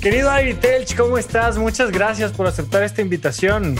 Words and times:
Querido 0.00 0.30
Ari 0.30 0.54
Telch, 0.54 0.96
¿cómo 0.96 1.18
estás? 1.18 1.58
Muchas 1.58 1.90
gracias 1.90 2.30
por 2.30 2.46
aceptar 2.46 2.84
esta 2.84 3.02
invitación. 3.02 3.74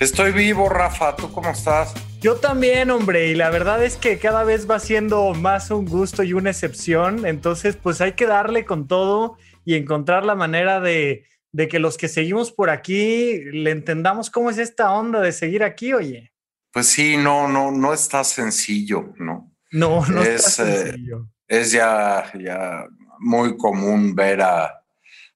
Estoy 0.00 0.32
vivo, 0.32 0.70
Rafa. 0.70 1.14
¿Tú 1.14 1.30
cómo 1.30 1.50
estás? 1.50 1.92
Yo 2.22 2.36
también, 2.36 2.90
hombre, 2.90 3.28
y 3.28 3.34
la 3.34 3.50
verdad 3.50 3.84
es 3.84 3.98
que 3.98 4.18
cada 4.18 4.44
vez 4.44 4.68
va 4.68 4.78
siendo 4.78 5.34
más 5.34 5.70
un 5.70 5.84
gusto 5.84 6.22
y 6.22 6.32
una 6.32 6.50
excepción, 6.50 7.26
entonces 7.26 7.76
pues 7.76 8.00
hay 8.00 8.12
que 8.12 8.26
darle 8.26 8.64
con 8.64 8.88
todo 8.88 9.36
y 9.66 9.74
encontrar 9.74 10.24
la 10.24 10.34
manera 10.34 10.80
de, 10.80 11.26
de 11.52 11.68
que 11.68 11.80
los 11.80 11.98
que 11.98 12.08
seguimos 12.08 12.50
por 12.50 12.70
aquí 12.70 13.44
le 13.44 13.72
entendamos 13.72 14.30
cómo 14.30 14.48
es 14.48 14.56
esta 14.56 14.90
onda 14.90 15.20
de 15.20 15.32
seguir 15.32 15.64
aquí, 15.64 15.92
oye. 15.92 16.32
Pues 16.72 16.86
sí, 16.86 17.18
no, 17.18 17.46
no, 17.46 17.70
no 17.70 17.92
está 17.92 18.24
sencillo, 18.24 19.12
¿no? 19.18 19.52
No, 19.70 20.06
no 20.06 20.22
es, 20.22 20.46
está 20.46 20.62
eh, 20.66 20.76
sencillo. 20.76 21.28
es 21.46 21.72
ya, 21.72 22.32
ya 22.40 22.86
muy 23.18 23.54
común 23.58 24.14
ver 24.14 24.40
a, 24.40 24.83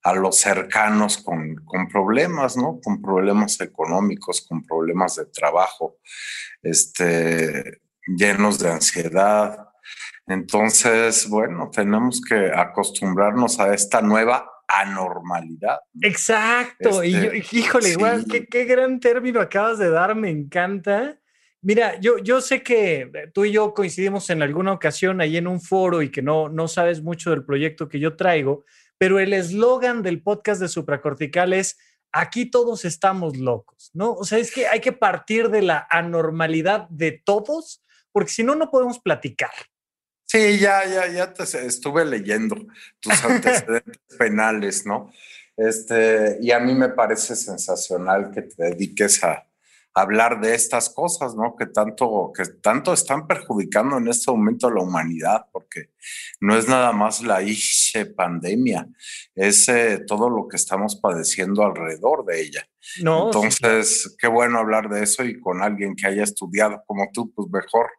a 0.03 0.13
los 0.13 0.37
cercanos 0.37 1.17
con, 1.17 1.55
con, 1.65 1.87
problemas, 1.87 2.55
¿no? 2.55 2.79
Con 2.81 3.01
problemas 3.01 3.59
económicos, 3.59 4.45
con 4.47 4.63
problemas 4.63 5.15
de 5.15 5.25
trabajo, 5.25 5.97
este, 6.61 7.81
llenos 8.07 8.59
de 8.59 8.71
ansiedad. 8.71 9.57
Entonces, 10.25 11.27
bueno, 11.27 11.69
tenemos 11.71 12.21
que 12.21 12.51
acostumbrarnos 12.53 13.59
a 13.59 13.73
esta 13.73 14.01
nueva 14.01 14.49
anormalidad. 14.69 15.79
Exacto. 16.01 17.03
y 17.03 17.11
yo, 17.11 17.31
este, 17.31 17.57
híjole, 17.57 17.89
igual, 17.89 18.25
qué, 18.49 18.65
gran 18.65 18.99
término 18.99 19.41
acabas 19.41 19.79
de 19.79 19.89
dar, 19.89 20.15
me 20.15 20.29
encanta. 20.29 21.19
Mira, 21.61 21.99
yo, 21.99 22.19
yo 22.19 22.39
sé 22.39 22.63
que 22.63 23.11
tú 23.33 23.43
y 23.43 23.51
yo 23.51 23.73
coincidimos 23.73 24.29
en 24.29 24.41
alguna 24.41 24.71
ocasión 24.71 25.19
ahí 25.19 25.35
en 25.35 25.47
un 25.47 25.59
foro 25.59 26.01
y 26.01 26.09
que 26.09 26.21
no, 26.21 26.47
no 26.47 26.69
sabes 26.69 27.01
mucho 27.01 27.31
del 27.31 27.43
proyecto 27.43 27.89
que 27.89 27.99
yo 27.99 28.15
traigo, 28.15 28.63
pero 28.99 29.17
el 29.17 29.33
eslogan 29.33 30.03
del 30.03 30.21
podcast 30.21 30.61
de 30.61 30.67
Supracortical 30.67 31.53
es 31.53 31.77
aquí 32.11 32.51
todos 32.51 32.85
estamos 32.85 33.37
locos, 33.37 33.89
¿no? 33.93 34.13
O 34.13 34.25
sea, 34.25 34.37
es 34.37 34.51
que 34.53 34.67
hay 34.67 34.81
que 34.81 34.91
partir 34.91 35.49
de 35.49 35.61
la 35.61 35.87
anormalidad 35.89 36.87
de 36.89 37.13
todos, 37.25 37.83
porque 38.11 38.31
si 38.31 38.43
no, 38.43 38.55
no 38.55 38.69
podemos 38.69 38.99
platicar. 38.99 39.51
Sí, 40.25 40.59
ya, 40.59 40.85
ya, 40.85 41.07
ya 41.07 41.33
te 41.33 41.43
estuve 41.65 42.05
leyendo 42.05 42.55
tus 42.99 43.13
antecedentes 43.23 43.99
penales, 44.17 44.85
¿no? 44.85 45.11
Este, 45.55 46.37
y 46.41 46.51
a 46.51 46.59
mí 46.59 46.73
me 46.73 46.89
parece 46.89 47.35
sensacional 47.35 48.31
que 48.31 48.43
te 48.43 48.63
dediques 48.63 49.23
a, 49.23 49.48
hablar 50.01 50.39
de 50.41 50.55
estas 50.55 50.89
cosas, 50.89 51.35
¿no? 51.35 51.55
Que 51.57 51.65
tanto, 51.65 52.31
que 52.35 52.43
tanto 52.61 52.93
están 52.93 53.27
perjudicando 53.27 53.97
en 53.97 54.07
este 54.07 54.31
momento 54.31 54.67
a 54.67 54.73
la 54.73 54.81
humanidad, 54.81 55.45
porque 55.51 55.91
no 56.39 56.55
es 56.55 56.67
nada 56.67 56.91
más 56.91 57.21
la 57.21 57.39
pandemia, 58.15 58.87
es 59.35 59.67
eh, 59.69 60.03
todo 60.07 60.29
lo 60.29 60.47
que 60.47 60.57
estamos 60.57 60.95
padeciendo 60.95 61.63
alrededor 61.63 62.25
de 62.25 62.41
ella. 62.41 62.69
No, 63.01 63.25
Entonces, 63.27 64.15
qué 64.19 64.27
bueno 64.27 64.59
hablar 64.59 64.89
de 64.89 65.03
eso 65.03 65.23
y 65.23 65.39
con 65.39 65.61
alguien 65.61 65.95
que 65.95 66.07
haya 66.07 66.23
estudiado 66.23 66.83
como 66.87 67.09
tú, 67.13 67.31
pues 67.33 67.49
mejor, 67.51 67.89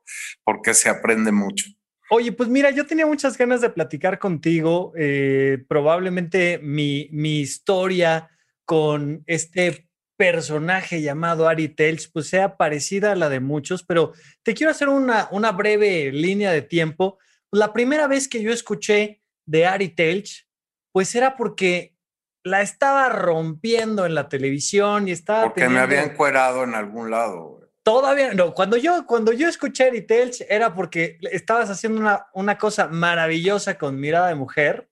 porque 0.45 0.75
se 0.75 0.89
aprende 0.89 1.33
mucho. 1.33 1.67
Oye, 2.13 2.33
pues 2.33 2.49
mira, 2.49 2.71
yo 2.71 2.87
tenía 2.87 3.07
muchas 3.07 3.39
ganas 3.39 3.61
de 3.61 3.71
platicar 3.71 4.19
contigo. 4.19 4.93
Eh, 4.97 5.59
probablemente 5.69 6.59
mi, 6.59 7.09
mi 7.13 7.41
historia 7.41 8.29
con 8.65 9.23
este 9.27 9.90
personaje 10.21 11.01
llamado 11.01 11.49
Ari 11.49 11.71
Telch 11.71 12.13
pues 12.13 12.29
sea 12.29 12.59
parecida 12.59 13.13
a 13.13 13.17
la 13.17 13.31
de 13.31 13.41
muchos, 13.41 13.83
pero 13.83 14.13
te 14.43 14.53
quiero 14.53 14.71
hacer 14.71 14.91
una, 14.91 15.29
una 15.31 15.51
breve 15.53 16.13
línea 16.13 16.53
de 16.53 16.61
tiempo. 16.61 17.19
La 17.51 17.73
primera 17.73 18.07
vez 18.07 18.29
que 18.29 18.43
yo 18.43 18.53
escuché 18.53 19.23
de 19.47 19.65
Ari 19.65 19.89
Telch, 19.89 20.47
pues 20.93 21.15
era 21.15 21.39
porque 21.39 21.97
la 22.45 22.61
estaba 22.61 23.09
rompiendo 23.09 24.05
en 24.05 24.15
la 24.15 24.29
televisión 24.29 25.09
y 25.09 25.13
estaba... 25.13 25.45
Porque 25.45 25.71
me 25.71 25.81
había 25.81 26.03
encuerado 26.03 26.65
en 26.65 26.75
algún 26.75 27.11
lado. 27.11 27.73
Todavía, 27.83 28.35
no, 28.35 28.53
cuando 28.53 28.77
yo, 28.77 29.07
cuando 29.07 29.33
yo 29.33 29.49
escuché 29.49 29.85
Ari 29.85 30.03
Telch 30.03 30.45
era 30.51 30.75
porque 30.75 31.19
estabas 31.33 31.71
haciendo 31.71 31.99
una, 31.99 32.27
una 32.35 32.59
cosa 32.59 32.89
maravillosa 32.89 33.79
con 33.79 33.99
mirada 33.99 34.29
de 34.29 34.35
mujer 34.35 34.91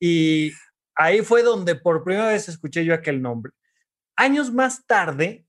y 0.00 0.52
ahí 0.94 1.20
fue 1.20 1.42
donde 1.42 1.74
por 1.74 2.02
primera 2.02 2.28
vez 2.28 2.48
escuché 2.48 2.82
yo 2.82 2.94
aquel 2.94 3.20
nombre. 3.20 3.52
Años 4.16 4.52
más 4.52 4.86
tarde, 4.86 5.46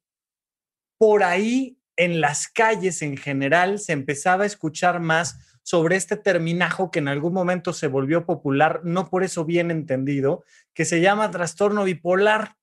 por 0.97 1.23
ahí 1.23 1.79
en 1.97 2.21
las 2.21 2.47
calles 2.47 3.01
en 3.01 3.17
general 3.17 3.79
se 3.79 3.93
empezaba 3.93 4.43
a 4.43 4.47
escuchar 4.47 4.99
más 4.99 5.37
sobre 5.63 5.95
este 5.95 6.17
terminajo 6.17 6.91
que 6.91 6.99
en 6.99 7.07
algún 7.07 7.33
momento 7.33 7.73
se 7.73 7.87
volvió 7.87 8.25
popular, 8.25 8.81
no 8.83 9.09
por 9.09 9.23
eso 9.23 9.45
bien 9.45 9.71
entendido, 9.71 10.43
que 10.73 10.85
se 10.85 11.01
llama 11.01 11.31
trastorno 11.31 11.83
bipolar. 11.83 12.55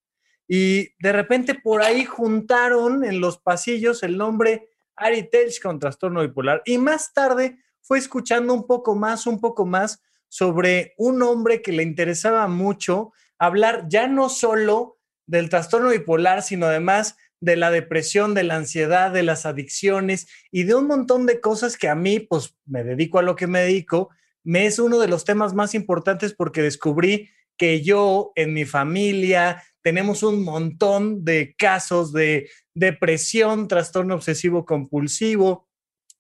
Y 0.47 0.95
de 1.01 1.13
repente 1.13 1.55
por 1.55 1.83
ahí 1.83 2.05
juntaron 2.05 3.05
en 3.05 3.21
los 3.21 3.39
pasillos 3.39 4.03
el 4.03 4.17
nombre 4.17 4.69
Ari 4.95 5.29
Telch 5.31 5.61
con 5.61 5.79
trastorno 5.79 6.21
bipolar. 6.21 6.63
Y 6.65 6.79
más 6.79 7.13
tarde 7.13 7.59
fue 7.81 7.99
escuchando 7.99 8.55
un 8.55 8.67
poco 8.67 8.95
más, 8.95 9.27
un 9.27 9.41
poco 9.41 9.67
más 9.67 10.01
sobre 10.29 10.95
un 10.97 11.23
hombre 11.23 11.61
que 11.61 11.73
le 11.73 11.83
interesaba 11.83 12.47
mucho 12.49 13.13
hablar 13.39 13.87
ya 13.89 14.07
no 14.07 14.29
solo 14.29 14.99
del 15.33 15.49
trastorno 15.49 15.89
bipolar, 15.89 16.43
sino 16.43 16.67
además 16.67 17.17
de 17.41 17.57
la 17.57 17.71
depresión, 17.71 18.35
de 18.35 18.43
la 18.43 18.57
ansiedad, 18.57 19.11
de 19.11 19.23
las 19.23 19.47
adicciones 19.47 20.29
y 20.51 20.65
de 20.65 20.75
un 20.75 20.87
montón 20.87 21.25
de 21.25 21.41
cosas 21.41 21.79
que 21.79 21.89
a 21.89 21.95
mí, 21.95 22.21
pues 22.21 22.55
me 22.67 22.85
dedico 22.85 23.19
a 23.19 23.23
lo 23.23 23.35
que 23.35 23.47
me 23.47 23.61
dedico, 23.61 24.11
me 24.45 24.67
es 24.67 24.79
uno 24.79 24.99
de 24.99 25.09
los 25.09 25.25
temas 25.25 25.55
más 25.55 25.75
importantes 25.75 26.35
porque 26.35 26.61
descubrí 26.61 27.31
que 27.57 27.81
yo 27.81 28.33
en 28.35 28.53
mi 28.53 28.67
familia 28.67 29.63
tenemos 29.81 30.23
un 30.23 30.45
montón 30.45 31.25
de 31.25 31.55
casos 31.57 32.13
de 32.13 32.51
depresión, 32.75 33.69
trastorno 33.69 34.17
obsesivo 34.17 34.67
compulsivo. 34.67 35.67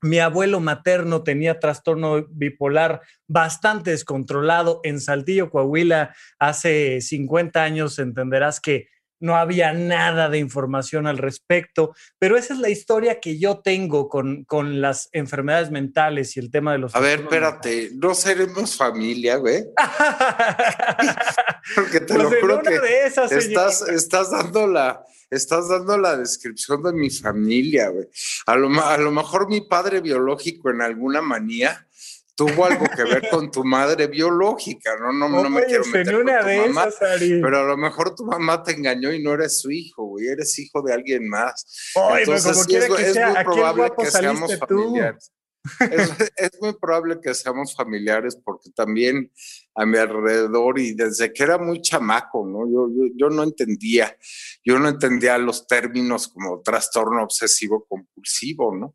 Mi 0.00 0.20
abuelo 0.20 0.58
materno 0.58 1.22
tenía 1.22 1.60
trastorno 1.60 2.26
bipolar 2.30 3.02
bastante 3.28 3.90
descontrolado 3.90 4.80
en 4.84 5.00
Saltillo, 5.00 5.50
Coahuila, 5.50 6.16
hace 6.38 7.02
50 7.02 7.62
años. 7.62 7.98
Entenderás 7.98 8.58
que 8.58 8.88
no 9.22 9.37
había 9.37 9.72
nada 9.72 10.28
de 10.28 10.38
información 10.38 11.06
al 11.06 11.16
respecto, 11.16 11.94
pero 12.19 12.37
esa 12.37 12.55
es 12.55 12.60
la 12.60 12.69
historia 12.69 13.21
que 13.21 13.38
yo 13.38 13.60
tengo 13.60 14.09
con, 14.09 14.44
con 14.44 14.81
las 14.81 15.09
enfermedades 15.12 15.71
mentales 15.71 16.37
y 16.37 16.41
el 16.41 16.50
tema 16.50 16.72
de 16.72 16.78
los... 16.78 16.94
A 16.94 17.00
ver, 17.00 17.21
espérate, 17.21 17.91
no 17.94 18.15
seremos 18.15 18.77
familia, 18.77 19.37
güey. 19.37 19.62
Porque 21.77 22.00
te 22.00 22.19
lo 22.19 22.28
pues 22.28 22.41
juro 22.41 22.62
que 22.62 22.81
estás, 23.06 23.83
estás, 23.83 24.31
dando 24.33 24.66
la, 24.66 25.05
estás 25.31 25.69
dando 25.69 25.97
la 25.97 26.16
descripción 26.16 26.83
de 26.83 26.93
mi 26.93 27.09
familia, 27.09 27.91
güey. 27.91 28.09
A 28.47 28.56
lo, 28.56 28.69
a 28.83 28.99
lo 28.99 29.12
mejor 29.12 29.49
mi 29.49 29.60
padre 29.60 30.00
biológico 30.00 30.71
en 30.71 30.83
alguna 30.83 31.22
manía 31.22 31.86
tuvo 32.34 32.64
algo 32.64 32.86
que 32.94 33.04
ver 33.04 33.28
con 33.30 33.50
tu 33.50 33.64
madre 33.64 34.06
biológica, 34.06 34.96
¿no? 34.98 35.12
No, 35.12 35.28
no 35.28 35.50
me 35.50 35.64
quiero 35.64 35.84
meter 35.86 36.14
con 36.14 36.26
tu 36.26 36.72
mamá, 36.72 36.88
pero 37.18 37.58
a 37.58 37.64
lo 37.64 37.76
mejor 37.76 38.14
tu 38.14 38.24
mamá 38.24 38.62
te 38.62 38.72
engañó 38.72 39.12
y 39.12 39.22
no 39.22 39.34
eres 39.34 39.60
su 39.60 39.70
hijo, 39.70 40.04
güey, 40.04 40.28
eres 40.28 40.58
hijo 40.58 40.82
de 40.82 40.94
alguien 40.94 41.28
más. 41.28 41.92
Entonces, 42.18 42.66
es, 42.68 43.16
muy 43.16 43.44
probable 43.44 43.92
que 43.98 44.10
seamos 44.10 44.58
familiares. 44.58 45.32
es, 46.36 46.60
muy 46.60 46.72
probable 46.74 47.20
que 47.20 47.34
seamos 47.34 47.74
familiares 47.74 48.36
porque 48.36 48.70
también 48.70 49.32
a 49.74 49.86
mi 49.86 49.97
alrededor 49.97 50.78
y 50.78 50.94
desde 50.94 51.32
que 51.32 51.44
era 51.44 51.59
muy 51.59 51.80
chamaco, 51.80 52.47
¿no? 52.47 52.66
Yo, 52.66 52.88
yo, 52.94 53.12
yo 53.14 53.30
no 53.30 53.42
entendía, 53.42 54.16
yo 54.64 54.78
no 54.78 54.88
entendía 54.88 55.38
los 55.38 55.66
términos 55.66 56.28
como 56.28 56.62
trastorno 56.62 57.22
obsesivo 57.22 57.86
compulsivo, 57.88 58.74
¿no? 58.74 58.94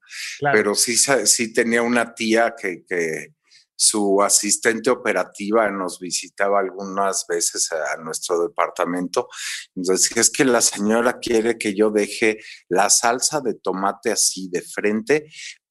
Pero 0.51 0.75
sí, 0.75 0.97
sí 0.97 1.53
tenía 1.53 1.81
una 1.81 2.13
tía 2.13 2.53
que, 2.59 2.83
que 2.85 3.37
su 3.77 4.21
asistente 4.21 4.89
operativa 4.89 5.69
nos 5.69 5.99
visitaba 5.99 6.59
algunas 6.59 7.25
veces 7.29 7.71
a 7.71 7.95
nuestro 7.97 8.41
departamento. 8.41 9.29
Entonces, 9.75 10.17
es 10.17 10.29
que 10.31 10.43
la 10.45 10.61
señora 10.61 11.19
quiere 11.19 11.57
que 11.57 11.75
yo 11.75 11.91
deje 11.91 12.39
la 12.69 12.89
salsa 12.89 13.39
de 13.39 13.53
tomate 13.53 14.11
así 14.11 14.49
de 14.51 14.61
frente 14.61 15.27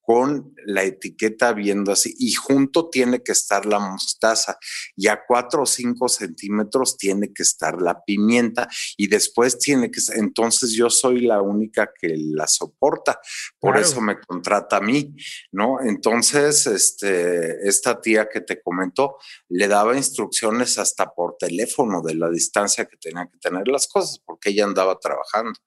con 0.07 0.55
la 0.65 0.85
etiqueta 0.85 1.53
viendo 1.53 1.91
así 1.91 2.15
y 2.17 2.33
junto 2.33 2.89
tiene 2.89 3.25
que 3.25 3.33
estar 3.33 3.67
la 3.67 3.81
mostaza 3.81 4.57
y 4.95 5.09
a 5.09 5.21
cuatro 5.27 5.63
o 5.63 5.67
cinco 5.67 6.09
centímetros 6.09 6.97
tiene 6.97 7.33
que 7.33 7.43
estar 7.43 7.83
la 7.83 8.05
pimienta 8.05 8.69
y 8.97 9.09
después 9.09 9.59
tiene 9.59 9.91
que, 9.91 10.01
entonces 10.15 10.73
yo 10.73 10.91
soy 10.91 11.23
la 11.23 11.43
única 11.43 11.91
que 12.01 12.15
la 12.17 12.47
soporta, 12.47 13.19
por 13.59 13.77
eso 13.77 14.01
me 14.01 14.21
contrata 14.21 14.77
a 14.77 14.81
mí, 14.81 15.15
¿no? 15.51 15.81
Entonces, 15.81 16.67
este, 16.69 17.67
esta 17.69 18.01
tía 18.01 18.29
que 18.33 18.41
te 18.41 18.63
comentó 18.63 19.17
le 19.49 19.67
daba 19.67 19.97
instrucciones 19.97 20.79
hasta 20.79 21.13
por 21.13 21.37
teléfono 21.37 22.01
de 22.03 22.15
la 22.15 22.31
distancia 22.31 22.85
que 22.85 22.97
tenía 22.97 23.27
que 23.27 23.39
tener 23.39 23.67
las 23.67 23.89
cosas, 23.89 24.21
porque 24.25 24.51
ella 24.51 24.65
andaba 24.65 24.99
trabajando. 25.01 25.59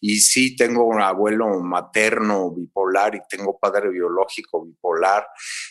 Y 0.00 0.20
sí, 0.20 0.54
tengo 0.54 0.84
un 0.84 1.00
abuelo 1.00 1.48
materno 1.60 2.50
bipolar 2.50 3.14
y 3.14 3.20
tengo 3.28 3.58
padre 3.58 3.85
biológico 3.88 4.64
bipolar 4.64 5.26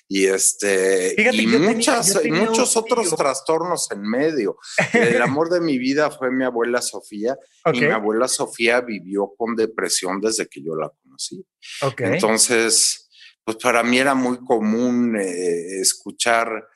y 0.08 0.26
este 0.26 1.16
y 1.18 1.48
muchas, 1.48 2.24
muchos 2.26 2.76
otros 2.78 3.16
trastornos 3.16 3.90
en 3.92 4.02
medio. 4.02 4.58
El 4.94 5.22
amor 5.22 5.50
de 5.50 5.62
mi 5.62 5.78
vida 5.78 6.12
fue 6.12 6.32
mi 6.32 6.44
abuela 6.44 6.82
Sofía 6.82 7.38
y 7.74 7.82
mi 7.82 7.88
abuela 7.88 8.28
Sofía 8.28 8.82
vivió 8.82 9.34
con 9.38 9.56
depresión 9.56 10.22
desde 10.22 10.48
que 10.48 10.62
yo 10.62 10.76
la 10.76 10.92
conocí. 11.04 11.46
Entonces, 11.98 13.10
pues 13.44 13.58
para 13.58 13.84
mí 13.84 14.00
era 14.00 14.16
muy 14.16 14.40
común 14.44 15.16
eh, 15.18 15.80
escuchar 15.80 16.68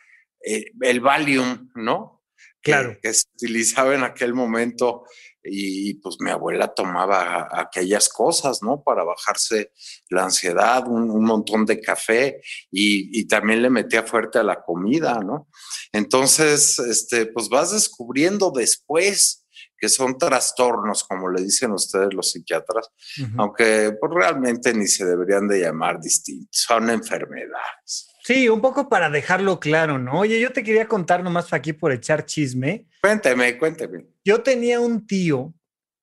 eh, 0.46 0.66
el 0.82 1.00
Valium, 1.02 1.72
¿no? 1.76 2.24
Claro. 2.62 2.98
que, 3.02 3.14
se 3.14 3.24
utilizaba 3.36 3.96
en 3.96 4.04
aquel 4.04 4.34
momento 4.34 5.06
y 5.44 5.96
pues 5.96 6.18
mi 6.20 6.32
abuela 6.32 6.74
tomaba 6.74 7.48
aquellas 7.52 8.10
cosas, 8.10 8.62
¿no? 8.62 8.84
Para 8.84 9.04
bajarse 9.04 9.72
la 10.10 10.24
ansiedad, 10.24 10.88
un, 10.88 11.24
montón 11.24 11.66
de 11.66 11.80
café 11.80 12.42
y, 12.72 13.28
también 13.28 13.62
le 13.62 13.70
metía 13.70 14.04
fuerte 14.04 14.40
a 14.40 14.44
la 14.44 14.62
comida, 14.62 15.20
¿no? 15.20 15.48
Entonces, 15.92 16.80
este, 16.80 17.28
pues 17.28 17.50
vas 17.50 17.72
descubriendo 17.72 18.52
después 18.52 19.46
que 19.78 19.90
son 19.90 20.18
trastornos, 20.18 21.04
como 21.06 21.30
le 21.30 21.42
dicen 21.42 21.72
ustedes 21.72 22.14
los 22.14 22.32
psiquiatras, 22.32 22.90
aunque 23.38 23.96
pues, 24.00 24.12
realmente 24.14 24.74
ni 24.74 24.88
se 24.88 25.06
deberían 25.06 25.48
de 25.48 25.62
llamar 25.62 26.02
distintos, 26.02 26.50
son 26.52 26.90
enfermedades. 26.90 28.09
Sí, 28.30 28.48
un 28.48 28.62
poco 28.62 28.90
para 28.90 29.10
dejarlo 29.10 29.60
claro, 29.60 29.98
¿no? 29.98 30.20
Oye, 30.20 30.40
yo 30.40 30.54
te 30.54 30.62
quería 30.62 30.88
contar 30.88 31.24
nomás 31.24 31.52
aquí 31.52 31.74
por 31.74 31.92
echar 31.92 32.28
chisme. 32.28 32.86
Cuénteme, 33.02 33.58
cuénteme. 33.58 34.06
Yo 34.24 34.44
tenía 34.44 34.80
un 34.80 35.08
tío, 35.08 35.56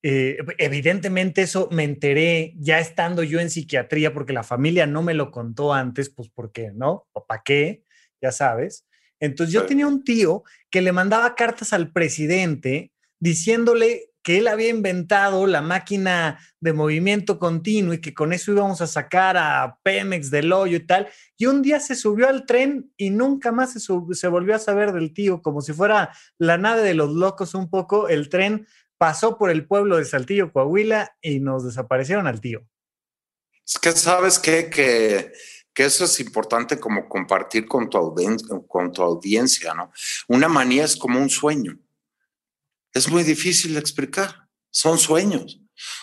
eh, 0.02 0.37
evidentemente 0.58 1.43
eso 1.43 1.69
me 1.70 1.84
enteré 1.84 2.52
ya 2.56 2.81
estando 2.81 3.23
yo 3.23 3.38
en 3.38 3.49
psiquiatría 3.49 4.12
porque 4.12 4.32
la 4.32 4.43
familia 4.43 4.88
no 4.88 5.05
me 5.05 5.14
lo 5.14 5.31
contó 5.31 5.73
antes, 5.73 6.11
pues 6.11 6.28
porque, 6.28 6.73
¿no? 6.75 7.06
¿O 7.12 7.25
para 7.25 7.43
qué? 7.44 7.84
Ya 8.20 8.32
sabes. 8.32 8.88
Entonces 9.20 9.55
yo 9.55 9.64
tenía 9.64 9.87
un 9.87 10.02
tío 10.02 10.43
que 10.69 10.82
le 10.82 10.90
mandaba 10.90 11.37
cartas 11.37 11.73
al 11.73 11.93
presidente 11.93 12.90
diciéndole 13.20 14.11
que 14.26 14.38
él 14.38 14.49
había 14.49 14.70
inventado 14.70 15.46
la 15.46 15.62
máquina 15.62 16.40
de 16.58 16.73
movimiento 16.73 17.38
continuo 17.38 17.94
y 17.94 18.00
que 18.00 18.12
con 18.12 18.32
eso 18.32 18.50
íbamos 18.50 18.81
a 18.81 18.88
sacar 18.88 19.37
a 19.37 19.78
Pemex 19.84 20.32
del 20.32 20.52
hoyo 20.52 20.78
y 20.78 20.84
tal. 20.84 21.08
Y 21.37 21.46
un 21.46 21.62
día 21.62 21.78
se 21.78 21.94
subió 21.94 22.28
al 22.28 22.44
tren 22.44 22.93
y 22.96 23.11
nunca 23.11 23.52
más 23.52 23.75
se, 23.75 23.78
se 23.78 24.26
volvió 24.26 24.56
a 24.56 24.58
saber 24.58 24.90
del 24.90 25.14
tío, 25.14 25.43
como 25.43 25.61
si 25.61 25.73
fuera 25.73 26.11
la 26.38 26.58
nave 26.58 26.82
de 26.82 26.94
los 26.94 27.12
locos 27.12 27.55
un 27.55 27.70
poco. 27.70 28.08
El 28.08 28.28
tren 28.28 28.67
pasó 28.99 29.38
por 29.38 29.49
el 29.49 29.64
pueblo 29.64 29.96
de 29.96 30.05
Saltillo, 30.05 30.52
Coahuila, 30.52 31.17
y 31.23 31.38
nos 31.38 31.64
desaparecieron 31.64 32.26
al 32.26 32.40
tío. 32.40 32.67
Es 33.64 33.78
que 33.78 33.93
sabes 33.93 34.40
qué? 34.40 34.69
que, 34.69 35.34
que 35.73 35.84
eso 35.84 36.05
es 36.05 36.19
importante 36.19 36.81
como 36.81 37.08
compartir 37.08 37.69
con 37.69 37.88
tu, 37.88 38.67
con 38.67 38.90
tu 38.90 39.02
audiencia, 39.02 39.73
¿no? 39.73 39.93
Una 40.26 40.49
manía 40.49 40.84
es 40.84 40.96
como 40.96 41.20
un 41.20 41.31
sueño 41.31 41.78
es 42.96 43.10
muy 43.10 43.22
difícil 43.22 43.75
de 43.75 43.81
explicar. 43.81 44.48
Son 44.70 44.98
sueños. 44.98 45.60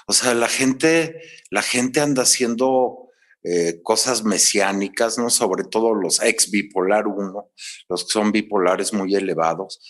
O 0.07 0.13
sea, 0.13 0.33
la 0.33 0.47
gente, 0.47 1.19
la 1.49 1.63
gente 1.63 1.99
anda 2.01 2.23
haciendo 2.23 3.09
eh, 3.43 3.81
cosas 3.83 4.23
mesiánicas, 4.23 5.17
¿no? 5.17 5.29
Sobre 5.29 5.63
todo 5.63 5.93
los 5.93 6.21
ex 6.21 6.51
bipolar 6.51 7.07
1, 7.07 7.51
los 7.89 8.03
que 8.05 8.11
son 8.11 8.31
bipolares 8.31 8.93
muy 8.93 9.15
elevados, 9.15 9.81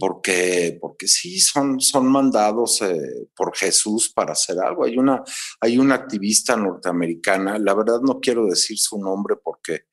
porque, 0.00 0.78
porque 0.80 1.08
sí, 1.08 1.40
son, 1.40 1.80
son 1.80 2.06
mandados 2.06 2.80
eh, 2.80 3.28
por 3.36 3.54
Jesús 3.56 4.10
para 4.14 4.32
hacer 4.32 4.56
algo. 4.60 4.84
Hay 4.84 4.96
una, 4.96 5.22
hay 5.60 5.78
una 5.78 5.96
activista 5.96 6.56
norteamericana, 6.56 7.58
la 7.58 7.74
verdad 7.74 8.00
no 8.00 8.20
quiero 8.20 8.46
decir 8.46 8.78
su 8.78 8.98
nombre 8.98 9.36
porque 9.42 9.86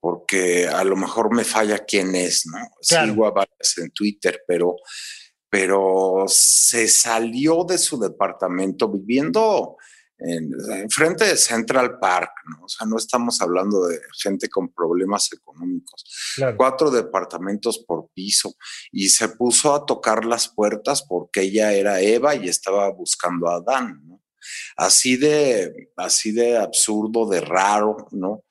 porque 0.00 0.68
a 0.68 0.84
lo 0.84 0.96
mejor 0.96 1.34
me 1.34 1.44
falla 1.44 1.84
quién 1.84 2.14
es, 2.14 2.46
¿no? 2.46 2.58
Sigo 2.80 3.26
a 3.26 3.32
varias 3.32 3.78
en 3.78 3.90
Twitter, 3.90 4.42
pero 4.46 4.76
pero 5.50 6.24
se 6.26 6.88
salió 6.88 7.64
de 7.64 7.78
su 7.78 7.98
departamento 7.98 8.88
viviendo 8.88 9.76
en, 10.18 10.50
frente 10.90 11.24
de 11.24 11.36
Central 11.36 11.98
Park, 11.98 12.32
¿no? 12.50 12.64
O 12.64 12.68
sea, 12.68 12.86
no 12.86 12.96
estamos 12.96 13.40
hablando 13.40 13.86
de 13.86 14.00
gente 14.20 14.48
con 14.48 14.72
problemas 14.72 15.32
económicos. 15.32 16.04
Cuatro 16.56 16.90
departamentos 16.90 17.78
por 17.78 18.10
piso 18.12 18.54
y 18.90 19.08
se 19.08 19.28
puso 19.28 19.74
a 19.74 19.86
tocar 19.86 20.24
las 20.24 20.48
puertas 20.48 21.02
porque 21.02 21.42
ella 21.42 21.72
era 21.72 22.00
Eva 22.00 22.34
y 22.34 22.48
estaba 22.48 22.90
buscando 22.90 23.48
a 23.48 23.56
Adán, 23.56 24.02
¿no? 24.06 24.22
Así 24.76 25.16
de, 25.16 25.90
así 25.96 26.32
de 26.32 26.56
absurdo, 26.56 27.28
de 27.28 27.40
raro, 27.40 28.08
¿no? 28.12 28.44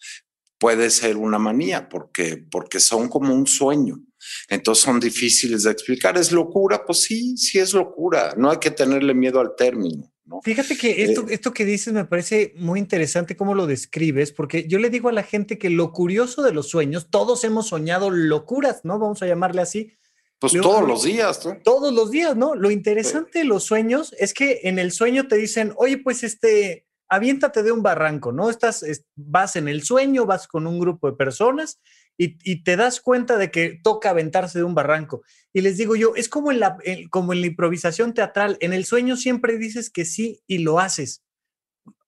Puede 0.60 0.90
ser 0.90 1.18
una 1.18 1.40
manía 1.40 1.90
porque, 1.90 2.46
porque 2.50 2.80
son 2.80 3.10
como 3.10 3.34
un 3.34 3.48
sueño. 3.48 4.04
Entonces 4.50 4.84
son 4.84 5.00
difíciles 5.00 5.64
de 5.64 5.72
explicar. 5.72 6.18
¿Es 6.18 6.32
locura? 6.32 6.84
Pues 6.86 7.02
sí, 7.04 7.38
sí 7.38 7.60
es 7.60 7.74
locura. 7.74 8.34
No 8.38 8.50
hay 8.50 8.58
que 8.58 8.72
tenerle 8.72 9.14
miedo 9.14 9.40
al 9.40 9.56
término. 9.56 10.12
¿no? 10.26 10.42
Fíjate 10.44 10.78
que 10.78 11.04
esto, 11.04 11.22
eh, 11.22 11.34
esto 11.34 11.54
que 11.54 11.66
dices 11.66 11.94
me 11.94 12.06
parece 12.06 12.54
muy 12.58 12.80
interesante 12.80 13.38
cómo 13.38 13.56
lo 13.56 13.66
describes, 13.66 14.32
porque 14.34 14.68
yo 14.68 14.78
le 14.78 14.90
digo 14.90 15.10
a 15.10 15.14
la 15.14 15.24
gente 15.24 15.58
que 15.58 15.70
lo 15.70 15.92
curioso 15.92 16.44
de 16.44 16.52
los 16.52 16.70
sueños, 16.70 17.10
todos 17.10 17.44
hemos 17.44 17.68
soñado 17.68 18.10
locuras, 18.10 18.82
¿no? 18.84 19.00
Vamos 19.00 19.22
a 19.22 19.28
llamarle 19.28 19.62
así. 19.62 19.94
Pues 20.40 20.54
todos 20.54 20.88
los 20.88 21.04
días, 21.04 21.44
¿no? 21.46 21.58
Todos 21.64 21.94
los 21.94 22.12
días, 22.12 22.36
¿no? 22.36 22.54
Lo 22.54 22.70
interesante 22.70 23.40
de 23.40 23.46
los 23.46 23.64
sueños 23.64 24.14
es 24.20 24.34
que 24.34 24.62
en 24.64 24.78
el 24.78 24.92
sueño 24.92 25.28
te 25.28 25.36
dicen, 25.36 25.74
oye, 25.78 25.98
pues 25.98 26.24
este, 26.24 26.86
aviéntate 27.10 27.64
de 27.64 27.72
un 27.72 27.82
barranco, 27.82 28.32
¿no? 28.32 28.50
Estás, 28.50 28.86
vas 29.16 29.56
en 29.56 29.68
el 29.68 29.82
sueño, 29.84 30.28
vas 30.28 30.48
con 30.48 30.68
un 30.68 30.80
grupo 30.80 31.10
de 31.10 31.18
personas 31.18 31.80
y, 32.18 32.64
te 32.64 32.76
das 32.76 33.00
cuenta 33.00 33.38
de 33.38 33.52
que 33.52 33.80
toca 33.84 34.10
aventarse 34.10 34.58
de 34.58 34.64
un 34.64 34.74
barranco. 34.74 35.22
Y 35.54 35.62
les 35.62 35.78
digo 35.78 35.96
yo, 35.96 36.16
es 36.16 36.30
como 36.30 36.52
en, 36.52 36.60
la, 36.60 36.78
como 37.12 37.34
en 37.34 37.42
la 37.42 37.48
improvisación 37.48 38.14
teatral, 38.14 38.58
en 38.60 38.74
el 38.74 38.86
sueño 38.86 39.16
siempre 39.16 39.58
dices 39.58 39.90
que 39.90 40.04
sí 40.04 40.42
y 40.48 40.60
lo 40.60 40.80
haces. 40.80 41.24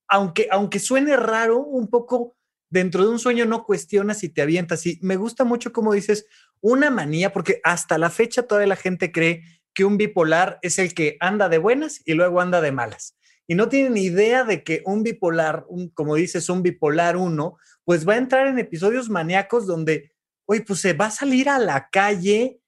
Aunque, 0.07 0.47
aunque 0.51 0.79
suene 0.79 1.15
raro, 1.15 1.59
un 1.59 1.89
poco 1.89 2.35
dentro 2.71 3.03
de 3.03 3.11
un 3.11 3.19
sueño 3.19 3.45
no 3.45 3.65
cuestionas 3.65 4.23
y 4.23 4.29
te 4.29 4.41
avientas. 4.41 4.85
Y 4.87 4.97
me 5.01 5.15
gusta 5.15 5.43
mucho 5.43 5.71
como 5.71 5.93
dices, 5.93 6.25
una 6.59 6.89
manía, 6.89 7.31
porque 7.31 7.61
hasta 7.63 7.97
la 7.99 8.09
fecha 8.09 8.43
toda 8.43 8.65
la 8.65 8.75
gente 8.75 9.11
cree 9.11 9.43
que 9.73 9.85
un 9.85 9.97
bipolar 9.97 10.57
es 10.63 10.79
el 10.79 10.95
que 10.95 11.17
anda 11.19 11.49
de 11.49 11.59
buenas 11.59 12.01
y 12.05 12.13
luego 12.13 12.41
anda 12.41 12.61
de 12.61 12.71
malas 12.71 13.15
y 13.49 13.55
no 13.55 13.67
tienen 13.67 13.97
idea 13.97 14.43
de 14.43 14.63
que 14.63 14.83
un 14.85 15.01
bipolar, 15.01 15.65
como 15.95 16.13
dices, 16.13 16.49
un 16.49 16.61
bipolar 16.61 17.17
uno, 17.17 17.57
pues 17.85 18.07
va 18.07 18.13
a 18.13 18.17
entrar 18.17 18.47
en 18.47 18.59
episodios 18.59 19.09
maníacos 19.09 19.65
donde, 19.65 20.11
oye, 20.45 20.61
pues 20.61 20.79
se 20.79 20.93
va 20.93 21.07
a 21.07 21.11
salir 21.11 21.49
a 21.49 21.59
la 21.59 21.89
calle 21.89 22.59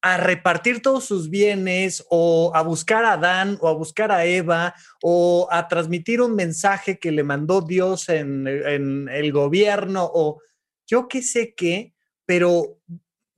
a 0.00 0.16
repartir 0.16 0.80
todos 0.80 1.04
sus 1.04 1.28
bienes 1.28 2.06
o 2.08 2.52
a 2.54 2.62
buscar 2.62 3.04
a 3.04 3.14
Adán 3.14 3.58
o 3.60 3.68
a 3.68 3.72
buscar 3.72 4.12
a 4.12 4.24
Eva 4.24 4.74
o 5.02 5.48
a 5.50 5.66
transmitir 5.66 6.20
un 6.20 6.34
mensaje 6.34 6.98
que 6.98 7.10
le 7.10 7.24
mandó 7.24 7.62
Dios 7.62 8.08
en, 8.08 8.46
el 8.46 9.32
gobierno 9.32 10.08
o 10.12 10.40
yo 10.86 11.08
qué 11.08 11.22
sé 11.22 11.54
qué, 11.56 11.94
pero 12.24 12.80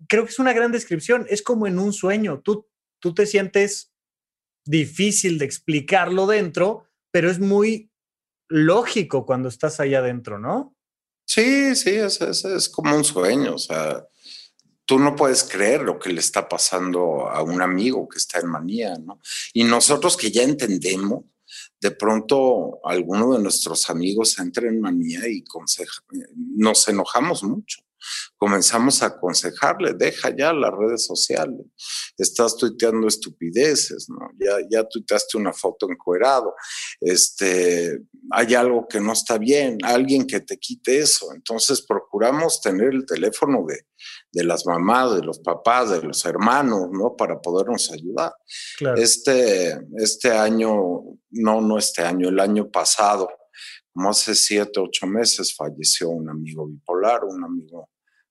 creo 0.07 0.25
que 0.25 0.31
es 0.31 0.39
una 0.39 0.53
gran 0.53 0.71
descripción. 0.71 1.27
Es 1.29 1.43
como 1.43 1.67
en 1.67 1.79
un 1.79 1.93
sueño. 1.93 2.41
Tú, 2.41 2.69
tú 3.01 3.15
te 3.15 3.27
sientes 3.27 3.93
difícil 4.65 5.39
de 5.39 5.47
explicarlo 5.47 6.27
dentro, 6.27 6.85
pero 7.11 7.31
es 7.31 7.41
muy 7.41 7.91
lógico 8.49 9.25
cuando 9.25 9.49
estás 9.49 9.81
allá 9.81 10.01
adentro, 10.01 10.39
¿no? 10.39 10.77
Sí, 11.33 11.77
sí, 11.77 11.91
es, 11.91 12.21
es, 12.21 12.69
como 12.69 12.97
un 12.97 13.05
sueño, 13.05 13.55
o 13.55 13.59
sea, 13.59 14.05
tú 14.85 14.99
no 14.99 15.15
puedes 15.15 15.45
creer 15.45 15.83
lo 15.83 15.97
que 15.97 16.13
le 16.13 16.19
está 16.19 16.49
pasando 16.49 17.31
a 17.31 17.41
un 17.45 17.63
amigo 17.63 18.09
que 18.09 18.19
está 18.19 18.41
en 18.41 18.49
manía, 18.49 18.99
¿no? 18.99 19.21
Y 19.53 19.63
nosotros 19.63 20.17
que 20.17 20.33
ya 20.33 20.43
entendemos, 20.43 21.27
de 21.81 21.93
pronto 21.93 22.81
alguno 22.85 23.35
de 23.35 23.45
nuestros 23.45 23.89
amigos 23.91 24.41
entra 24.41 24.67
en 24.67 24.81
manía 24.81 25.21
y 25.29 25.45
nos 26.57 26.89
enojamos 26.89 27.45
mucho. 27.45 27.81
Comenzamos 28.37 29.02
a 29.02 29.07
aconsejarle, 29.07 29.95
deja 29.95 30.35
ya 30.37 30.52
las 30.52 30.73
redes 30.73 31.04
sociales, 31.04 31.66
estás 32.16 32.57
tuiteando 32.57 33.07
estupideces, 33.07 34.09
¿no? 34.09 34.28
Ya, 34.38 34.57
ya 34.71 34.85
tuiteaste 34.85 35.37
una 35.37 35.52
foto 35.52 35.90
encuerado, 35.90 36.54
este, 37.00 38.00
hay 38.30 38.54
algo 38.54 38.87
que 38.88 39.00
no 39.00 39.12
está 39.12 39.38
bien, 39.38 39.78
alguien 39.83 40.26
que 40.26 40.40
te 40.40 40.59
quite 40.59 40.99
eso. 40.99 41.33
Entonces 41.35 41.83
procuramos 41.83 42.61
tener 42.61 42.95
el 42.95 43.04
teléfono 43.07 43.64
de, 43.66 43.87
de 44.33 44.45
las 44.45 44.66
mamás, 44.66 45.16
de 45.16 45.23
los 45.23 45.40
papás, 45.40 45.90
de 45.90 46.02
los 46.02 46.25
hermanos, 46.25 46.88
¿no? 46.92 47.16
Para 47.16 47.40
podernos 47.40 47.90
ayudar. 47.90 48.33
Este, 48.97 49.80
este 49.97 50.30
año, 50.30 50.73
no, 51.30 51.61
no 51.61 51.78
este 51.78 52.02
año, 52.02 52.28
el 52.28 52.40
año 52.40 52.71
pasado, 52.71 53.28
como 53.93 54.11
hace 54.11 54.35
siete, 54.35 54.81
ocho 54.81 55.07
meses, 55.07 55.55
falleció 55.55 56.11
un 56.11 56.29
amigo 56.29 56.67
bipolar, 56.67 57.25
un 57.25 57.45
amigo 57.45 57.89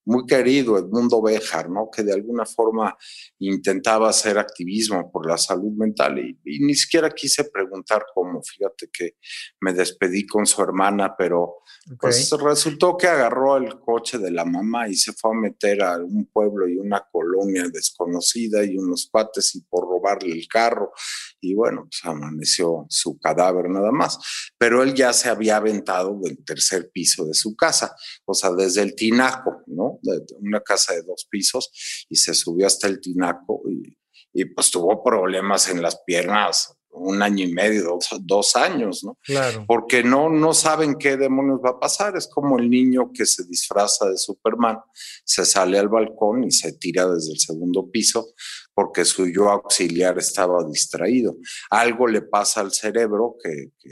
muy 0.10 0.26
querido, 0.26 0.76
Edmundo 0.80 1.22
Béjar, 1.22 1.70
¿no? 1.70 1.92
Que 1.92 2.02
de 2.02 2.14
alguna 2.14 2.44
forma 2.44 2.98
intentaba 3.38 4.10
hacer 4.10 4.40
activismo 4.40 5.12
por 5.12 5.30
la 5.30 5.38
salud 5.38 5.72
mental 5.78 6.18
y, 6.18 6.60
ni 6.60 6.74
siquiera 6.74 7.12
quise 7.12 7.44
preguntar 7.44 8.04
cómo. 8.16 8.42
Fíjate 8.42 8.90
que 8.92 9.18
me 9.62 9.72
despedí 9.72 10.26
con 10.26 10.48
su 10.48 10.64
hermana, 10.64 11.14
pero 11.16 11.58
pues 12.00 12.28
resultó 12.42 12.98
que 12.98 13.08
agarró 13.08 13.58
el 13.58 13.80
coche 13.80 14.18
de 14.18 14.32
la 14.32 14.46
mamá 14.46 14.90
y 14.90 14.96
se 14.96 15.14
fue 15.14 15.30
a 15.30 15.40
meter 15.40 15.84
a 15.84 15.98
un 15.98 16.26
pueblo 16.26 16.68
y 16.68 16.78
una 16.78 17.06
colonia 17.12 17.66
desconocida 17.72 18.64
y 18.64 18.78
unos 18.78 19.08
pates 19.12 19.54
y 19.54 19.62
por 19.62 19.84
robarle 19.84 20.32
el 20.32 20.48
carro. 20.48 20.92
Y 21.40 21.54
bueno, 21.54 21.84
pues 21.84 22.02
amaneció 22.04 22.88
su 22.90 23.20
cadáver 23.20 23.70
nada 23.70 23.92
más. 23.92 24.18
Pero 24.58 24.82
él 24.82 24.96
ya 24.96 25.14
se 25.14 25.30
había 25.30 25.58
aventado 25.58 26.20
del 26.20 26.44
tercer 26.44 26.90
piso 26.92 27.26
de 27.26 27.36
su 27.36 27.56
casa, 27.56 27.96
o 28.26 28.34
sea, 28.34 28.52
desde 28.52 28.82
el 28.82 28.96
tinaco, 28.96 29.62
¿no? 29.68 29.99
De 30.02 30.22
una 30.40 30.62
casa 30.62 30.94
de 30.94 31.04
dos 31.04 31.28
pisos 31.30 31.72
y 32.10 32.16
se 32.16 32.34
subió 32.34 32.68
hasta 32.68 32.88
el 32.88 33.00
tinaco 33.00 33.62
y, 33.70 33.98
y 34.34 34.46
pues 34.46 34.72
tuvo 34.72 35.04
problemas 35.04 35.70
en 35.70 35.82
las 35.82 36.02
piernas 36.06 36.76
un 36.92 37.22
año 37.22 37.46
y 37.46 37.54
medio, 37.54 37.98
dos, 38.22 38.56
años, 38.56 39.04
¿no? 39.04 39.18
Claro. 39.24 39.64
Porque 39.68 40.04
no, 40.04 40.30
no 40.30 40.54
saben 40.54 40.96
qué 40.96 41.18
demonios 41.18 41.60
va 41.64 41.72
a 41.72 41.80
pasar. 41.80 42.18
Es 42.18 42.28
como 42.28 42.58
el 42.58 42.70
niño 42.70 43.12
que 43.14 43.26
se 43.26 43.46
disfraza 43.46 44.10
de 44.10 44.18
Superman, 44.18 44.80
se 45.24 45.46
sale 45.46 45.78
al 45.78 45.88
balcón 45.88 46.44
y 46.44 46.52
se 46.52 46.74
tira 46.74 47.08
desde 47.08 47.34
el 47.34 47.40
segundo 47.40 47.90
piso 47.92 48.34
porque 48.74 49.06
su 49.06 49.28
yo 49.28 49.50
auxiliar 49.50 50.18
estaba 50.18 50.64
distraído. 50.64 51.36
Algo 51.70 52.08
le 52.08 52.22
pasa 52.22 52.62
al 52.62 52.72
cerebro 52.72 53.36
que, 53.44 53.72
que 53.80 53.90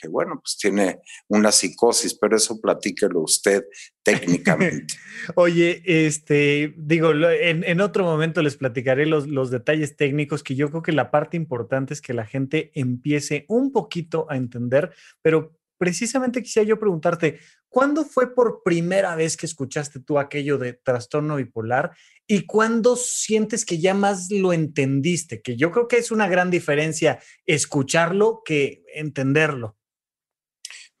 que 0.00 0.08
bueno, 0.08 0.40
pues 0.42 0.56
tiene 0.56 1.00
una 1.28 1.52
psicosis, 1.52 2.14
pero 2.14 2.36
eso 2.36 2.60
platíquelo 2.60 3.20
usted 3.20 3.64
técnicamente. 4.02 4.94
Oye, 5.34 5.82
este, 5.84 6.74
digo, 6.76 7.12
en, 7.12 7.80
otro 7.80 8.04
momento 8.04 8.42
les 8.42 8.56
platicaré 8.56 9.06
los, 9.06 9.26
los 9.26 9.50
detalles 9.50 9.96
técnicos, 9.96 10.42
que 10.42 10.54
yo 10.54 10.70
creo 10.70 10.82
que 10.82 10.92
la 10.92 11.10
parte 11.10 11.36
importante 11.36 11.94
es 11.94 12.00
que 12.00 12.14
la 12.14 12.26
gente 12.26 12.70
empiece 12.74 13.44
un 13.48 13.72
poquito 13.72 14.26
a 14.30 14.36
entender, 14.36 14.92
pero 15.22 15.60
precisamente 15.80 16.42
quisiera 16.42 16.68
yo 16.68 16.78
preguntarte, 16.78 17.40
¿cuándo 17.70 18.04
fue 18.04 18.34
por 18.34 18.62
primera 18.62 19.16
vez 19.16 19.38
que 19.38 19.46
escuchaste 19.46 19.98
tú 19.98 20.18
aquello 20.18 20.58
de 20.58 20.74
trastorno 20.74 21.36
bipolar 21.36 21.96
y 22.26 22.44
cuándo 22.44 22.96
sientes 22.96 23.64
que 23.64 23.78
ya 23.78 23.94
más 23.94 24.30
lo 24.30 24.52
entendiste? 24.52 25.40
Que 25.40 25.56
yo 25.56 25.70
creo 25.70 25.88
que 25.88 25.96
es 25.96 26.10
una 26.10 26.28
gran 26.28 26.50
diferencia 26.50 27.18
escucharlo 27.46 28.42
que 28.44 28.84
entenderlo. 28.94 29.78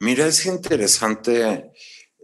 Mira, 0.00 0.26
es 0.26 0.46
interesante. 0.46 1.72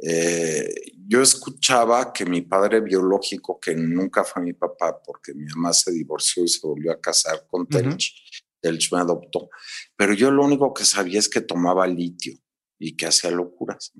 Eh, 0.02 0.75
yo 1.09 1.23
escuchaba 1.23 2.12
que 2.12 2.25
mi 2.25 2.42
padre 2.42 2.80
biológico, 2.80 3.59
que 3.61 3.75
nunca 3.75 4.25
fue 4.25 4.42
mi 4.42 4.52
papá, 4.52 5.00
porque 5.02 5.35
mi 5.35 5.47
mamá 5.47 5.73
se 5.73 5.92
divorció 5.92 6.45
y 6.45 6.49
se 6.49 6.66
volvió 6.66 6.92
a 6.92 7.00
casar 7.00 7.47
con 7.47 7.66
Telch, 7.66 8.12
Telch 8.61 8.92
me 8.92 8.99
adoptó, 8.99 9.49
pero 9.95 10.12
yo 10.12 10.30
lo 10.30 10.45
único 10.45 10.75
que 10.75 10.85
sabía 10.85 11.18
es 11.18 11.28
que 11.28 11.40
tomaba 11.40 11.87
litio 11.87 12.35
y 12.78 12.97
que 12.97 13.06
hacía 13.06 13.30
locuras. 13.30 13.92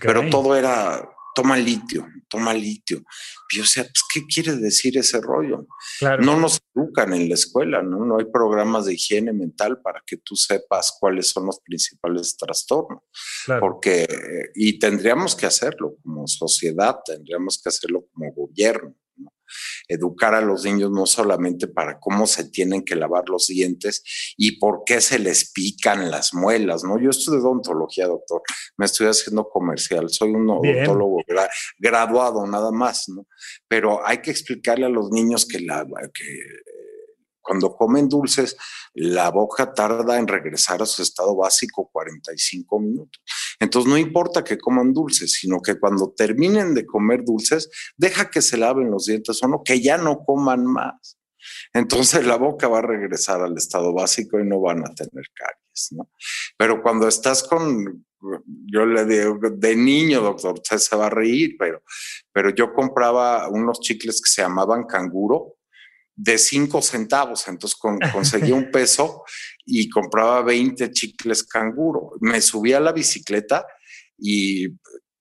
Pero 0.00 0.30
todo 0.30 0.56
era 0.56 1.06
toma 1.34 1.56
litio, 1.56 2.06
toma 2.28 2.54
litio. 2.54 3.02
Y 3.50 3.58
yo, 3.58 3.64
sea, 3.64 3.82
pues, 3.84 4.02
¿qué 4.12 4.22
quiere 4.26 4.56
decir 4.56 4.96
ese 4.96 5.20
rollo? 5.20 5.66
No 6.20 6.38
nos 6.38 6.60
educan 6.74 7.12
en 7.12 7.28
la 7.28 7.34
escuela, 7.34 7.82
¿no? 7.82 8.04
No 8.04 8.18
hay 8.18 8.26
programas 8.26 8.86
de 8.86 8.94
higiene 8.94 9.32
mental 9.32 9.80
para 9.82 10.02
que 10.06 10.16
tú 10.18 10.36
sepas 10.36 10.96
cuáles 10.98 11.28
son 11.28 11.46
los 11.46 11.60
principales 11.60 12.36
trastornos. 12.36 13.02
Porque, 13.60 14.06
y 14.54 14.78
tendríamos 14.78 15.34
que 15.34 15.46
hacerlo 15.46 15.96
como 16.02 16.26
sociedad, 16.26 16.96
tendríamos 17.04 17.60
que 17.62 17.68
hacerlo 17.68 18.06
como 18.12 18.32
gobierno 18.32 18.94
educar 19.88 20.34
a 20.34 20.40
los 20.40 20.64
niños 20.64 20.90
no 20.90 21.06
solamente 21.06 21.66
para 21.66 21.98
cómo 21.98 22.26
se 22.26 22.50
tienen 22.50 22.84
que 22.84 22.96
lavar 22.96 23.28
los 23.28 23.46
dientes 23.46 24.02
y 24.36 24.58
por 24.58 24.82
qué 24.84 25.00
se 25.00 25.18
les 25.18 25.52
pican 25.52 26.10
las 26.10 26.34
muelas, 26.34 26.84
¿no? 26.84 26.98
Yo 26.98 27.10
estudio 27.10 27.40
odontología, 27.40 28.06
doctor, 28.06 28.42
me 28.76 28.86
estoy 28.86 29.08
haciendo 29.08 29.48
comercial, 29.48 30.08
soy 30.08 30.30
un 30.30 30.48
odontólogo 30.48 31.22
graduado 31.78 32.46
nada 32.46 32.70
más, 32.70 33.08
¿no? 33.08 33.26
Pero 33.68 34.06
hay 34.06 34.18
que 34.18 34.30
explicarle 34.30 34.86
a 34.86 34.90
los 34.90 35.10
niños 35.10 35.46
que 35.46 35.60
la 35.60 35.84
que 36.12 36.24
cuando 37.44 37.76
comen 37.76 38.08
dulces, 38.08 38.56
la 38.94 39.30
boca 39.30 39.72
tarda 39.72 40.18
en 40.18 40.26
regresar 40.26 40.82
a 40.82 40.86
su 40.86 41.02
estado 41.02 41.36
básico 41.36 41.88
45 41.92 42.80
minutos. 42.80 43.22
Entonces 43.60 43.88
no 43.88 43.98
importa 43.98 44.42
que 44.42 44.58
coman 44.58 44.92
dulces, 44.92 45.32
sino 45.32 45.60
que 45.60 45.78
cuando 45.78 46.12
terminen 46.16 46.74
de 46.74 46.86
comer 46.86 47.22
dulces, 47.24 47.70
deja 47.96 48.30
que 48.30 48.42
se 48.42 48.56
laven 48.56 48.90
los 48.90 49.06
dientes 49.06 49.42
o 49.42 49.48
no, 49.48 49.62
que 49.62 49.80
ya 49.80 49.98
no 49.98 50.24
coman 50.24 50.64
más. 50.64 51.18
Entonces 51.72 52.26
la 52.26 52.36
boca 52.36 52.68
va 52.68 52.78
a 52.78 52.82
regresar 52.82 53.42
al 53.42 53.56
estado 53.56 53.92
básico 53.92 54.40
y 54.40 54.44
no 54.44 54.60
van 54.60 54.84
a 54.84 54.94
tener 54.94 55.26
caries. 55.34 55.94
Pero 56.56 56.82
cuando 56.82 57.06
estás 57.06 57.42
con, 57.42 58.06
yo 58.66 58.86
le 58.86 59.04
digo, 59.04 59.38
de 59.38 59.76
niño, 59.76 60.22
doctor, 60.22 60.54
usted 60.54 60.78
se 60.78 60.96
va 60.96 61.06
a 61.06 61.10
reír, 61.10 61.56
pero, 61.58 61.82
pero 62.32 62.50
yo 62.50 62.72
compraba 62.72 63.48
unos 63.48 63.80
chicles 63.80 64.22
que 64.22 64.30
se 64.30 64.42
llamaban 64.42 64.84
canguro, 64.84 65.56
de 66.16 66.38
cinco 66.38 66.82
centavos. 66.82 67.46
Entonces 67.48 67.78
con, 67.78 67.98
conseguí 68.12 68.52
un 68.52 68.70
peso 68.72 69.24
y 69.64 69.88
compraba 69.88 70.42
20 70.42 70.90
chicles 70.90 71.44
canguro. 71.44 72.12
Me 72.20 72.40
subía 72.40 72.78
a 72.78 72.80
la 72.80 72.92
bicicleta 72.92 73.66
y 74.18 74.68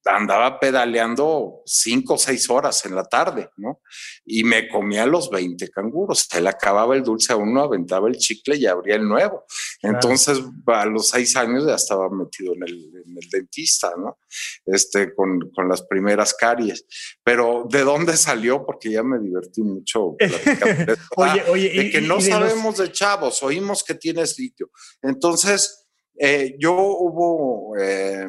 andaba 0.05 0.59
pedaleando 0.59 1.61
cinco 1.65 2.15
o 2.15 2.17
seis 2.17 2.49
horas 2.49 2.85
en 2.85 2.95
la 2.95 3.05
tarde, 3.05 3.49
¿no? 3.57 3.81
Y 4.25 4.43
me 4.43 4.67
comía 4.67 5.05
los 5.05 5.29
20 5.29 5.69
canguros. 5.69 6.27
Se 6.29 6.41
le 6.41 6.49
acababa 6.49 6.95
el 6.95 7.03
dulce 7.03 7.33
a 7.33 7.37
uno, 7.37 7.61
aventaba 7.61 8.09
el 8.09 8.17
chicle 8.17 8.57
y 8.57 8.65
abría 8.65 8.95
el 8.95 9.07
nuevo. 9.07 9.45
Entonces, 9.81 10.41
a 10.67 10.85
los 10.85 11.09
seis 11.09 11.35
años 11.35 11.65
ya 11.65 11.75
estaba 11.75 12.09
metido 12.09 12.53
en 12.53 12.63
el, 12.63 12.91
dentista, 13.31 13.93
¿no? 13.97 14.19
Este, 14.65 15.13
con, 15.13 15.51
con, 15.51 15.69
las 15.69 15.83
primeras 15.83 16.33
caries. 16.33 16.85
Pero, 17.23 17.65
¿de 17.69 17.81
dónde 17.81 18.17
salió? 18.17 18.65
Porque 18.65 18.91
ya 18.91 19.03
me 19.03 19.19
divertí 19.19 19.61
mucho 19.61 20.15
platicando 20.17 20.93
oye, 21.15 21.43
ah, 21.47 21.51
oye, 21.51 21.69
de 21.69 21.89
que 21.91 22.01
no 22.01 22.19
sabemos 22.19 22.77
de 22.77 22.91
chavos, 22.91 23.41
oímos 23.41 23.83
que 23.83 23.95
tiene 23.95 24.27
sitio. 24.27 24.69
Entonces, 25.01 25.87
eh, 26.19 26.55
yo 26.59 26.73
hubo... 26.73 27.77
Eh, 27.77 28.27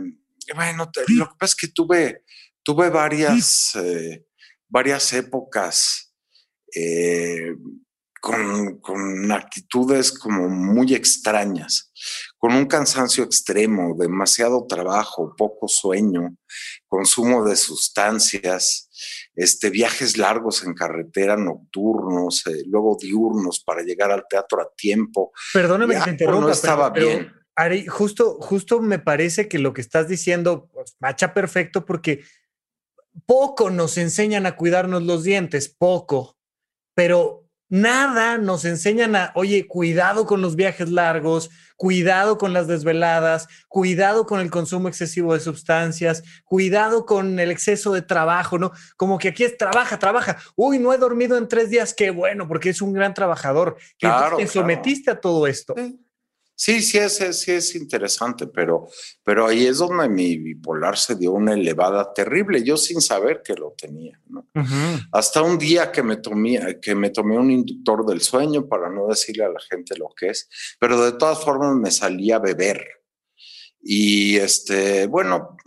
bueno, 0.54 0.90
lo 1.08 1.28
que 1.28 1.34
pasa 1.38 1.52
es 1.52 1.56
que 1.56 1.68
tuve, 1.68 2.24
tuve 2.62 2.90
varias, 2.90 3.74
eh, 3.76 4.26
varias 4.68 5.12
épocas 5.12 6.14
eh, 6.74 7.54
con, 8.20 8.78
con, 8.80 9.30
actitudes 9.32 10.10
como 10.10 10.48
muy 10.48 10.94
extrañas, 10.94 11.92
con 12.38 12.54
un 12.54 12.64
cansancio 12.66 13.22
extremo, 13.22 13.94
demasiado 13.98 14.66
trabajo, 14.66 15.34
poco 15.36 15.68
sueño, 15.68 16.34
consumo 16.86 17.44
de 17.44 17.54
sustancias, 17.54 18.88
este, 19.34 19.68
viajes 19.68 20.16
largos 20.16 20.64
en 20.64 20.72
carretera, 20.72 21.36
nocturnos, 21.36 22.46
eh, 22.46 22.62
luego 22.66 22.96
diurnos 22.98 23.62
para 23.62 23.82
llegar 23.82 24.10
al 24.10 24.24
teatro 24.28 24.62
a 24.62 24.68
tiempo. 24.74 25.32
Perdóname 25.52 25.96
que 25.96 26.00
te 26.00 26.10
interrumpa. 26.10 26.46
No 26.46 26.50
estaba 26.50 26.90
bien. 26.90 27.30
Ari, 27.56 27.86
justo, 27.86 28.38
justo 28.40 28.80
me 28.80 28.98
parece 28.98 29.48
que 29.48 29.58
lo 29.58 29.72
que 29.72 29.80
estás 29.80 30.08
diciendo 30.08 30.68
pues, 30.72 30.96
macha 30.98 31.32
perfecto 31.32 31.84
porque 31.84 32.24
poco 33.26 33.70
nos 33.70 33.96
enseñan 33.96 34.46
a 34.46 34.56
cuidarnos 34.56 35.02
los 35.02 35.22
dientes, 35.22 35.68
poco, 35.68 36.36
pero 36.94 37.44
nada 37.68 38.38
nos 38.38 38.64
enseñan 38.64 39.16
a, 39.16 39.32
oye, 39.34 39.66
cuidado 39.66 40.26
con 40.26 40.40
los 40.40 40.56
viajes 40.56 40.90
largos, 40.90 41.50
cuidado 41.76 42.38
con 42.38 42.52
las 42.52 42.66
desveladas, 42.66 43.48
cuidado 43.68 44.26
con 44.26 44.40
el 44.40 44.50
consumo 44.50 44.88
excesivo 44.88 45.34
de 45.34 45.40
sustancias, 45.40 46.22
cuidado 46.44 47.06
con 47.06 47.38
el 47.38 47.50
exceso 47.50 47.92
de 47.92 48.02
trabajo, 48.02 48.58
¿no? 48.58 48.72
Como 48.96 49.18
que 49.18 49.28
aquí 49.28 49.44
es 49.44 49.56
trabaja, 49.56 49.98
trabaja. 49.98 50.38
Uy, 50.56 50.78
no 50.78 50.92
he 50.92 50.98
dormido 50.98 51.36
en 51.36 51.48
tres 51.48 51.70
días, 51.70 51.94
qué 51.94 52.10
bueno, 52.10 52.46
porque 52.46 52.70
es 52.70 52.80
un 52.80 52.92
gran 52.92 53.14
trabajador. 53.14 53.76
Que 53.98 54.08
te 54.36 54.46
sometiste 54.46 55.10
a 55.10 55.20
todo 55.20 55.46
esto. 55.46 55.74
Sí, 55.76 56.03
sí 56.80 56.98
es, 56.98 57.18
sí 57.38 57.52
es 57.52 57.74
interesante, 57.74 58.46
pero, 58.46 58.88
pero 59.22 59.46
ahí 59.46 59.66
es 59.66 59.78
donde 59.78 60.08
mi 60.08 60.38
bipolar 60.38 60.96
se 60.96 61.14
dio 61.14 61.32
una 61.32 61.52
elevada 61.52 62.12
terrible, 62.14 62.62
yo 62.62 62.76
sin 62.76 63.02
saber 63.02 63.42
que 63.44 63.54
lo 63.54 63.74
tenía. 63.76 64.18
Hasta 65.12 65.42
un 65.42 65.58
día 65.58 65.92
que 65.92 66.02
me, 66.02 66.16
tomé, 66.16 66.78
que 66.80 66.94
me 66.94 67.10
tomé 67.10 67.38
un 67.38 67.50
inductor 67.50 68.06
del 68.06 68.22
sueño 68.22 68.66
para 68.66 68.88
no 68.88 69.08
decirle 69.08 69.44
a 69.44 69.50
la 69.50 69.60
gente 69.60 69.96
lo 69.98 70.08
que 70.16 70.30
es, 70.30 70.48
pero 70.78 71.04
de 71.04 71.12
todas 71.12 71.44
formas 71.44 71.76
me 71.76 71.90
salía 71.90 72.36
a 72.36 72.40
beber. 72.40 72.82
Y 73.82 74.36
este, 74.36 75.06
bueno, 75.06 75.58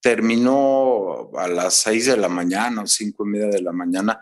terminó 0.00 1.30
a 1.36 1.46
las 1.46 1.74
seis 1.74 2.06
de 2.06 2.16
la 2.16 2.28
mañana 2.28 2.82
o 2.82 2.86
cinco 2.86 3.26
y 3.26 3.30
media 3.30 3.48
de 3.48 3.60
la 3.60 3.72
mañana, 3.72 4.18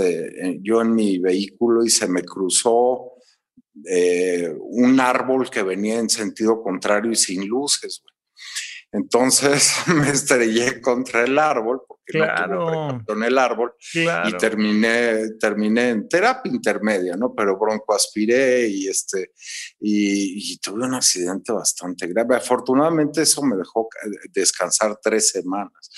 eh, 0.00 0.58
yo 0.62 0.80
en 0.80 0.94
mi 0.94 1.18
vehículo 1.18 1.84
y 1.84 1.90
se 1.90 2.08
me 2.08 2.22
cruzó 2.22 3.17
eh, 3.84 4.52
un 4.60 5.00
árbol 5.00 5.50
que 5.50 5.62
venía 5.62 5.98
en 5.98 6.08
sentido 6.08 6.62
contrario 6.62 7.10
y 7.10 7.16
sin 7.16 7.46
luces. 7.46 8.02
Entonces 8.92 9.74
me 9.86 10.10
estrellé 10.10 10.80
contra 10.80 11.24
el 11.24 11.38
árbol 11.38 11.82
claro. 12.08 13.02
con 13.06 13.22
el 13.22 13.38
árbol 13.38 13.74
y 13.94 14.32
terminé, 14.38 15.30
terminé 15.38 15.90
en 15.90 16.08
terapia 16.08 16.50
intermedia, 16.50 17.16
¿no? 17.16 17.34
Pero 17.34 17.58
broncoaspiré 17.58 18.68
y 18.68 18.88
este, 18.88 19.32
y, 19.80 20.58
tuve 20.58 20.84
un 20.86 20.94
accidente 20.94 21.52
bastante 21.52 22.06
grave. 22.06 22.36
Afortunadamente 22.36 23.22
eso 23.22 23.42
me 23.42 23.56
dejó 23.56 23.88
descansar 24.32 24.98
tres 25.02 25.30
semanas. 25.30 25.90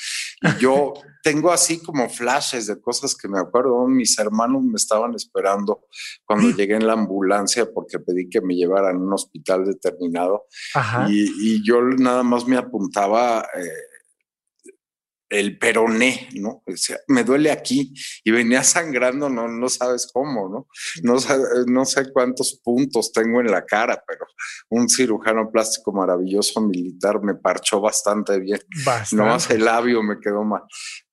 Y 0.42 0.48
yo 0.60 0.92
tengo 1.22 1.52
así 1.52 1.82
como 1.82 2.08
flashes 2.08 2.66
de 2.66 2.80
cosas 2.80 3.14
que 3.14 3.28
me 3.28 3.38
acuerdo. 3.38 3.86
Mis 3.86 4.18
hermanos 4.18 4.62
me 4.62 4.76
estaban 4.76 5.14
esperando 5.14 5.86
cuando 6.24 6.50
llegué 6.56 6.74
en 6.74 6.86
la 6.86 6.94
ambulancia 6.94 7.70
porque 7.72 7.98
pedí 7.98 8.28
que 8.28 8.40
me 8.40 8.54
llevaran 8.54 8.96
a 8.96 8.98
un 8.98 9.12
hospital 9.12 9.64
determinado. 9.64 10.46
Y, 11.08 11.54
y, 11.54 11.64
yo 11.64 11.82
nada 11.82 12.22
más 12.22 12.46
me 12.46 12.56
apuntaba 12.56 13.46
eh, 13.54 13.89
el 15.30 15.58
peroné, 15.58 16.28
¿no? 16.34 16.62
O 16.66 16.76
sea, 16.76 16.98
me 17.06 17.22
duele 17.22 17.52
aquí 17.52 17.94
y 18.24 18.30
venía 18.32 18.64
sangrando, 18.64 19.30
no, 19.30 19.46
no 19.46 19.68
sabes 19.68 20.10
cómo, 20.12 20.48
¿no? 20.48 20.68
No, 21.04 21.16
no 21.66 21.84
sé 21.84 22.12
cuántos 22.12 22.60
puntos 22.62 23.12
tengo 23.12 23.40
en 23.40 23.50
la 23.50 23.64
cara, 23.64 24.02
pero 24.06 24.26
un 24.68 24.88
cirujano 24.88 25.50
plástico 25.50 25.92
maravilloso 25.92 26.60
militar 26.60 27.22
me 27.22 27.36
parchó 27.36 27.80
bastante 27.80 28.40
bien. 28.40 28.60
No 29.12 29.26
más 29.26 29.48
el 29.50 29.64
labio 29.64 30.02
me 30.02 30.18
quedó 30.18 30.42
mal, 30.42 30.62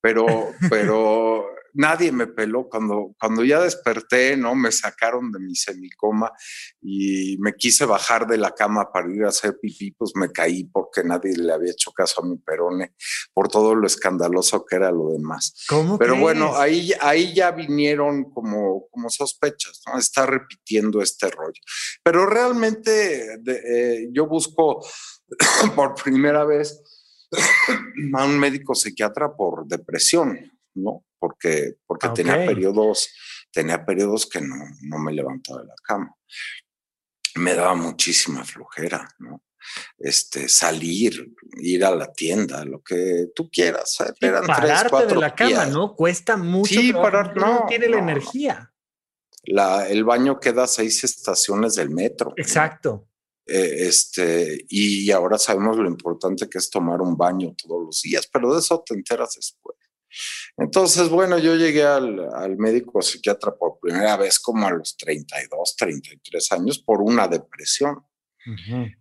pero, 0.00 0.26
pero 0.68 1.46
nadie 1.74 2.12
me 2.12 2.26
peló 2.26 2.68
cuando, 2.68 3.14
cuando 3.18 3.44
ya 3.44 3.60
desperté, 3.60 4.36
¿no? 4.36 4.54
Me 4.54 4.72
sacaron 4.72 5.30
de 5.32 5.38
mi 5.38 5.54
semicoma 5.54 6.32
y 6.80 7.36
me 7.38 7.54
quise 7.54 7.84
bajar 7.84 8.26
de 8.26 8.38
la 8.38 8.52
cama 8.52 8.90
para 8.92 9.12
ir 9.12 9.24
a 9.24 9.28
hacer 9.28 9.58
pipí, 9.60 9.92
pues 9.92 10.12
me 10.14 10.30
caí 10.30 10.64
porque 10.64 11.02
nadie 11.04 11.36
le 11.36 11.52
había 11.52 11.72
hecho 11.72 11.92
caso 11.92 12.22
a 12.22 12.26
mi 12.26 12.38
perone 12.38 12.94
por 13.32 13.48
todo 13.48 13.74
lo 13.74 13.86
escandaloso 13.86 14.64
que 14.64 14.76
era 14.76 14.90
lo 14.90 15.10
demás. 15.10 15.54
¿Cómo 15.68 15.98
Pero 15.98 16.16
bueno, 16.16 16.56
ahí, 16.56 16.92
ahí 17.00 17.34
ya 17.34 17.50
vinieron 17.50 18.30
como, 18.30 18.88
como 18.90 19.10
sospechas, 19.10 19.82
¿no? 19.86 19.98
Está 19.98 20.26
repitiendo 20.26 21.00
este 21.02 21.30
rollo. 21.30 21.60
Pero 22.02 22.26
realmente 22.26 23.38
eh, 23.46 24.08
yo 24.12 24.26
busco 24.26 24.84
por 25.74 25.94
primera 25.94 26.44
vez 26.44 26.82
a 28.14 28.24
un 28.24 28.38
médico 28.38 28.74
psiquiatra 28.74 29.34
por 29.36 29.66
depresión, 29.66 30.38
¿no? 30.74 31.04
Porque, 31.18 31.76
porque 31.86 32.08
tenía 32.10 32.46
periodos, 32.46 33.08
tenía 33.52 33.84
periodos 33.84 34.26
que 34.26 34.40
no, 34.40 34.56
no 34.82 34.98
me 34.98 35.12
levantaba 35.12 35.60
de 35.60 35.66
la 35.66 35.74
cama. 35.82 36.14
Me 37.36 37.54
daba 37.54 37.74
muchísima 37.74 38.44
flojera, 38.44 39.08
¿no? 39.18 39.42
Este, 39.98 40.48
salir, 40.48 41.34
ir 41.60 41.84
a 41.84 41.94
la 41.94 42.12
tienda, 42.12 42.64
lo 42.64 42.82
que 42.82 43.26
tú 43.34 43.50
quieras. 43.50 43.98
¿eh? 44.00 44.12
Eran 44.20 44.46
pararte 44.46 45.06
de 45.06 45.16
la 45.16 45.34
cama, 45.34 45.66
¿no? 45.66 45.94
Cuesta 45.94 46.36
mucho. 46.36 46.74
Sí, 46.74 46.92
parar, 46.92 47.36
no, 47.36 47.66
tiene 47.68 47.88
la 47.88 47.98
energía. 47.98 48.72
La, 49.44 49.88
el 49.88 50.04
baño 50.04 50.40
queda 50.40 50.64
a 50.64 50.66
seis 50.66 51.04
estaciones 51.04 51.74
del 51.74 51.90
metro. 51.90 52.32
Exacto. 52.36 53.08
Eh, 53.46 53.88
este, 53.88 54.66
y 54.68 55.10
ahora 55.10 55.38
sabemos 55.38 55.78
lo 55.78 55.88
importante 55.88 56.50
que 56.50 56.58
es 56.58 56.68
tomar 56.68 57.00
un 57.00 57.16
baño 57.16 57.54
todos 57.56 57.82
los 57.82 58.02
días, 58.02 58.28
pero 58.30 58.52
de 58.52 58.60
eso 58.60 58.82
te 58.84 58.94
enteras 58.94 59.36
después. 59.36 59.67
Entonces, 60.56 61.08
bueno, 61.08 61.38
yo 61.38 61.54
llegué 61.54 61.84
al, 61.84 62.56
médico 62.56 63.02
psiquiatra 63.02 63.54
por 63.54 63.78
primera 63.80 64.16
vez 64.16 64.38
como 64.38 64.66
a 64.66 64.70
los 64.70 64.96
32, 64.96 65.76
33 65.76 66.52
años 66.52 66.78
por 66.78 67.02
una 67.02 67.28
depresión. 67.28 68.04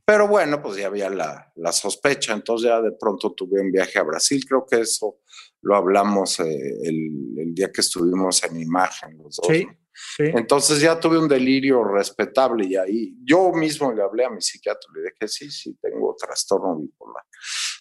Pero 0.05 0.27
bueno, 0.27 0.61
pues 0.61 0.77
ya 0.77 0.87
había 0.87 1.09
la, 1.09 1.71
sospecha, 1.71 2.33
entonces 2.33 2.67
ya 2.67 2.81
de 2.81 2.91
pronto 2.99 3.31
tuve 3.31 3.61
un 3.61 3.71
viaje 3.71 3.97
a 3.97 4.03
Brasil, 4.03 4.43
creo 4.45 4.65
que 4.69 4.81
eso 4.81 5.19
lo 5.61 5.75
hablamos 5.75 6.41
eh, 6.41 6.59
el, 6.83 7.53
día 7.53 7.71
que 7.71 7.79
estuvimos 7.79 8.43
en 8.43 8.59
imagen 8.59 9.17
los 9.17 9.37
dos. 9.37 9.47
Entonces 10.19 10.79
ya 10.79 10.99
tuve 10.99 11.17
un 11.17 11.27
delirio 11.27 11.83
respetable 11.83 12.65
y 12.67 12.75
ahí 12.75 13.15
yo 13.23 13.51
mismo 13.51 13.91
le 13.91 14.03
hablé 14.03 14.25
a 14.25 14.29
mi 14.29 14.41
psiquiatra, 14.41 14.89
le 14.93 15.03
dije, 15.03 15.27
sí, 15.27 15.49
sí, 15.49 15.77
tengo 15.81 16.15
trastorno 16.15 16.77
bipolar. 16.77 17.23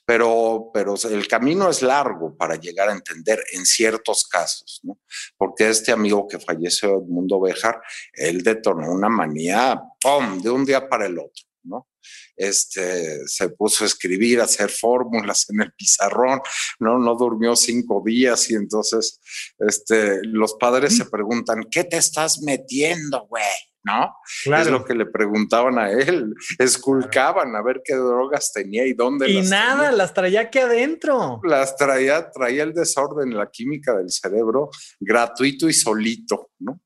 Pero, 0.07 0.71
pero 0.73 0.95
el 1.11 1.27
camino 1.27 1.69
es 1.69 1.83
largo 1.83 2.37
para 2.37 2.55
llegar 2.55 2.89
a 2.89 2.93
entender 2.93 3.43
en 3.53 3.67
ciertos 3.67 4.27
casos, 4.27 4.81
¿no? 4.85 5.01
Porque 5.37 5.69
este 5.69 5.93
amigo 5.93 6.29
que 6.29 6.39
falleció, 6.39 7.01
Edmundo 7.01 7.41
Bejar, 7.41 7.81
él 8.13 8.43
detonó 8.43 8.93
una 8.93 9.09
manía, 9.09 9.81
¡pum!, 10.01 10.41
de 10.41 10.51
un 10.51 10.65
día 10.65 10.89
para 10.89 11.07
el 11.07 11.19
otro, 11.19 11.45
¿no? 11.65 11.89
este, 12.37 13.27
se 13.27 13.49
puso 13.49 13.85
a 13.85 13.87
escribir, 13.87 14.41
a 14.41 14.45
hacer 14.45 14.71
fórmulas 14.71 15.49
en 15.51 15.63
el 15.63 15.73
pizarrón, 15.73 16.41
¿no? 16.79 16.99
No 16.99 17.17
durmió 17.17 17.57
cinco 17.57 18.03
días 18.05 18.51
y 18.51 18.55
entonces 18.55 19.21
este, 19.59 20.21
los 20.23 20.55
padres 20.55 20.97
se 20.97 21.07
preguntan, 21.07 21.65
¿qué 21.71 21.85
te 21.85 21.97
estás 21.97 22.41
metiendo, 22.43 23.27
güey? 23.27 23.45
¿No? 23.87 24.17
Es 24.57 24.69
lo 24.69 24.85
que 24.85 24.95
le 24.95 25.07
preguntaban 25.07 25.79
a 25.79 25.91
él, 25.91 26.35
esculcaban 26.59 27.55
a 27.55 27.63
ver 27.63 27.83
qué 27.85 27.95
drogas 27.95 28.53
tenía 28.53 28.85
y 28.85 28.95
dónde 28.95 29.31
y 29.31 29.43
nada, 29.43 29.93
las 29.93 30.13
traía 30.13 30.43
aquí 30.43 30.59
adentro. 30.59 31.41
Las 31.45 31.77
traía, 31.77 32.31
traía 32.31 32.65
el 32.65 32.75
desorden, 32.75 33.37
la 33.37 33.49
química 33.49 33.97
del 33.97 34.11
cerebro 34.11 34.71
gratuito 34.99 35.69
y 35.69 35.73
solito, 35.73 36.51
¿no? 36.59 36.81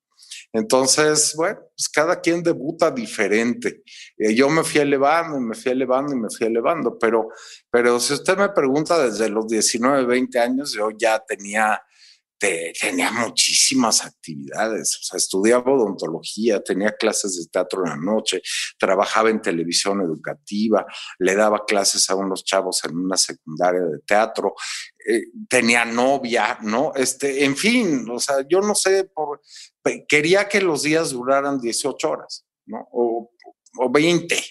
Entonces, 0.53 1.33
bueno, 1.37 1.61
pues 1.77 1.89
cada 1.89 2.21
quien 2.21 2.43
debuta 2.43 2.91
diferente. 2.91 3.83
Eh, 4.19 4.35
yo 4.35 4.49
me 4.51 4.65
fui 4.65 4.81
elevando 4.81 5.39
y 5.39 5.41
me 5.41 5.55
fui 5.55 5.73
elevando 5.73 6.13
y 6.13 6.19
me 6.19 6.29
fui 6.29 6.49
elevando, 6.49 6.99
pero, 6.99 7.29
pero 7.71 8.01
si 8.01 8.15
usted 8.15 8.37
me 8.37 8.49
pregunta 8.49 9.01
desde 9.03 9.29
los 9.29 9.47
19, 9.47 10.05
20 10.05 10.39
años, 10.41 10.73
yo 10.73 10.91
ya 10.91 11.21
tenía 11.21 11.81
tenía 12.40 13.11
muchísimas 13.11 14.05
actividades, 14.05 14.96
o 14.96 15.03
sea, 15.03 15.18
estudiaba 15.18 15.72
odontología, 15.72 16.61
tenía 16.61 16.92
clases 16.92 17.37
de 17.37 17.50
teatro 17.50 17.85
en 17.85 17.90
la 17.90 17.96
noche, 17.96 18.40
trabajaba 18.79 19.29
en 19.29 19.42
televisión 19.42 20.00
educativa, 20.00 20.87
le 21.18 21.35
daba 21.35 21.64
clases 21.66 22.09
a 22.09 22.14
unos 22.14 22.42
chavos 22.44 22.83
en 22.85 22.96
una 22.96 23.18
secundaria 23.18 23.83
de 23.83 23.98
teatro, 24.07 24.55
eh, 25.07 25.24
tenía 25.48 25.85
novia, 25.85 26.59
¿no? 26.62 26.92
Este, 26.94 27.44
en 27.44 27.57
fin, 27.57 28.09
o 28.11 28.18
sea, 28.18 28.37
yo 28.48 28.61
no 28.61 28.74
sé, 28.74 29.05
por, 29.05 29.42
quería 30.09 30.48
que 30.48 30.62
los 30.62 30.83
días 30.83 31.11
duraran 31.11 31.61
18 31.61 32.11
horas, 32.11 32.46
¿no? 32.66 32.88
O, 32.92 33.33
o 33.79 33.90
20, 33.90 34.42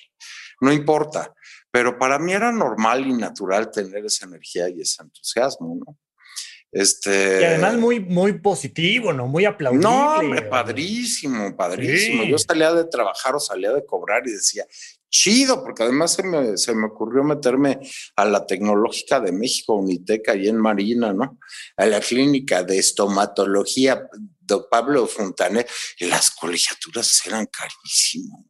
no 0.61 0.71
importa, 0.71 1.33
pero 1.71 1.97
para 1.97 2.19
mí 2.19 2.33
era 2.33 2.51
normal 2.51 3.07
y 3.07 3.13
natural 3.13 3.71
tener 3.71 4.05
esa 4.05 4.27
energía 4.27 4.69
y 4.69 4.81
ese 4.81 5.01
entusiasmo, 5.01 5.75
¿no? 5.83 5.97
Este, 6.71 7.41
y 7.41 7.43
además 7.45 7.77
muy, 7.77 7.99
muy 7.99 8.33
positivo, 8.33 9.11
¿no? 9.11 9.27
Muy 9.27 9.45
aplaudible. 9.45 9.87
No, 9.87 10.49
padrísimo, 10.49 11.55
padrísimo. 11.55 12.23
Yo 12.23 12.37
salía 12.37 12.71
de 12.73 12.85
trabajar 12.85 13.35
o 13.35 13.39
salía 13.39 13.71
de 13.71 13.85
cobrar 13.85 14.27
y 14.27 14.31
decía, 14.31 14.65
chido, 15.09 15.63
porque 15.63 15.83
además 15.83 16.13
se 16.13 16.23
me, 16.23 16.57
se 16.57 16.75
me 16.75 16.85
ocurrió 16.87 17.23
meterme 17.23 17.79
a 18.15 18.25
la 18.25 18.45
Tecnológica 18.45 19.19
de 19.19 19.31
México, 19.31 19.75
Uniteca, 19.75 20.33
ahí 20.33 20.47
en 20.47 20.57
Marina, 20.57 21.11
¿no? 21.11 21.39
A 21.75 21.85
la 21.87 21.99
clínica 21.99 22.63
de 22.63 22.77
estomatología 22.77 24.07
de 24.39 24.57
Pablo 24.69 25.07
Fontanet, 25.07 25.69
y 25.97 26.05
las 26.05 26.31
colegiaturas 26.31 27.25
eran 27.25 27.47
carísimas. 27.47 28.41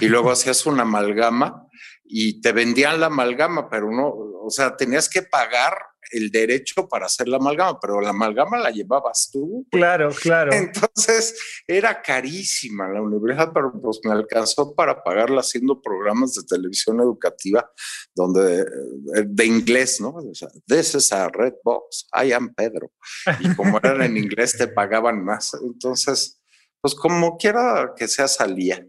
Y 0.00 0.06
luego 0.06 0.30
hacías 0.30 0.66
una 0.66 0.82
amalgama 0.82 1.66
y 2.04 2.40
te 2.42 2.52
vendían 2.52 3.00
la 3.00 3.06
amalgama, 3.06 3.68
pero 3.70 3.90
no, 3.90 4.08
o 4.08 4.50
sea, 4.50 4.76
tenías 4.76 5.08
que 5.08 5.22
pagar 5.22 5.74
el 6.10 6.30
derecho 6.30 6.88
para 6.88 7.06
hacer 7.06 7.28
la 7.28 7.36
amalgama, 7.36 7.78
pero 7.80 8.00
la 8.00 8.10
amalgama 8.10 8.58
la 8.58 8.70
llevabas 8.70 9.30
tú. 9.32 9.66
Claro, 9.70 10.10
claro. 10.10 10.52
Entonces 10.52 11.36
era 11.66 12.02
carísima 12.02 12.88
la 12.88 13.02
universidad, 13.02 13.52
pero 13.52 13.72
pues 13.80 14.00
me 14.04 14.12
alcanzó 14.12 14.74
para 14.74 15.02
pagarla 15.02 15.40
haciendo 15.40 15.80
programas 15.80 16.34
de 16.34 16.42
televisión 16.44 17.00
educativa 17.00 17.70
donde 18.14 18.60
eh, 18.60 19.24
de 19.26 19.46
inglés, 19.46 20.00
¿no? 20.00 20.10
O 20.10 20.34
sea, 20.34 20.48
This 20.66 20.94
is 20.94 21.12
a 21.12 21.28
red 21.28 21.54
box, 21.62 22.06
I 22.12 22.32
am 22.32 22.54
Pedro. 22.54 22.92
Y 23.40 23.54
como 23.54 23.78
eran 23.78 24.02
en 24.02 24.16
inglés 24.16 24.56
te 24.56 24.68
pagaban 24.68 25.24
más. 25.24 25.54
Entonces, 25.62 26.40
pues 26.80 26.94
como 26.94 27.36
quiera 27.36 27.92
que 27.96 28.08
sea 28.08 28.28
salía. 28.28 28.86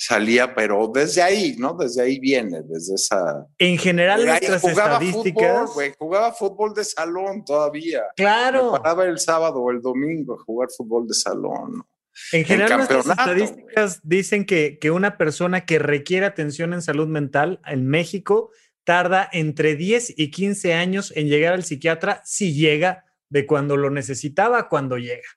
Salía, 0.00 0.54
pero 0.54 0.90
desde 0.92 1.20
ahí, 1.20 1.56
¿no? 1.58 1.74
Desde 1.74 2.02
ahí 2.02 2.18
viene, 2.18 2.62
desde 2.62 2.94
esa. 2.94 3.46
En 3.58 3.76
general, 3.76 4.24
nuestras 4.24 4.62
jugaba 4.62 4.92
estadísticas. 4.94 5.70
Fútbol, 5.70 5.94
jugaba 5.98 6.32
fútbol 6.32 6.74
de 6.74 6.84
salón 6.84 7.44
todavía. 7.44 8.04
Claro. 8.16 8.72
Me 8.72 8.78
paraba 8.78 9.04
el 9.04 9.18
sábado 9.18 9.60
o 9.60 9.70
el 9.70 9.82
domingo 9.82 10.40
a 10.40 10.42
jugar 10.42 10.68
fútbol 10.74 11.06
de 11.06 11.12
salón. 11.12 11.84
En 12.32 12.44
general, 12.46 12.78
nuestras 12.78 13.06
estadísticas 13.06 14.00
dicen 14.02 14.46
que, 14.46 14.78
que 14.80 14.90
una 14.90 15.18
persona 15.18 15.66
que 15.66 15.78
requiere 15.78 16.24
atención 16.24 16.72
en 16.72 16.80
salud 16.80 17.06
mental 17.06 17.60
en 17.66 17.86
México 17.86 18.50
tarda 18.84 19.28
entre 19.32 19.76
10 19.76 20.14
y 20.16 20.30
15 20.30 20.74
años 20.74 21.12
en 21.14 21.28
llegar 21.28 21.52
al 21.52 21.64
psiquiatra 21.64 22.22
si 22.24 22.54
llega 22.54 23.04
de 23.28 23.46
cuando 23.46 23.76
lo 23.76 23.90
necesitaba 23.90 24.68
cuando 24.70 24.96
llega. 24.96 25.28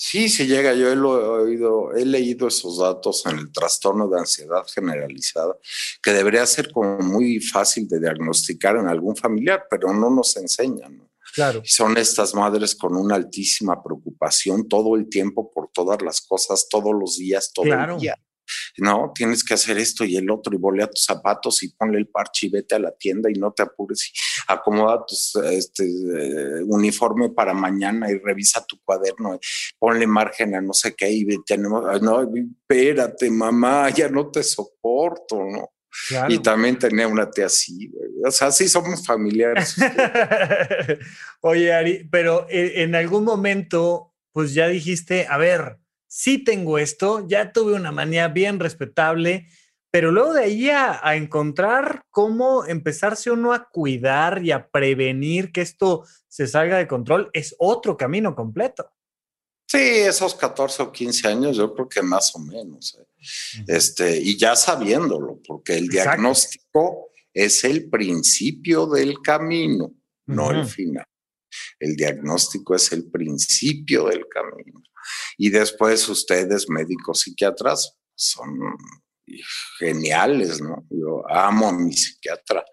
Sí, 0.00 0.28
sí 0.28 0.46
llega. 0.46 0.74
Yo 0.74 0.88
he, 0.92 0.96
oído, 0.96 1.92
he 1.92 2.04
leído 2.04 2.46
esos 2.46 2.78
datos 2.78 3.26
en 3.26 3.36
el 3.36 3.50
trastorno 3.50 4.08
de 4.08 4.20
ansiedad 4.20 4.64
generalizada, 4.72 5.56
que 6.00 6.12
debería 6.12 6.46
ser 6.46 6.70
como 6.70 6.98
muy 6.98 7.40
fácil 7.40 7.88
de 7.88 7.98
diagnosticar 7.98 8.76
en 8.76 8.86
algún 8.86 9.16
familiar, 9.16 9.66
pero 9.68 9.92
no 9.92 10.08
nos 10.08 10.36
enseñan. 10.36 11.04
Claro. 11.34 11.60
son 11.64 11.96
estas 11.98 12.34
madres 12.34 12.74
con 12.74 12.96
una 12.96 13.14
altísima 13.14 13.82
preocupación 13.82 14.66
todo 14.66 14.96
el 14.96 15.08
tiempo 15.08 15.52
por 15.52 15.68
todas 15.72 16.00
las 16.00 16.22
cosas, 16.22 16.66
todos 16.70 16.92
los 16.98 17.18
días, 17.18 17.52
todo 17.52 17.66
el 17.66 17.98
día 17.98 18.18
no, 18.78 19.12
tienes 19.14 19.44
que 19.44 19.54
hacer 19.54 19.78
esto 19.78 20.04
y 20.04 20.16
el 20.16 20.30
otro 20.30 20.54
y 20.54 20.58
volea 20.58 20.88
tus 20.88 21.04
zapatos 21.04 21.62
y 21.62 21.70
ponle 21.70 21.98
el 21.98 22.08
parche 22.08 22.46
y 22.46 22.50
vete 22.50 22.74
a 22.74 22.78
la 22.78 22.92
tienda 22.92 23.30
y 23.30 23.34
no 23.34 23.52
te 23.52 23.62
apures 23.62 24.06
y 24.06 24.52
acomoda 24.52 25.04
tu 25.06 25.40
este, 25.42 25.84
eh, 25.84 26.62
uniforme 26.66 27.30
para 27.30 27.54
mañana 27.54 28.10
y 28.10 28.18
revisa 28.18 28.64
tu 28.64 28.78
cuaderno, 28.82 29.38
ponle 29.78 30.06
margen 30.06 30.54
a 30.54 30.60
no 30.60 30.72
sé 30.72 30.94
qué 30.94 31.10
y 31.10 31.26
tenemos, 31.44 32.00
no, 32.02 32.22
espérate 32.22 33.30
mamá, 33.30 33.90
ya 33.90 34.08
no 34.08 34.30
te 34.30 34.42
soporto, 34.42 35.44
¿no? 35.44 35.72
Y 36.28 36.38
también 36.38 36.78
tenía 36.78 37.08
una 37.08 37.30
tía 37.30 37.46
así, 37.46 37.90
o 38.24 38.30
sea, 38.30 38.50
sí 38.50 38.68
somos 38.68 39.04
familiares. 39.04 39.76
Oye, 41.40 41.72
Ari, 41.72 42.08
pero 42.10 42.46
eh, 42.48 42.82
en 42.82 42.94
algún 42.94 43.24
momento, 43.24 44.14
pues 44.32 44.54
ya 44.54 44.68
dijiste, 44.68 45.26
a 45.28 45.38
ver, 45.38 45.78
sí 46.08 46.38
tengo 46.38 46.78
esto, 46.78 47.26
ya 47.28 47.52
tuve 47.52 47.74
una 47.74 47.92
manía 47.92 48.28
bien 48.28 48.58
respetable, 48.58 49.46
pero 49.90 50.10
luego 50.10 50.34
de 50.34 50.44
ahí 50.44 50.70
a, 50.70 51.00
encontrar 51.14 52.02
cómo 52.10 52.64
empezarse 52.66 53.30
uno 53.30 53.52
a 53.52 53.68
cuidar 53.68 54.44
y 54.44 54.50
a 54.50 54.68
prevenir 54.68 55.52
que 55.52 55.60
esto 55.60 56.04
se 56.28 56.46
salga 56.46 56.78
de 56.78 56.88
control 56.88 57.30
es 57.32 57.54
otro 57.58 57.96
camino 57.96 58.34
completo. 58.34 58.90
Sí, 59.66 59.78
esos 59.78 60.34
14 60.34 60.82
o 60.82 60.92
15 60.92 61.28
años, 61.28 61.56
yo 61.56 61.74
creo 61.74 61.88
que 61.88 62.02
más 62.02 62.34
o 62.34 62.38
menos. 62.38 62.98
¿eh? 62.98 63.64
Este, 63.66 64.18
y 64.18 64.36
ya 64.36 64.56
sabiéndolo, 64.56 65.40
porque 65.46 65.76
el 65.76 65.88
diagnóstico 65.88 67.10
es 67.34 67.64
el 67.64 67.88
principio 67.90 68.86
del 68.86 69.20
camino, 69.20 69.94
no 70.26 70.50
el 70.50 70.64
final. 70.64 71.04
El 71.78 71.96
diagnóstico 71.96 72.74
es 72.74 72.92
el 72.92 73.10
principio 73.10 74.06
del 74.06 74.26
camino. 74.28 74.82
Y 75.36 75.50
después 75.50 76.08
ustedes, 76.08 76.68
médicos 76.68 77.20
psiquiatras, 77.20 77.96
son 78.14 78.58
geniales, 79.78 80.60
¿no? 80.60 80.86
Yo 80.90 81.22
amo 81.28 81.68
a 81.68 81.72
mi 81.72 81.92
psiquiatra, 81.92 82.64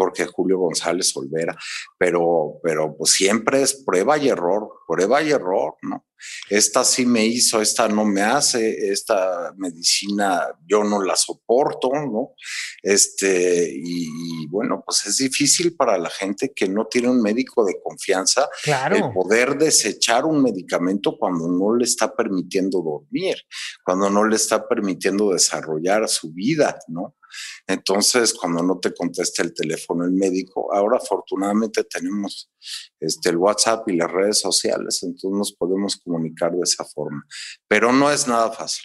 Jorge 0.00 0.24
Julio 0.24 0.56
González 0.56 1.14
Olvera, 1.14 1.54
pero, 1.98 2.58
pero 2.62 2.96
pues 2.96 3.10
siempre 3.10 3.60
es 3.60 3.82
prueba 3.84 4.16
y 4.16 4.28
error, 4.28 4.66
prueba 4.88 5.22
y 5.22 5.30
error, 5.30 5.74
¿no? 5.82 6.06
esta 6.48 6.84
sí 6.84 7.06
me 7.06 7.24
hizo, 7.24 7.60
esta 7.60 7.88
no 7.88 8.04
me 8.04 8.22
hace, 8.22 8.90
esta 8.90 9.52
medicina 9.56 10.46
yo 10.66 10.84
no 10.84 11.02
la 11.02 11.16
soporto, 11.16 11.90
¿no? 11.92 12.34
Este, 12.82 13.70
y, 13.74 14.46
bueno, 14.48 14.82
pues 14.84 15.06
es 15.06 15.18
difícil 15.18 15.76
para 15.76 15.98
la 15.98 16.10
gente 16.10 16.52
que 16.54 16.68
no 16.68 16.86
tiene 16.86 17.08
un 17.08 17.22
médico 17.22 17.64
de 17.64 17.80
confianza 17.82 18.48
el 18.92 19.12
poder 19.12 19.56
desechar 19.56 20.24
un 20.24 20.42
medicamento 20.42 21.16
cuando 21.18 21.48
no 21.48 21.74
le 21.74 21.84
está 21.84 22.14
permitiendo 22.14 22.82
dormir, 22.82 23.36
cuando 23.84 24.10
no 24.10 24.24
le 24.24 24.36
está 24.36 24.66
permitiendo 24.66 25.32
desarrollar 25.32 26.08
su 26.08 26.32
vida, 26.32 26.78
¿no? 26.88 27.16
Entonces, 27.66 28.34
cuando 28.34 28.62
no 28.62 28.78
te 28.78 28.92
contesta 28.92 29.42
el 29.42 29.54
teléfono 29.54 30.04
el 30.04 30.12
médico, 30.12 30.72
ahora 30.74 30.98
afortunadamente 30.98 31.84
tenemos 31.84 32.50
este, 32.98 33.30
el 33.30 33.36
WhatsApp 33.36 33.88
y 33.88 33.96
las 33.96 34.10
redes 34.10 34.40
sociales, 34.40 35.02
entonces 35.02 35.36
nos 35.36 35.52
podemos 35.52 35.96
comunicar 35.96 36.52
de 36.52 36.62
esa 36.62 36.84
forma, 36.84 37.24
pero 37.68 37.92
no 37.92 38.10
es 38.10 38.26
nada 38.26 38.50
fácil. 38.52 38.84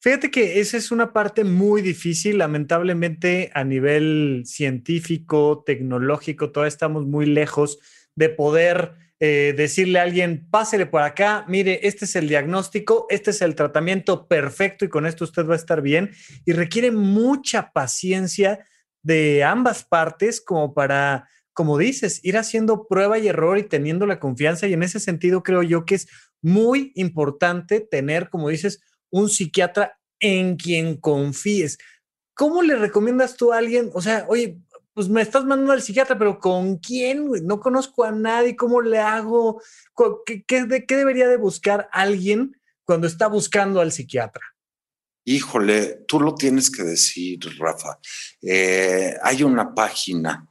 Fíjate 0.00 0.30
que 0.30 0.60
esa 0.60 0.76
es 0.76 0.90
una 0.90 1.14
parte 1.14 1.44
muy 1.44 1.80
difícil, 1.80 2.36
lamentablemente 2.36 3.50
a 3.54 3.64
nivel 3.64 4.42
científico, 4.44 5.62
tecnológico, 5.64 6.52
todavía 6.52 6.68
estamos 6.68 7.06
muy 7.06 7.24
lejos 7.24 7.78
de 8.14 8.28
poder 8.28 9.03
eh, 9.20 9.54
decirle 9.56 10.00
a 10.00 10.02
alguien, 10.02 10.48
pásele 10.50 10.86
por 10.86 11.02
acá, 11.02 11.44
mire, 11.48 11.86
este 11.86 12.04
es 12.04 12.16
el 12.16 12.28
diagnóstico, 12.28 13.06
este 13.08 13.30
es 13.30 13.42
el 13.42 13.54
tratamiento 13.54 14.26
perfecto 14.26 14.84
y 14.84 14.88
con 14.88 15.06
esto 15.06 15.24
usted 15.24 15.46
va 15.46 15.54
a 15.54 15.56
estar 15.56 15.82
bien. 15.82 16.10
Y 16.44 16.52
requiere 16.52 16.90
mucha 16.90 17.70
paciencia 17.72 18.66
de 19.02 19.44
ambas 19.44 19.84
partes 19.84 20.40
como 20.40 20.74
para, 20.74 21.28
como 21.52 21.78
dices, 21.78 22.20
ir 22.24 22.36
haciendo 22.36 22.88
prueba 22.88 23.18
y 23.18 23.28
error 23.28 23.58
y 23.58 23.62
teniendo 23.62 24.06
la 24.06 24.18
confianza. 24.18 24.66
Y 24.66 24.72
en 24.72 24.82
ese 24.82 24.98
sentido 24.98 25.42
creo 25.42 25.62
yo 25.62 25.84
que 25.84 25.94
es 25.94 26.08
muy 26.42 26.92
importante 26.96 27.80
tener, 27.80 28.30
como 28.30 28.48
dices, 28.48 28.80
un 29.10 29.28
psiquiatra 29.28 29.98
en 30.18 30.56
quien 30.56 30.96
confíes. 30.96 31.78
¿Cómo 32.34 32.62
le 32.62 32.74
recomiendas 32.74 33.36
tú 33.36 33.52
a 33.52 33.58
alguien? 33.58 33.90
O 33.94 34.02
sea, 34.02 34.26
oye, 34.28 34.58
pues 34.94 35.08
me 35.08 35.20
estás 35.20 35.44
mandando 35.44 35.72
al 35.72 35.82
psiquiatra, 35.82 36.16
pero 36.16 36.38
¿con 36.38 36.78
quién? 36.78 37.28
No 37.42 37.58
conozco 37.58 38.04
a 38.04 38.12
nadie, 38.12 38.54
¿cómo 38.54 38.80
le 38.80 38.98
hago? 38.98 39.60
¿Qué, 40.24 40.64
de, 40.64 40.86
qué 40.86 40.96
debería 40.96 41.28
de 41.28 41.36
buscar 41.36 41.88
alguien 41.92 42.56
cuando 42.84 43.08
está 43.08 43.26
buscando 43.26 43.80
al 43.80 43.90
psiquiatra? 43.90 44.42
Híjole, 45.24 46.04
tú 46.06 46.20
lo 46.20 46.34
tienes 46.34 46.70
que 46.70 46.84
decir, 46.84 47.40
Rafa. 47.58 47.98
Eh, 48.40 49.14
hay 49.22 49.42
una 49.42 49.74
página, 49.74 50.48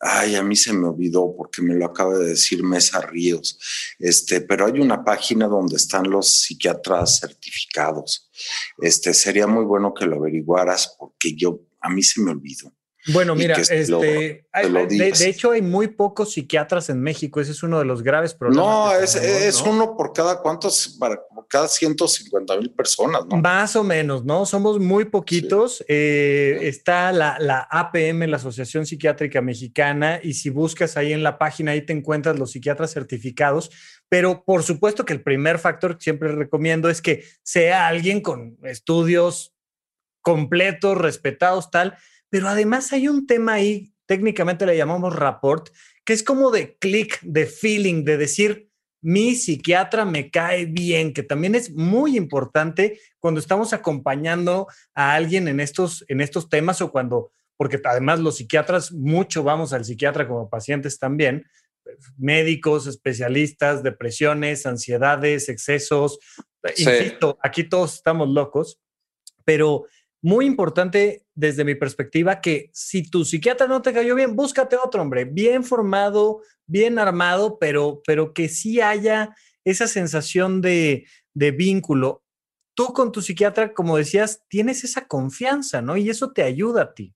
ay, 0.00 0.36
a 0.36 0.42
mí 0.42 0.56
se 0.56 0.72
me 0.72 0.88
olvidó 0.88 1.34
porque 1.36 1.60
me 1.60 1.74
lo 1.74 1.84
acaba 1.84 2.16
de 2.16 2.28
decir 2.28 2.62
Mesa 2.62 3.00
Ríos, 3.02 3.58
este, 3.98 4.40
pero 4.40 4.66
hay 4.66 4.80
una 4.80 5.04
página 5.04 5.48
donde 5.48 5.76
están 5.76 6.08
los 6.08 6.40
psiquiatras 6.40 7.18
certificados. 7.20 8.30
Este, 8.78 9.12
sería 9.12 9.46
muy 9.46 9.64
bueno 9.64 9.92
que 9.92 10.06
lo 10.06 10.16
averiguaras 10.16 10.96
porque 10.98 11.34
yo, 11.34 11.60
a 11.80 11.90
mí 11.90 12.02
se 12.02 12.22
me 12.22 12.30
olvidó. 12.30 12.72
Bueno, 13.08 13.34
mira, 13.34 13.56
este, 13.56 13.82
de, 13.84 15.28
hecho 15.28 15.50
hay 15.50 15.60
muy 15.60 15.88
pocos 15.88 16.34
psiquiatras 16.34 16.88
en 16.88 17.00
México, 17.00 17.40
ese 17.40 17.50
es 17.50 17.62
uno 17.64 17.80
de 17.80 17.84
los 17.84 18.02
graves 18.02 18.32
problemas. 18.32 18.64
No, 18.64 18.94
es, 18.94 19.60
uno 19.62 19.96
por 19.96 20.12
cada 20.12 20.40
cuántos, 20.40 20.96
para 21.00 21.20
cada 21.48 21.66
150 21.66 22.56
mil 22.58 22.70
personas, 22.70 23.26
¿no? 23.26 23.38
Más 23.38 23.74
o 23.74 23.82
menos, 23.82 24.24
¿no? 24.24 24.46
Somos 24.46 24.78
muy 24.78 25.06
poquitos. 25.06 25.84
Eh, 25.88 26.60
está 26.62 27.10
la, 27.10 27.38
la, 27.40 27.66
APM, 27.68 28.28
la 28.28 28.36
Asociación 28.36 28.86
Psiquiátrica 28.86 29.40
Mexicana, 29.40 30.20
y 30.22 30.34
si 30.34 30.50
buscas 30.50 30.96
ahí 30.96 31.12
en 31.12 31.24
la 31.24 31.38
página, 31.38 31.72
ahí 31.72 31.84
te 31.84 31.92
encuentras 31.92 32.38
los 32.38 32.52
psiquiatras 32.52 32.92
certificados, 32.92 33.70
pero 34.08 34.44
por 34.44 34.62
supuesto 34.62 35.04
que 35.04 35.12
el 35.12 35.22
primer 35.22 35.58
factor 35.58 35.96
que 35.96 36.04
siempre 36.04 36.30
recomiendo 36.30 36.88
es 36.88 37.02
que 37.02 37.24
sea 37.42 37.88
alguien 37.88 38.20
con 38.20 38.58
estudios 38.62 39.56
completos, 40.20 40.96
respetados, 40.96 41.72
tal 41.72 41.98
pero 42.32 42.48
además 42.48 42.94
hay 42.94 43.08
un 43.08 43.26
tema 43.26 43.52
ahí, 43.52 43.92
técnicamente 44.06 44.64
le 44.64 44.74
llamamos 44.74 45.14
rapport, 45.14 45.68
que 46.02 46.14
es 46.14 46.22
como 46.22 46.50
de 46.50 46.78
click, 46.78 47.20
de 47.20 47.44
feeling, 47.44 48.04
de 48.04 48.16
decir, 48.16 48.70
mi 49.02 49.34
psiquiatra 49.34 50.06
me 50.06 50.30
cae 50.30 50.64
bien, 50.64 51.12
que 51.12 51.22
también 51.22 51.54
es 51.54 51.74
muy 51.74 52.16
importante 52.16 52.98
cuando 53.18 53.38
estamos 53.38 53.74
acompañando 53.74 54.66
a 54.94 55.12
alguien 55.12 55.46
en 55.46 55.60
estos, 55.60 56.06
en 56.08 56.22
estos 56.22 56.48
temas 56.48 56.80
o 56.80 56.90
cuando, 56.90 57.32
porque 57.58 57.78
además 57.84 58.18
los 58.18 58.38
psiquiatras, 58.38 58.92
mucho 58.92 59.42
vamos 59.42 59.74
al 59.74 59.84
psiquiatra 59.84 60.26
como 60.26 60.48
pacientes 60.48 60.98
también, 60.98 61.44
médicos, 62.16 62.86
especialistas, 62.86 63.82
depresiones, 63.82 64.64
ansiedades, 64.64 65.50
excesos, 65.50 66.18
insisto, 66.78 67.38
aquí 67.42 67.64
todos 67.64 67.92
estamos 67.96 68.30
locos, 68.30 68.80
pero 69.44 69.84
muy 70.22 70.46
importante 70.46 71.26
desde 71.34 71.64
mi 71.64 71.74
perspectiva 71.74 72.40
que 72.40 72.70
si 72.72 73.02
tu 73.02 73.24
psiquiatra 73.24 73.66
no 73.66 73.82
te 73.82 73.92
cayó 73.92 74.14
bien, 74.14 74.36
búscate 74.36 74.76
otro 74.76 75.02
hombre, 75.02 75.24
bien 75.24 75.64
formado, 75.64 76.40
bien 76.66 76.98
armado, 76.98 77.58
pero, 77.58 78.00
pero 78.06 78.32
que 78.32 78.48
sí 78.48 78.80
haya 78.80 79.34
esa 79.64 79.88
sensación 79.88 80.60
de, 80.60 81.06
de 81.34 81.50
vínculo. 81.50 82.22
Tú 82.74 82.92
con 82.92 83.10
tu 83.10 83.20
psiquiatra, 83.20 83.74
como 83.74 83.96
decías, 83.96 84.42
tienes 84.48 84.84
esa 84.84 85.06
confianza, 85.06 85.82
¿no? 85.82 85.96
Y 85.96 86.08
eso 86.08 86.32
te 86.32 86.42
ayuda 86.42 86.82
a 86.82 86.94
ti. 86.94 87.14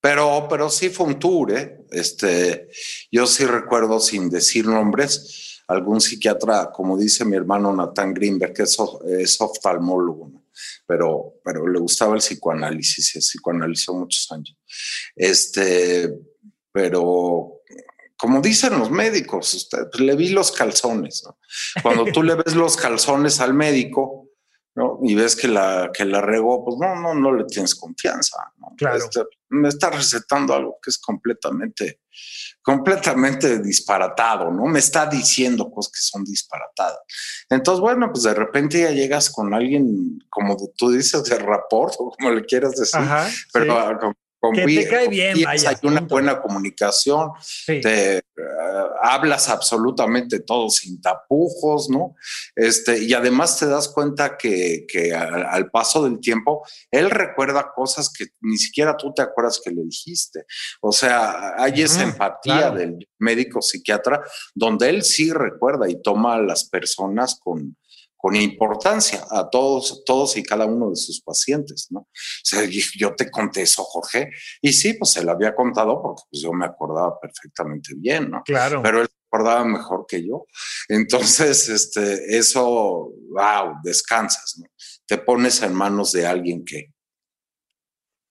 Pero, 0.00 0.46
pero 0.48 0.68
sí 0.68 0.88
fue 0.88 1.06
un 1.06 1.18
tour, 1.18 1.52
¿eh? 1.52 1.84
Este, 1.90 2.68
yo 3.12 3.26
sí 3.26 3.44
recuerdo, 3.44 4.00
sin 4.00 4.28
decir 4.28 4.66
nombres, 4.66 5.62
algún 5.68 6.00
psiquiatra, 6.00 6.70
como 6.72 6.98
dice 6.98 7.24
mi 7.24 7.36
hermano 7.36 7.74
Nathan 7.74 8.12
Greenberg, 8.12 8.52
que 8.52 8.62
es, 8.64 8.76
es 9.18 9.40
oftalmólogo, 9.40 10.28
¿no? 10.28 10.43
Pero, 10.86 11.34
pero 11.44 11.66
le 11.68 11.78
gustaba 11.78 12.14
el 12.14 12.20
psicoanálisis, 12.20 13.10
se 13.10 13.18
psicoanalizó 13.20 13.94
muchos 13.94 14.30
años. 14.32 14.56
Este, 15.16 16.12
pero 16.72 17.60
como 18.16 18.40
dicen 18.40 18.78
los 18.78 18.90
médicos, 18.90 19.68
pues, 19.70 20.00
le 20.00 20.16
vi 20.16 20.30
los 20.30 20.52
calzones. 20.52 21.24
Cuando 21.82 22.04
tú 22.06 22.22
le 22.22 22.34
ves 22.36 22.54
los 22.54 22.76
calzones 22.76 23.40
al 23.40 23.54
médico, 23.54 24.23
¿no? 24.74 24.98
Y 25.02 25.14
ves 25.14 25.36
que 25.36 25.48
la, 25.48 25.90
que 25.92 26.04
la 26.04 26.20
regó, 26.20 26.64
pues 26.64 26.76
no, 26.78 26.96
no, 26.96 27.14
no 27.14 27.32
le 27.32 27.44
tienes 27.44 27.74
confianza. 27.74 28.52
Claro. 28.76 28.96
Este, 28.96 29.20
me 29.50 29.68
está 29.68 29.90
recetando 29.90 30.54
algo 30.54 30.78
que 30.82 30.90
es 30.90 30.98
completamente, 30.98 32.00
completamente 32.60 33.60
disparatado, 33.60 34.50
¿no? 34.50 34.64
Me 34.64 34.80
está 34.80 35.06
diciendo 35.06 35.70
cosas 35.70 35.92
que 35.92 36.02
son 36.02 36.24
disparatadas. 36.24 36.98
Entonces, 37.48 37.80
bueno, 37.80 38.10
pues 38.10 38.24
de 38.24 38.34
repente 38.34 38.80
ya 38.80 38.90
llegas 38.90 39.30
con 39.30 39.54
alguien, 39.54 40.18
como 40.28 40.56
tú 40.76 40.90
dices, 40.90 41.22
de 41.24 41.38
rapport, 41.38 41.94
o 41.98 42.10
como 42.10 42.32
le 42.32 42.44
quieras 42.44 42.72
decir, 42.72 43.00
pero 43.52 44.14
que 44.52 44.66
te 44.66 44.88
cae 44.88 45.08
bien, 45.08 45.42
vaya, 45.42 45.70
hay 45.70 45.76
una 45.82 46.00
buena 46.00 46.40
comunicación, 46.40 47.30
te, 47.66 48.18
eh, 48.18 48.22
hablas 49.00 49.48
absolutamente 49.48 50.40
todo 50.40 50.68
sin 50.68 51.00
tapujos, 51.00 51.88
¿no? 51.88 52.16
Este, 52.56 53.02
y 53.02 53.14
además 53.14 53.58
te 53.58 53.66
das 53.66 53.88
cuenta 53.88 54.36
que, 54.36 54.86
al, 55.14 55.70
paso 55.70 56.04
del 56.04 56.20
tiempo, 56.20 56.66
él 56.90 57.10
recuerda 57.10 57.72
cosas 57.74 58.12
que 58.12 58.26
ni 58.40 58.56
siquiera 58.56 58.96
tú 58.96 59.12
te 59.14 59.22
acuerdas 59.22 59.60
que 59.62 59.70
le 59.70 59.82
dijiste. 59.82 60.44
O 60.80 60.92
sea, 60.92 61.54
hay 61.56 61.82
esa 61.82 62.02
empatía 62.02 62.70
del 62.70 63.08
médico 63.18 63.62
psiquiatra 63.62 64.22
donde 64.54 64.88
él 64.88 65.02
sí 65.02 65.32
recuerda 65.32 65.88
y 65.88 66.00
toma 66.02 66.34
a 66.34 66.42
las 66.42 66.68
personas 66.68 67.38
con, 67.42 67.76
con 68.24 68.36
importancia 68.36 69.22
a 69.30 69.50
todos, 69.50 70.02
todos 70.06 70.38
y 70.38 70.42
cada 70.42 70.64
uno 70.64 70.88
de 70.88 70.96
sus 70.96 71.20
pacientes, 71.20 71.88
¿no? 71.90 72.00
O 72.00 72.08
sea, 72.42 72.64
yo 72.64 73.14
te 73.14 73.30
conté 73.30 73.60
eso, 73.60 73.84
Jorge, 73.84 74.30
y 74.62 74.72
sí, 74.72 74.94
pues 74.94 75.10
se 75.12 75.22
lo 75.22 75.32
había 75.32 75.54
contado 75.54 76.00
porque 76.00 76.22
pues, 76.30 76.42
yo 76.42 76.50
me 76.54 76.64
acordaba 76.64 77.20
perfectamente 77.20 77.92
bien, 77.94 78.30
¿no? 78.30 78.42
Claro. 78.42 78.80
Pero 78.82 79.02
él 79.02 79.08
acordaba 79.30 79.66
mejor 79.66 80.06
que 80.08 80.26
yo. 80.26 80.46
Entonces, 80.88 81.68
este, 81.68 82.38
eso, 82.38 83.12
wow, 83.28 83.74
descansas, 83.82 84.54
¿no? 84.58 84.68
Te 85.06 85.18
pones 85.18 85.60
en 85.60 85.74
manos 85.74 86.12
de 86.12 86.26
alguien 86.26 86.64
que... 86.64 86.94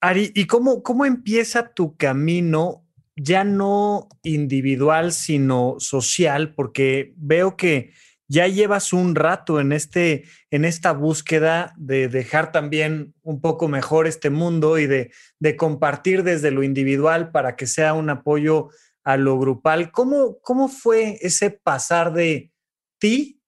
Ari, 0.01 0.31
¿y 0.33 0.47
cómo, 0.47 0.81
cómo 0.81 1.05
empieza 1.05 1.71
tu 1.71 1.97
camino 1.97 2.83
ya 3.15 3.43
no 3.43 4.09
individual, 4.23 5.13
sino 5.13 5.75
social? 5.77 6.55
Porque 6.55 7.13
veo 7.15 7.55
que 7.55 7.93
ya 8.33 8.47
llevas 8.47 8.93
un 8.93 9.13
rato 9.13 9.59
en, 9.59 9.71
este, 9.71 10.23
en 10.49 10.65
esta 10.65 10.91
búsqueda 10.91 11.71
de 11.77 12.07
dejar 12.07 12.51
también 12.51 13.13
un 13.21 13.39
poco 13.41 13.67
mejor 13.67 14.07
este 14.07 14.31
mundo 14.31 14.79
y 14.79 14.87
de, 14.87 15.11
de 15.37 15.55
compartir 15.55 16.23
desde 16.23 16.49
lo 16.49 16.63
individual 16.63 17.29
para 17.29 17.55
que 17.55 17.67
sea 17.67 17.93
un 17.93 18.09
apoyo 18.09 18.69
a 19.03 19.17
lo 19.17 19.37
grupal. 19.37 19.91
¿Cómo, 19.91 20.39
¿Cómo 20.41 20.67
fue 20.67 21.19
ese 21.21 21.51
pasar 21.51 22.11
de 22.11 22.51
ti 22.99 23.39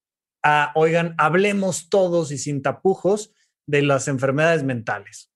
a, 0.43 0.71
oigan, 0.76 1.15
hablemos 1.17 1.89
todos 1.89 2.32
y 2.32 2.38
sin 2.38 2.62
tapujos 2.62 3.34
de 3.65 3.82
las 3.82 4.08
enfermedades 4.08 4.63
mentales? 4.63 5.32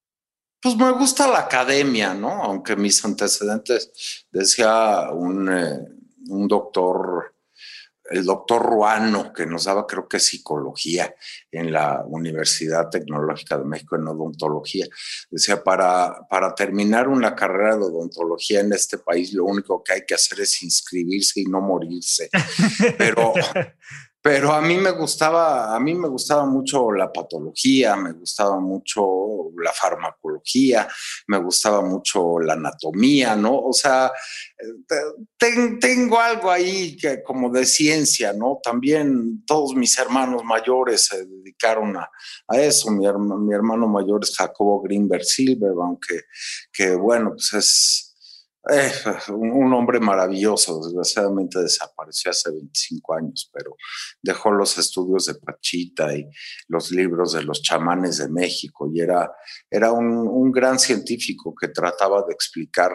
Pues 0.62 0.76
me 0.76 0.92
gusta 0.92 1.28
la 1.28 1.40
academia, 1.40 2.14
¿no? 2.14 2.44
Aunque 2.44 2.76
mis 2.76 3.04
antecedentes, 3.04 4.28
decía 4.32 5.10
un, 5.12 5.52
eh, 5.52 5.88
un 6.28 6.48
doctor 6.48 7.34
el 8.10 8.26
doctor 8.26 8.62
Ruano, 8.62 9.32
que 9.34 9.46
nos 9.46 9.66
daba 9.66 9.86
creo 9.88 10.08
que 10.08 10.20
psicología 10.20 11.14
en 11.52 11.72
la 11.72 12.04
Universidad 12.08 12.90
Tecnológica 12.90 13.58
de 13.58 13.66
México 13.66 13.96
en 13.96 14.08
odontología, 14.08 14.86
decía, 15.30 15.64
para, 15.64 16.28
para 16.30 16.54
terminar 16.54 17.08
una 17.08 17.36
carrera 17.36 17.78
de 17.78 17.84
odontología 17.84 18.62
en 18.62 18.74
este 18.74 18.98
país, 18.98 19.34
lo 19.34 19.46
único 19.46 19.84
que 19.84 19.94
hay 19.94 20.02
que 20.06 20.16
hacer 20.16 20.40
es 20.42 20.62
inscribirse 20.64 21.42
y 21.42 21.46
no 21.46 21.62
morirse. 21.62 22.30
Pero, 22.98 23.34
pero 24.22 24.52
a 24.52 24.62
mí 24.62 24.78
me 24.78 24.92
gustaba, 24.92 25.74
a 25.74 25.80
mí 25.80 25.94
me 25.96 26.10
gustaba 26.10 26.46
mucho 26.46 26.92
la 26.92 27.12
patología, 27.12 27.96
me 27.96 28.12
gustaba 28.12 28.60
mucho 28.60 29.52
la 29.58 29.72
farmacología, 29.72 30.88
me 31.28 31.38
gustaba 31.38 31.82
mucho 31.82 32.40
la 32.40 32.54
anatomía, 32.54 33.36
¿no? 33.36 33.58
O 33.58 33.74
sea, 33.74 34.12
tengo 35.80 36.20
algo 36.20 36.52
ahí 36.52 36.98
que 36.98 37.24
como 37.24 37.50
de 37.50 37.66
ciencia, 37.66 38.34
¿no? 38.34 38.60
También 38.62 39.46
todos 39.46 39.74
mis 39.74 39.98
hermanos 39.98 40.44
mayores 40.44 41.06
se 41.06 41.26
dedicaron 41.26 41.96
a, 41.96 42.10
eso. 42.52 42.92
Mi, 42.92 43.06
mi 43.08 43.54
hermano 43.54 43.88
mayor 43.88 44.22
es 44.24 44.36
Jacobo 44.36 44.82
Greenberg 44.82 45.24
Silver, 45.24 45.72
aunque 45.82 46.24
que 46.74 46.94
bueno, 46.96 47.32
pues 47.32 47.54
es 47.54 48.09
eh, 48.72 48.92
un, 49.30 49.74
hombre 49.74 50.00
maravilloso, 50.00 50.82
desgraciadamente 50.84 51.60
desapareció 51.60 52.32
hace 52.32 52.52
25 52.52 53.14
años, 53.14 53.50
pero 53.54 53.76
dejó 54.22 54.52
los 54.52 54.78
estudios 54.78 55.26
de 55.26 55.36
Pachita 55.36 56.16
y 56.16 56.26
los 56.68 56.92
libros 56.92 57.34
de 57.34 57.44
los 57.44 57.62
chamanes 57.62 58.18
de 58.18 58.30
México 58.30 58.90
y 58.92 59.00
era, 59.02 59.32
era 59.70 59.92
un, 59.92 60.52
gran 60.52 60.80
científico 60.80 61.54
que 61.54 61.68
trataba 61.68 62.24
de 62.28 62.34
explicar 62.34 62.92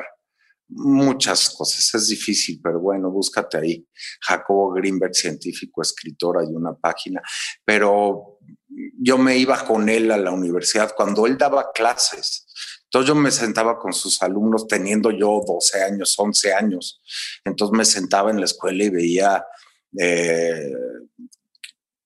muchas 0.69 1.51
cosas. 1.51 1.95
Es 1.95 2.09
difícil, 2.09 2.61
pero 2.63 2.81
bueno, 2.81 3.11
búscate 3.11 3.59
ahí. 3.59 3.87
Jacobo 4.21 4.73
Greenberg, 4.73 5.15
científico, 5.15 5.83
escritor, 5.83 6.39
hay 6.39 6.49
una 6.49 6.75
página. 6.75 7.23
Pero 7.65 8.39
yo 8.99 9.19
me 9.19 9.37
iba 9.37 9.65
con 9.65 9.89
él 9.89 10.11
a 10.11 10.19
la 10.19 10.31
universidad 10.31 10.95
cuando 10.97 11.27
él 11.27 11.39
daba 11.39 11.73
clases. 11.73 12.47
Entonces 12.85 13.09
yo 13.09 13.15
me 13.15 13.31
sentaba 13.31 13.79
con 13.79 13.93
sus 13.93 14.23
alumnos 14.23 14.69
teniendo 14.69 15.11
yo 15.11 15.41
12 15.47 15.83
años, 15.83 16.15
11 16.17 16.55
años. 16.55 17.03
Entonces 17.45 17.77
me 17.77 17.85
sentaba 17.85 18.31
en 18.31 18.39
la 18.39 18.45
escuela 18.45 18.85
y 18.85 18.91
veía 18.91 19.45
eh, 19.99 20.73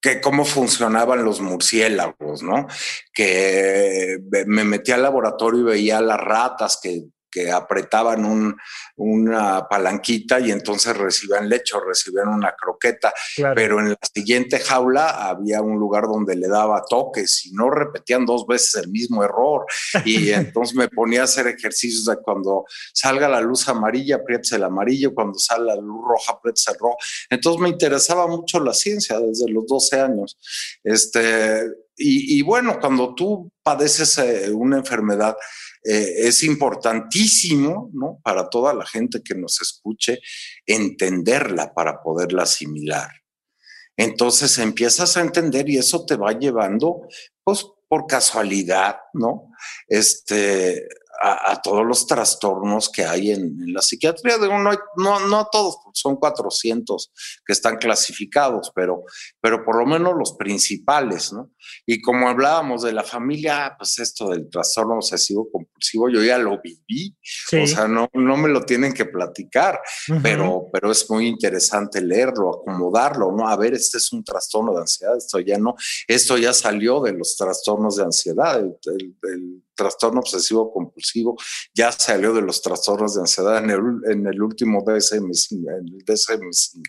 que 0.01 0.21
cómo 0.21 0.45
funcionaban 0.45 1.25
los 1.25 1.41
murciélagos, 1.41 2.43
¿no? 2.43 2.67
Que 3.13 4.19
me 4.47 4.65
metía 4.65 4.95
al 4.95 5.03
laboratorio 5.03 5.61
y 5.61 5.65
veía 5.65 6.01
las 6.01 6.21
ratas 6.21 6.79
que 6.83 7.05
que 7.31 7.51
apretaban 7.51 8.25
un, 8.25 8.57
una 8.97 9.67
palanquita 9.69 10.41
y 10.41 10.51
entonces 10.51 10.97
recibían 10.97 11.49
leche 11.49 11.77
o 11.77 11.81
recibían 11.81 12.29
una 12.29 12.55
croqueta, 12.57 13.13
pero 13.55 13.81
en 13.81 13.91
la 13.91 13.99
siguiente 14.13 14.59
jaula 14.59 15.29
había 15.29 15.63
un 15.63 15.79
lugar 15.79 16.05
donde 16.05 16.37
le 16.37 16.49
daba 16.49 16.83
toques 16.89 17.47
y 17.47 17.53
no 17.53 17.71
repetían 17.71 18.27
dos 18.27 18.47
veces 18.47 18.77
el 18.83 18.91
mismo 18.91 19.23
error. 19.23 19.67
Y 20.05 20.31
entonces 20.33 20.77
me 20.77 20.89
ponía 20.89 21.23
a 21.23 21.25
hacer 21.25 21.47
ejercicios 21.47 22.05
de 22.05 22.17
cuando 22.23 22.65
salga 22.93 23.29
la 23.29 23.41
luz 23.41 23.69
amarilla, 23.69 24.17
aprietes 24.17 24.53
el 24.53 24.65
amarillo, 24.65 25.15
cuando 25.15 25.39
sale 25.39 25.67
la 25.67 25.77
luz 25.77 26.03
roja, 26.07 26.33
aprietes 26.33 26.67
el 26.69 26.79
rojo. 26.79 26.97
Entonces 27.31 27.61
me 27.61 27.69
interesaba 27.69 28.27
mucho 28.27 28.61
la 28.61 28.75
ciencia 28.75 29.19
desde 29.21 29.51
los 29.51 29.67
12 29.67 30.01
años. 30.01 30.39
Este, 30.83 31.65
y, 31.97 32.39
y 32.39 32.43
bueno, 32.43 32.79
cuando 32.81 33.15
tú 33.15 33.51
padeces 33.63 34.19
eh, 34.19 34.51
una 34.53 34.79
enfermedad, 34.79 35.37
eh, 35.85 36.15
es 36.29 36.43
importantísimo, 36.43 37.91
¿no? 37.93 38.21
Para 38.23 38.49
toda 38.49 38.75
la 38.75 38.87
gente 38.87 39.23
que 39.23 39.35
nos 39.35 39.61
escuche, 39.61 40.21
entenderla 40.67 41.73
para 41.75 42.03
poderla 42.03 42.45
asimilar. 42.45 43.11
Entonces 43.97 44.59
empiezas 44.59 45.17
a 45.17 45.21
entender 45.21 45.69
y 45.69 45.79
eso 45.79 46.07
te 46.07 46.17
va 46.17 46.33
llevando, 46.33 47.03
pues 47.43 47.67
por 47.89 48.07
casualidad, 48.07 48.97
¿no? 49.15 49.51
Este, 49.89 50.87
a, 51.21 51.61
todos 51.63 51.85
los 51.85 52.07
trastornos 52.07 52.91
que 52.91 53.05
hay 53.05 53.33
en, 53.33 53.73
la 53.73 53.83
psiquiatría. 53.83 54.37
No, 54.39 55.21
no 55.29 55.49
todos, 55.51 55.79
son 56.01 56.17
400 56.17 57.13
que 57.47 57.53
están 57.53 57.77
clasificados, 57.77 58.73
pero, 58.75 59.05
pero 59.41 59.65
por 59.65 59.79
lo 59.79 59.87
menos 59.87 60.15
los 60.17 60.35
principales, 60.37 61.33
¿no? 61.33 61.51
Y 61.87 62.01
como 62.01 62.29
hablábamos 62.29 62.83
de 62.83 62.93
la 62.93 63.05
familia, 63.05 63.75
pues 63.79 63.99
esto 63.99 64.31
del 64.31 64.49
trastorno 64.49 64.97
obsesivo 64.97 65.49
compulsivo, 65.51 66.09
yo 66.09 66.23
ya 66.23 66.39
lo 66.39 66.61
viví, 66.61 67.17
o 67.63 67.67
sea, 67.67 67.89
no, 67.89 68.09
no 68.15 68.37
me 68.37 68.49
lo 68.49 68.63
tienen 68.63 68.93
que 68.93 69.05
platicar, 69.05 69.81
pero, 70.23 70.67
pero 70.73 70.91
es 70.91 71.09
muy 71.11 71.27
interesante 71.27 72.01
leerlo, 72.01 72.61
acomodarlo, 72.61 73.33
¿no? 73.33 73.49
A 73.49 73.57
ver, 73.57 73.75
este 73.75 73.99
es 73.99 74.13
un 74.13 74.25
trastorno 74.25 74.73
de 74.75 74.81
ansiedad, 74.81 75.17
esto 75.17 75.39
ya 75.41 75.59
no, 75.59 75.75
esto 76.07 76.37
ya 76.39 76.53
salió 76.53 77.01
de 77.01 77.13
los 77.13 77.37
trastornos 77.37 77.97
de 77.97 78.05
ansiedad, 78.05 78.61
el 78.61 79.63
trastorno 79.79 80.21
obsesivo 80.21 80.73
compulsivo 80.73 81.37
ya 81.73 81.93
salió 81.93 82.35
de 82.35 82.43
los 82.43 82.61
trastornos 82.61 83.15
de 83.15 83.21
ansiedad 83.21 83.59
en 83.59 83.71
el, 83.71 83.81
en 84.11 84.27
el 84.27 84.43
último 84.43 84.85
DSM, 84.85 85.31
en 85.31 85.88
el 85.95 86.05
DSM-5. 86.05 86.83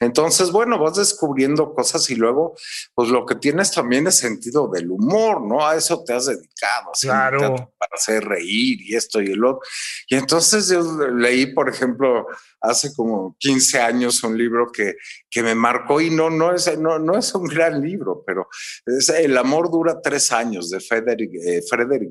Entonces, 0.00 0.50
bueno, 0.50 0.78
vas 0.78 0.96
descubriendo 0.96 1.74
cosas 1.74 2.08
y 2.10 2.14
luego, 2.14 2.54
pues 2.94 3.08
lo 3.10 3.26
que 3.26 3.34
tienes 3.34 3.72
también 3.72 4.06
es 4.06 4.16
sentido 4.16 4.68
del 4.68 4.90
humor, 4.90 5.42
¿no? 5.42 5.66
A 5.66 5.76
eso 5.76 6.02
te 6.04 6.14
has 6.14 6.26
dedicado, 6.26 6.92
claro. 7.00 7.72
para 7.78 7.94
hacer 7.94 8.24
reír 8.24 8.80
y 8.82 8.96
esto 8.96 9.20
y 9.20 9.32
el 9.32 9.44
otro. 9.44 9.60
Y 10.08 10.16
entonces 10.16 10.68
yo 10.68 10.82
leí, 11.08 11.46
por 11.46 11.68
ejemplo, 11.68 12.26
hace 12.60 12.92
como 12.94 13.36
15 13.38 13.80
años 13.80 14.22
un 14.22 14.36
libro 14.36 14.70
que, 14.70 14.96
que 15.30 15.42
me 15.42 15.54
marcó 15.54 16.00
y 16.00 16.10
no, 16.10 16.30
no, 16.30 16.54
es, 16.54 16.78
no, 16.78 16.98
no 16.98 17.18
es 17.18 17.34
un 17.34 17.44
gran 17.44 17.80
libro, 17.80 18.22
pero 18.26 18.48
es 18.86 19.08
El 19.08 19.36
amor 19.36 19.70
dura 19.70 20.00
tres 20.00 20.32
años 20.32 20.70
de 20.70 20.80
Frederick, 20.80 21.32
eh, 21.34 21.62
Frederick 21.68 22.10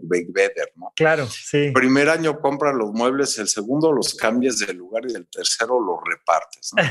¿no? 0.75 0.91
Claro, 0.95 1.27
sí. 1.27 1.65
El 1.65 1.73
primer 1.73 2.09
año 2.09 2.39
compra 2.39 2.73
los 2.73 2.91
muebles, 2.91 3.37
el 3.37 3.47
segundo 3.47 3.91
los 3.91 4.15
cambias 4.15 4.59
de 4.59 4.73
lugar 4.73 5.03
y 5.07 5.13
el 5.13 5.27
tercero 5.27 5.79
los 5.79 5.99
repartes, 6.19 6.71
¿no? 6.75 6.83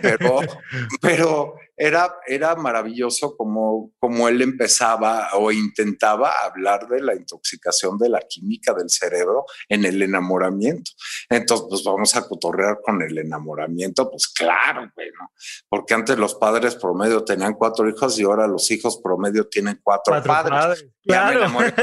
Pero, 0.00 0.40
pero 1.00 1.54
era, 1.76 2.14
era 2.26 2.54
maravilloso 2.54 3.36
como, 3.36 3.92
como 3.98 4.28
él 4.28 4.42
empezaba 4.42 5.30
o 5.34 5.50
intentaba 5.50 6.32
hablar 6.44 6.86
de 6.88 7.00
la 7.00 7.14
intoxicación 7.14 7.98
de 7.98 8.08
la 8.08 8.20
química 8.20 8.74
del 8.74 8.88
cerebro 8.88 9.46
en 9.68 9.84
el 9.84 10.00
enamoramiento. 10.02 10.92
Entonces, 11.28 11.66
pues 11.68 11.82
vamos 11.82 12.14
a 12.14 12.28
cotorrear 12.28 12.78
con 12.84 13.02
el 13.02 13.18
enamoramiento, 13.18 14.10
pues 14.10 14.28
claro, 14.28 14.90
bueno, 14.94 15.32
porque 15.68 15.94
antes 15.94 16.18
los 16.18 16.34
padres 16.34 16.76
promedio 16.76 17.24
tenían 17.24 17.54
cuatro 17.54 17.88
hijos 17.88 18.18
y 18.18 18.24
ahora 18.24 18.46
los 18.46 18.70
hijos 18.70 19.00
promedio 19.02 19.48
tienen 19.48 19.80
cuatro, 19.82 20.22
padres. 20.22 20.86
Ya 21.04 21.26
me 21.26 21.34
enamoré, 21.34 21.74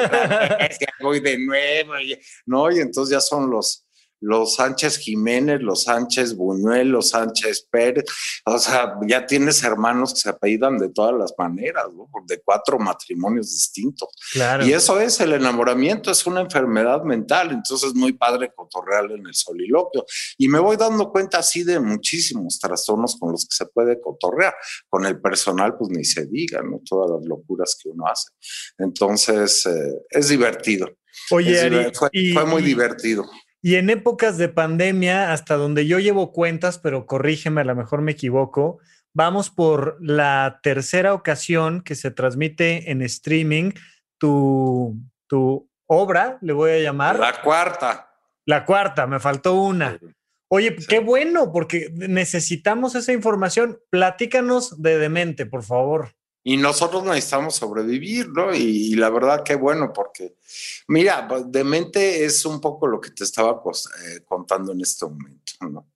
voy 1.01 1.19
de 1.19 1.38
nuevo, 1.39 1.93
¿no? 2.45 2.71
Y 2.71 2.79
entonces 2.79 3.12
ya 3.12 3.19
son 3.19 3.49
los 3.49 3.88
los 4.21 4.55
Sánchez 4.55 4.97
Jiménez, 4.97 5.62
los 5.62 5.84
Sánchez 5.84 6.36
Buñuel, 6.36 6.89
los 6.89 7.10
Sánchez 7.10 7.67
Pérez, 7.71 8.05
o 8.45 8.58
sea, 8.58 8.95
ya 9.08 9.25
tienes 9.25 9.63
hermanos 9.63 10.13
que 10.13 10.19
se 10.21 10.29
apellidan 10.29 10.77
de 10.77 10.89
todas 10.89 11.15
las 11.17 11.34
maneras, 11.38 11.86
¿no? 11.93 12.10
de 12.27 12.41
cuatro 12.41 12.77
matrimonios 12.79 13.51
distintos. 13.51 14.10
Claro. 14.34 14.65
Y 14.65 14.73
eso 14.73 14.99
es 14.99 15.19
el 15.19 15.34
enamoramiento, 15.34 16.12
es 16.12 16.25
una 16.25 16.41
enfermedad 16.41 17.03
mental, 17.03 17.51
entonces 17.51 17.89
es 17.89 17.95
muy 17.95 18.13
padre 18.13 18.51
cotorrear 18.55 19.05
en 19.12 19.25
el 19.25 19.34
soliloquio. 19.34 20.05
Y 20.38 20.47
me 20.47 20.60
voy 20.60 20.77
dando 20.77 21.12
cuenta 21.12 21.39
así 21.39 21.63
de 21.63 21.79
muchísimos 21.79 22.60
trastornos 22.60 23.17
con 23.17 23.32
los 23.32 23.45
que 23.45 23.55
se 23.55 23.65
puede 23.65 23.99
cotorrear. 23.99 24.53
Con 24.88 25.05
el 25.05 25.19
personal, 25.21 25.75
pues 25.77 25.89
ni 25.91 26.03
se 26.03 26.25
diga, 26.25 26.62
¿no? 26.62 26.82
Todas 26.88 27.12
las 27.12 27.25
locuras 27.25 27.77
que 27.82 27.89
uno 27.89 28.05
hace. 28.08 28.32
Entonces, 28.77 29.65
eh, 29.65 30.05
es 30.10 30.29
divertido. 30.29 30.88
Oye, 31.32 31.91
fue 32.34 32.45
muy 32.45 32.62
divertido. 32.62 33.25
Y 33.62 33.76
en 33.76 33.89
épocas 33.89 34.38
de 34.38 34.50
pandemia, 34.50 35.34
hasta 35.34 35.56
donde 35.56 35.86
yo 35.86 36.00
llevo 36.00 36.32
cuentas, 36.32 36.78
pero 36.80 37.06
corrígeme, 37.06 37.62
a 37.62 37.65
lo 37.65 37.76
mejor 37.76 38.02
me 38.02 38.13
equivoco, 38.13 38.80
vamos 39.13 39.50
por 39.50 39.98
la 40.00 40.60
tercera 40.63 41.13
ocasión 41.13 41.82
que 41.82 41.95
se 41.95 42.12
transmite 42.12 42.89
en 42.91 43.02
streaming 43.02 43.72
tu, 44.17 44.95
tu 45.28 45.69
obra, 45.88 46.38
le 46.41 46.54
voy 46.54 46.72
a 46.72 46.80
llamar. 46.80 47.19
La 47.19 47.41
cuarta. 47.41 48.12
La 48.45 48.65
cuarta, 48.65 49.08
me 49.08 49.19
faltó 49.19 49.56
una. 49.56 50.00
Oye, 50.52 50.76
qué 50.88 51.00
bueno, 51.00 51.52
porque 51.52 51.89
necesitamos 51.93 52.95
esa 52.95 53.13
información. 53.13 53.80
Platícanos 53.89 54.82
de 54.82 54.98
Demente, 54.98 55.45
por 55.45 55.63
favor. 55.63 56.15
Y 56.43 56.58
nosotros 56.58 57.04
necesitamos 57.04 57.56
sobrevivir, 57.56 58.30
¿no? 58.30 58.54
Y, 58.56 58.95
la 58.95 59.10
verdad 59.10 59.43
que 59.43 59.56
bueno, 59.56 59.91
porque 59.93 60.36
mira, 60.88 61.28
pues, 61.28 61.43
demente 61.47 62.23
es 62.23 62.45
un 62.45 62.62
poco 62.62 62.88
lo 62.88 63.02
que 63.02 63.12
te 63.12 63.23
estaba 63.23 63.52
eh, 63.52 64.21
contando 64.25 64.71
en 64.71 64.82
este 64.82 65.06
momento, 65.06 65.54
¿no? 65.69 65.91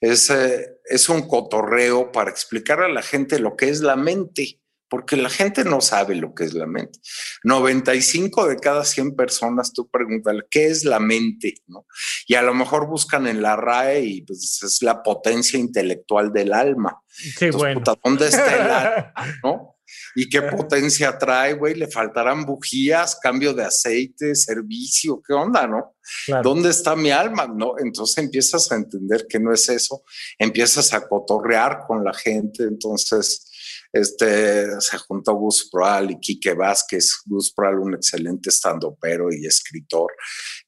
Es, 0.00 0.30
eh, 0.30 0.80
es 0.86 1.08
un 1.08 1.28
cotorreo 1.28 2.10
para 2.10 2.30
explicar 2.30 2.80
a 2.80 2.88
la 2.88 3.02
gente 3.02 3.38
lo 3.38 3.54
que 3.54 3.68
es 3.68 3.80
la 3.80 3.96
mente, 3.96 4.60
porque 4.92 5.16
la 5.16 5.30
gente 5.30 5.64
no 5.64 5.80
sabe 5.80 6.16
lo 6.16 6.34
que 6.34 6.44
es 6.44 6.52
la 6.52 6.66
mente. 6.66 6.98
95 7.44 8.48
de 8.48 8.56
cada 8.56 8.84
100 8.84 9.16
personas 9.16 9.72
tú 9.72 9.88
preguntas, 9.88 10.36
¿qué 10.50 10.66
es 10.66 10.84
la 10.84 11.00
mente? 11.00 11.54
¿no? 11.66 11.86
Y 12.26 12.34
a 12.34 12.42
lo 12.42 12.52
mejor 12.52 12.88
buscan 12.88 13.26
en 13.26 13.40
la 13.40 13.56
RAE 13.56 14.00
y 14.00 14.20
pues 14.22 14.62
es 14.62 14.82
la 14.82 15.02
potencia 15.02 15.58
intelectual 15.58 16.30
del 16.30 16.52
alma. 16.52 17.00
Qué 17.38 17.50
bueno. 17.52 17.82
¿Dónde 18.04 18.26
está 18.26 18.54
el 18.54 18.70
alma? 18.70 19.14
¿no? 19.42 19.76
¿Y 20.14 20.28
qué 20.28 20.42
potencia 20.42 21.16
trae, 21.18 21.54
güey? 21.54 21.74
Le 21.74 21.88
faltarán 21.88 22.44
bujías, 22.44 23.18
cambio 23.20 23.54
de 23.54 23.64
aceite, 23.64 24.34
servicio, 24.34 25.22
¿qué 25.26 25.32
onda, 25.32 25.66
no? 25.66 25.96
¿Dónde 26.42 26.70
está 26.70 26.96
mi 26.96 27.10
alma? 27.10 27.46
No, 27.46 27.74
entonces 27.78 28.18
empiezas 28.18 28.70
a 28.72 28.76
entender 28.76 29.26
que 29.28 29.38
no 29.38 29.52
es 29.52 29.68
eso, 29.68 30.02
empiezas 30.38 30.92
a 30.92 31.06
cotorrear 31.06 31.80
con 31.86 32.04
la 32.04 32.12
gente, 32.12 32.64
entonces 32.64 33.48
este, 33.92 34.80
se 34.80 34.96
juntó 34.98 35.34
Gus 35.34 35.68
Proal 35.70 36.10
y 36.10 36.18
Quique 36.18 36.54
Vázquez. 36.54 37.22
Gus 37.26 37.52
Proal, 37.52 37.78
un 37.78 37.94
excelente 37.94 38.48
estandopero 38.48 39.30
y 39.30 39.46
escritor. 39.46 40.12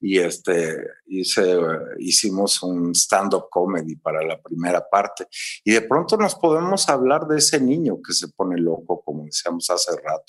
Y 0.01 0.19
este, 0.19 0.77
hice, 1.07 1.57
hicimos 1.99 2.63
un 2.63 2.95
stand-up 2.95 3.49
comedy 3.51 3.97
para 3.97 4.23
la 4.23 4.41
primera 4.41 4.87
parte. 4.89 5.27
Y 5.65 5.73
de 5.73 5.81
pronto 5.83 6.19
nos 6.19 6.35
podemos 6.35 6.89
hablar 6.91 7.27
de 7.27 7.39
ese 7.39 7.59
niño 7.61 8.01
que 8.07 8.13
se 8.13 8.29
pone 8.29 8.59
loco, 8.59 9.03
como 9.25 9.27
decíamos 9.27 9.71
hace 9.71 9.93
rato. 10.03 10.25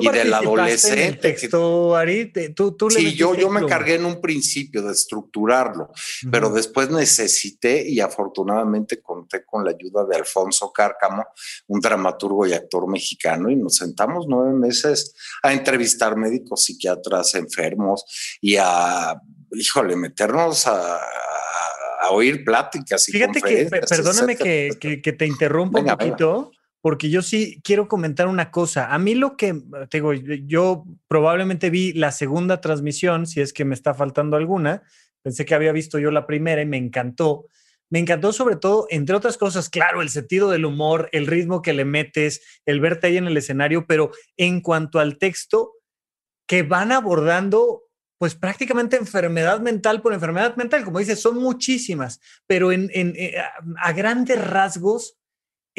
y 0.00 0.08
del 0.08 0.34
adolescente. 0.34 1.02
En 1.02 1.08
el 1.14 1.20
texto, 1.20 1.96
Ari? 1.96 2.32
¿Tú, 2.54 2.76
tú 2.76 2.90
sí, 2.90 3.14
yo, 3.14 3.34
yo 3.34 3.50
me 3.50 3.60
encargué 3.60 3.94
en 3.94 4.04
un 4.04 4.20
principio 4.20 4.82
de 4.82 4.92
estructurarlo, 4.92 5.90
pero 6.30 6.50
después 6.50 6.90
necesité 6.90 7.88
y 7.88 8.00
afortunadamente 8.00 9.00
conté 9.00 9.44
con 9.44 9.64
la 9.64 9.70
ayuda 9.70 10.04
de 10.04 10.16
Alfonso 10.16 10.72
Cárcamo, 10.72 11.26
un 11.68 11.80
dramaturgo 11.80 12.46
y 12.46 12.52
actor 12.52 12.88
mexicano 12.88 13.50
y 13.50 13.56
nos 13.56 13.76
sentamos 13.76 14.26
nueve 14.28 14.52
meses 14.52 15.14
a 15.42 15.52
entrevistar 15.52 16.16
médicos, 16.16 16.64
psiquiatras, 16.64 17.34
enfermos 17.34 18.04
y 18.40 18.56
a, 18.56 19.20
híjole, 19.52 19.96
meternos 19.96 20.66
a, 20.66 21.00
oír 22.12 22.44
pláticas 22.44 23.08
y 23.08 23.12
Fíjate 23.12 23.40
que, 23.40 23.66
perdóname 23.66 24.34
que, 24.34 25.00
que, 25.00 25.12
te 25.12 25.26
interrumpa 25.26 25.78
un 25.78 25.86
poquito. 25.86 26.50
Porque 26.80 27.10
yo 27.10 27.22
sí 27.22 27.60
quiero 27.62 27.88
comentar 27.88 28.26
una 28.26 28.50
cosa. 28.50 28.92
A 28.92 28.98
mí 28.98 29.14
lo 29.14 29.36
que, 29.36 29.54
te 29.90 29.98
digo, 29.98 30.12
yo 30.14 30.84
probablemente 31.08 31.70
vi 31.70 31.92
la 31.92 32.10
segunda 32.10 32.60
transmisión, 32.60 33.26
si 33.26 33.40
es 33.40 33.52
que 33.52 33.64
me 33.64 33.74
está 33.74 33.94
faltando 33.94 34.36
alguna. 34.36 34.82
Pensé 35.22 35.44
que 35.44 35.54
había 35.54 35.72
visto 35.72 35.98
yo 35.98 36.10
la 36.10 36.26
primera 36.26 36.62
y 36.62 36.66
me 36.66 36.78
encantó 36.78 37.46
me 37.90 37.98
encantó 37.98 38.32
sobre 38.32 38.56
todo, 38.56 38.86
entre 38.88 39.16
otras 39.16 39.36
cosas, 39.36 39.68
claro, 39.68 40.00
el 40.00 40.10
sentido 40.10 40.48
del 40.48 40.64
humor, 40.64 41.08
el 41.12 41.26
ritmo 41.26 41.60
que 41.60 41.72
le 41.72 41.84
metes, 41.84 42.40
el 42.64 42.80
verte 42.80 43.08
ahí 43.08 43.16
en 43.16 43.26
el 43.26 43.36
escenario, 43.36 43.86
pero 43.86 44.12
en 44.36 44.60
cuanto 44.60 45.00
al 45.00 45.18
texto, 45.18 45.72
que 46.46 46.62
van 46.62 46.92
abordando 46.92 47.82
pues 48.18 48.34
prácticamente 48.34 48.96
enfermedad 48.96 49.60
mental 49.60 50.02
por 50.02 50.12
enfermedad 50.12 50.54
mental, 50.54 50.84
como 50.84 50.98
dices, 50.98 51.20
son 51.20 51.38
muchísimas, 51.38 52.20
pero 52.46 52.70
en, 52.70 52.90
eh, 52.92 53.34
a 53.82 53.92
grandes 53.92 54.44
rasgos 54.44 55.16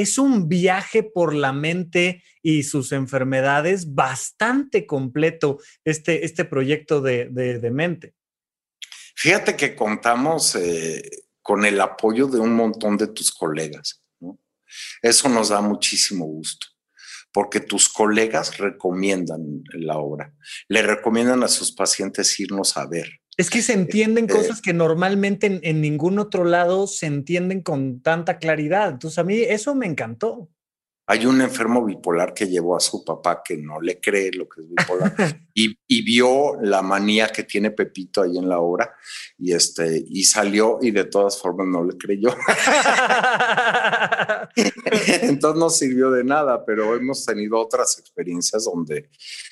es 0.01 0.17
un 0.17 0.47
viaje 0.47 1.03
por 1.03 1.33
la 1.33 1.53
mente 1.53 2.23
y 2.41 2.63
sus 2.63 2.91
enfermedades 2.91 3.93
bastante 3.93 4.85
completo 4.85 5.59
este, 5.85 6.25
este 6.25 6.45
proyecto 6.45 7.01
de, 7.01 7.29
de, 7.29 7.71
mente. 7.71 8.15
Fíjate 9.15 9.55
que 9.55 9.75
contamos 9.75 10.55
eh, 10.55 11.09
con 11.41 11.65
el 11.65 11.79
apoyo 11.79 12.27
de 12.27 12.39
un 12.39 12.53
montón 12.53 12.97
de 12.97 13.07
tus 13.07 13.31
colegas. 13.31 14.01
Eso 15.01 15.29
nos 15.29 15.49
da 15.49 15.61
muchísimo 15.61 16.25
gusto, 16.25 16.67
porque 17.33 17.59
tus 17.59 17.89
colegas 17.89 18.57
recomiendan 18.57 19.63
la 19.73 19.97
obra, 19.97 20.33
le 20.69 20.81
recomiendan 20.81 21.43
a 21.43 21.47
sus 21.47 21.71
pacientes 21.73 22.39
irnos 22.39 22.77
a 22.77 22.87
ver. 22.87 23.20
Es 23.37 23.49
que 23.49 23.61
se 23.61 23.73
entienden 23.73 24.25
eh, 24.25 24.27
cosas 24.27 24.61
que 24.61 24.73
normalmente 24.73 25.59
en, 25.63 25.81
ningún 25.81 26.19
otro 26.19 26.43
lado 26.43 26.87
se 26.87 27.05
entienden 27.05 27.61
con 27.61 28.01
tanta 28.01 28.37
claridad. 28.37 28.89
Entonces 28.89 29.17
a 29.17 29.23
mí 29.23 29.35
eso 29.35 29.73
me 29.75 29.85
encantó. 29.85 30.49
Hay 31.07 31.25
un 31.25 31.41
enfermo 31.41 31.83
bipolar 31.83 32.33
que 32.33 32.47
llevó 32.47 32.75
a 32.75 32.79
su 32.79 33.03
papá 33.03 33.41
que 33.43 33.57
no 33.57 33.81
le 33.81 33.99
cree 33.99 34.31
lo 34.31 34.47
que 34.47 34.61
es 34.61 34.69
bipolar 34.69 35.15
y, 35.53 35.75
vio 36.03 36.55
la 36.61 36.81
manía 36.81 37.27
que 37.27 37.43
tiene 37.43 37.71
Pepito 37.71 38.21
ahí 38.21 38.37
en 38.37 38.47
la 38.47 38.59
obra 38.59 38.93
y, 39.37 39.53
este, 39.53 40.03
y 40.07 40.23
salió 40.23 40.79
y 40.81 40.91
de 40.91 41.05
todas 41.05 41.37
formas 41.37 41.67
no 41.67 41.83
le 41.83 41.97
creyó. 41.97 42.29
Entonces 44.55 45.59
no 45.59 45.69
sirvió 45.69 46.11
de 46.11 46.23
nada, 46.23 46.65
pero 46.65 46.95
hemos 46.95 47.25
tenido 47.25 47.59
otras 47.59 47.97
experiencias 47.99 48.65
donde 48.65 49.09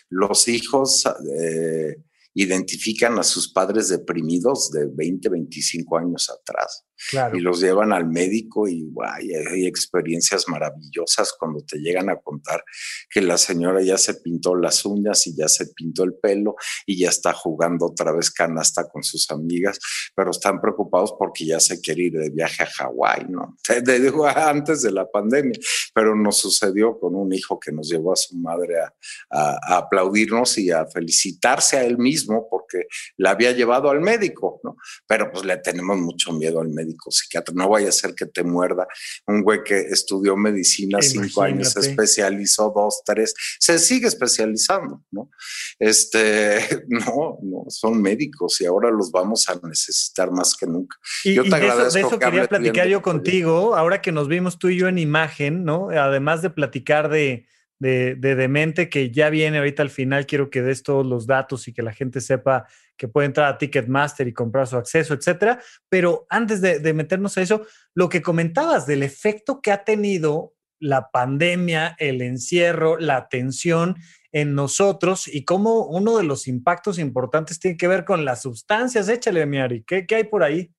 los 0.09 0.47
hijos 0.47 1.05
eh, 1.41 1.97
identifican 2.41 3.19
a 3.19 3.23
sus 3.23 3.52
padres 3.52 3.89
deprimidos 3.89 4.71
de 4.71 4.88
20, 4.89 5.30
25 5.30 5.97
años 5.97 6.30
atrás 6.30 6.88
Y 7.33 7.39
los 7.39 7.62
llevan 7.62 7.93
al 7.93 8.07
médico 8.07 8.67
y 8.67 8.83
guay, 8.91 9.33
hay 9.33 9.65
experiencias 9.65 10.47
maravillosas 10.47 11.33
cuando 11.38 11.62
te 11.62 11.77
llegan 11.77 12.09
a 12.09 12.17
contar 12.17 12.63
que 13.09 13.21
la 13.21 13.38
señora 13.38 13.81
ya 13.81 13.97
se 13.97 14.15
pintó 14.15 14.55
las 14.55 14.85
uñas 14.85 15.25
y 15.27 15.35
ya 15.35 15.47
se 15.47 15.67
pintó 15.67 16.03
el 16.03 16.15
pelo 16.15 16.55
y 16.85 16.99
ya 16.99 17.09
está 17.09 17.33
jugando 17.33 17.88
otra 17.88 18.12
vez 18.12 18.29
canasta 18.31 18.87
con 18.89 19.04
sus 19.04 19.31
amigas, 19.31 19.79
pero 20.15 20.31
están 20.31 20.60
preocupados 20.60 21.13
porque 21.17 21.45
ya 21.45 21.60
se 21.60 21.79
quiere 21.79 22.04
ir 22.04 22.13
de 22.13 22.29
viaje 22.29 22.63
a 22.63 22.67
Hawái, 22.67 23.25
¿no? 23.29 23.58
Te 23.63 24.00
digo 24.00 24.27
antes 24.27 24.81
de 24.81 24.91
la 24.91 25.10
pandemia, 25.10 25.58
pero 25.93 26.15
nos 26.15 26.37
sucedió 26.37 27.00
con 27.00 27.15
un 27.15 27.33
hijo 27.33 27.60
que 27.60 27.71
nos 27.71 27.89
llevó 27.89 28.13
a 28.13 28.17
su 28.17 28.37
madre 28.37 28.75
a, 28.81 28.93
a 29.31 29.77
aplaudirnos 29.77 30.58
y 30.58 30.71
a 30.71 30.85
felicitarse 30.85 31.77
a 31.77 31.85
él 31.85 31.97
mismo 31.97 32.47
porque 32.50 32.87
la 33.17 33.31
había 33.31 33.52
llevado 33.52 33.89
al 33.89 34.02
médico, 34.02 34.60
¿no? 34.63 34.75
Pero 35.08 35.31
pues 35.31 35.45
le 35.45 35.58
tenemos 35.58 35.97
mucho 35.97 36.33
miedo 36.33 36.60
al 36.60 36.69
médico 36.69 36.88
psiquiatra. 37.10 37.54
No 37.56 37.69
vaya 37.69 37.90
a 37.90 37.92
ser 37.92 38.13
que 38.15 38.25
te 38.25 38.44
muerda 38.44 38.87
un 39.27 39.44
güey 39.44 39.63
que 39.63 39.79
estudió 39.79 40.35
medicina 40.35 41.02
cinco 41.02 41.42
años, 41.42 41.71
se 41.73 41.79
especializó 41.81 42.71
dos, 42.75 43.02
tres, 43.06 43.33
se 43.60 43.79
sigue 43.79 44.08
especializando, 44.08 45.04
¿no? 45.12 45.29
Este, 45.77 46.60
no, 46.87 47.40
no, 47.42 47.65
son 47.67 48.02
médicos 48.02 48.60
y 48.62 48.65
ahora 48.65 48.90
los 48.92 49.12
vamos 49.12 49.48
a 49.50 49.60
necesitar 49.67 50.31
más 50.31 50.56
que 50.56 50.65
nunca. 50.65 50.98
Y, 51.23 51.35
yo 51.35 51.44
te 51.44 51.56
agradezco. 51.56 51.94
de 51.94 52.02
eso 52.02 52.19
quería 52.19 52.48
platicar 52.48 52.87
yo 52.87 53.02
contigo, 53.02 53.75
ahora 53.75 54.02
que 54.02 54.12
nos 54.12 54.27
vimos 54.27 54.60
tú 54.60 54.69
y 54.69 54.77
yo 54.77 54.87
en 54.87 54.98
imagen, 54.98 55.63
¿no? 55.63 55.90
Además 55.90 56.42
de 56.42 56.50
platicar 56.50 57.10
de 57.10 57.48
de, 57.80 58.15
Demente 58.15 58.90
que 58.90 59.10
ya 59.10 59.30
viene 59.30 59.58
ahorita 59.58 59.82
al 59.82 59.90
final. 59.90 60.25
Quiero 60.25 60.50
que 60.50 60.62
des 60.62 60.84
todos 60.84 61.06
los 61.06 61.25
datos 61.25 61.67
y 61.67 61.73
que 61.73 61.82
la 61.82 61.94
gente 61.94 62.21
sepa 62.21 62.67
que 62.98 63.08
puede 63.08 63.27
entrar 63.27 63.48
a 63.48 63.58
Ticketmaster 63.58 64.27
y 64.27 64.34
comprar 64.34 64.67
su 64.67 64.77
acceso, 64.77 65.13
etcétera. 65.13 65.62
Pero 65.88 66.27
antes 66.30 66.62
de, 66.62 66.94
meternos 66.94 67.38
a 67.38 67.42
eso, 67.42 67.65
lo 67.96 68.10
que 68.10 68.21
comentabas 68.21 68.86
del 68.86 69.04
efecto 69.04 69.62
que 69.62 69.71
ha 69.71 69.84
tenido 69.84 70.54
la 70.80 71.10
pandemia, 71.10 71.96
el 72.00 72.21
encierro, 72.21 72.98
la 72.98 73.27
tensión 73.30 73.96
en 74.32 74.54
nosotros 74.54 75.27
y 75.27 75.44
cómo 75.44 75.88
uno 75.88 76.17
de 76.17 76.23
los 76.23 76.48
impactos 76.48 77.00
importantes 77.00 77.60
tiene 77.60 77.77
que 77.77 77.88
ver 77.88 78.06
con 78.06 78.25
las 78.25 78.44
sustancias. 78.44 79.10
Échale, 79.10 79.46
Miari, 79.46 79.84
¿qué, 79.84 80.06
qué 80.06 80.15
hay 80.15 80.23
por 80.25 80.44
ahí? 80.44 80.71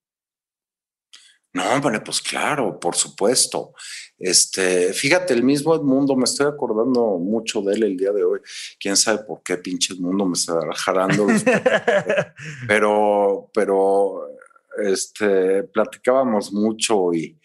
No, 1.52 1.68
hombre, 1.72 2.00
pues 2.00 2.20
claro, 2.20 2.78
por 2.78 2.94
supuesto. 2.94 3.72
Este, 4.20 4.92
fíjate, 4.92 5.32
el 5.32 5.42
mismo 5.42 5.74
Edmundo, 5.74 6.14
me 6.14 6.24
estoy 6.24 6.46
acordando 6.46 7.16
mucho 7.18 7.62
de 7.62 7.74
él 7.74 7.82
el 7.84 7.96
día 7.96 8.12
de 8.12 8.22
hoy. 8.22 8.40
Quién 8.78 8.94
sabe 8.94 9.24
por 9.24 9.42
qué 9.42 9.56
pinche 9.56 9.94
Edmundo 9.94 10.26
me 10.26 10.34
está 10.34 10.60
jarando. 10.76 11.26
pero, 12.68 13.50
pero, 13.54 14.28
este, 14.76 15.64
platicábamos 15.64 16.52
mucho 16.52 17.14
y, 17.14 17.40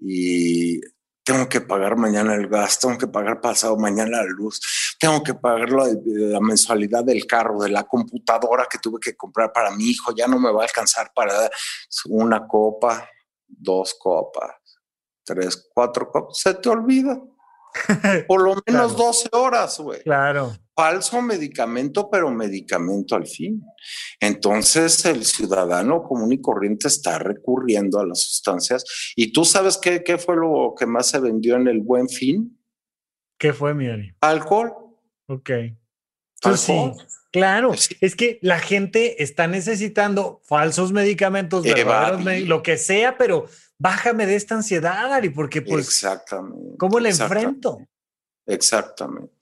y 0.00 0.80
tengo 1.26 1.48
que 1.48 1.60
pagar 1.60 1.96
mañana 1.96 2.34
el 2.34 2.46
gas, 2.46 2.78
tengo 2.78 2.96
que 2.96 3.08
pagar 3.08 3.40
pasado 3.40 3.76
mañana 3.76 4.18
la 4.18 4.24
luz, 4.24 4.60
tengo 5.00 5.22
que 5.24 5.34
pagar 5.34 5.70
la, 5.70 5.88
la, 6.04 6.40
mensualidad 6.40 7.02
del 7.02 7.26
carro, 7.26 7.62
de 7.62 7.68
la 7.68 7.82
computadora 7.82 8.68
que 8.70 8.78
tuve 8.78 9.00
que 9.00 9.16
comprar 9.16 9.52
para 9.52 9.72
mi 9.72 9.90
hijo, 9.90 10.14
ya 10.14 10.28
no 10.28 10.38
me 10.38 10.52
va 10.52 10.62
a 10.62 10.66
alcanzar 10.66 11.10
para 11.12 11.50
una 12.08 12.46
copa, 12.46 13.08
dos 13.48 13.94
copas, 13.94 14.54
tres, 15.26 15.70
cuatro 15.74 16.10
copas, 16.10 16.38
se 16.38 16.54
te 16.54 16.68
olvida. 16.68 17.20
Por 18.26 18.42
lo 18.42 18.56
menos 18.66 18.96
12 18.96 19.28
horas, 19.32 19.78
güey. 19.78 20.02
Claro. 20.02 20.56
Falso 20.74 21.20
medicamento, 21.20 22.08
pero 22.10 22.30
medicamento 22.30 23.14
al 23.14 23.26
fin. 23.26 23.62
Entonces 24.20 25.04
el 25.04 25.24
ciudadano 25.24 26.02
común 26.02 26.32
y 26.32 26.40
corriente 26.40 26.88
está 26.88 27.18
recurriendo 27.18 27.98
a 27.98 28.06
las 28.06 28.20
sustancias. 28.20 28.84
¿Y 29.14 29.32
tú 29.32 29.44
sabes 29.44 29.78
qué, 29.78 30.02
qué 30.02 30.16
fue 30.16 30.36
lo 30.36 30.74
que 30.78 30.86
más 30.86 31.08
se 31.08 31.18
vendió 31.18 31.56
en 31.56 31.68
el 31.68 31.80
buen 31.80 32.08
fin? 32.08 32.58
¿Qué 33.38 33.52
fue, 33.52 33.74
Miari? 33.74 34.14
Alcohol. 34.20 34.72
Ok. 35.28 35.50
Sí, 36.54 36.92
claro. 37.32 37.72
Es 38.00 38.14
que 38.14 38.38
la 38.42 38.58
gente 38.58 39.22
está 39.22 39.46
necesitando 39.46 40.40
falsos 40.44 40.92
medicamentos, 40.92 41.64
lo 42.46 42.62
que 42.62 42.76
sea, 42.76 43.16
pero 43.18 43.46
bájame 43.78 44.26
de 44.26 44.36
esta 44.36 44.54
ansiedad, 44.54 45.12
Ari, 45.12 45.30
porque 45.30 45.62
pues. 45.62 45.86
Exactamente. 45.86 46.76
¿Cómo 46.78 47.00
le 47.00 47.10
enfrento? 47.10 47.78
Exactamente. 48.46 49.32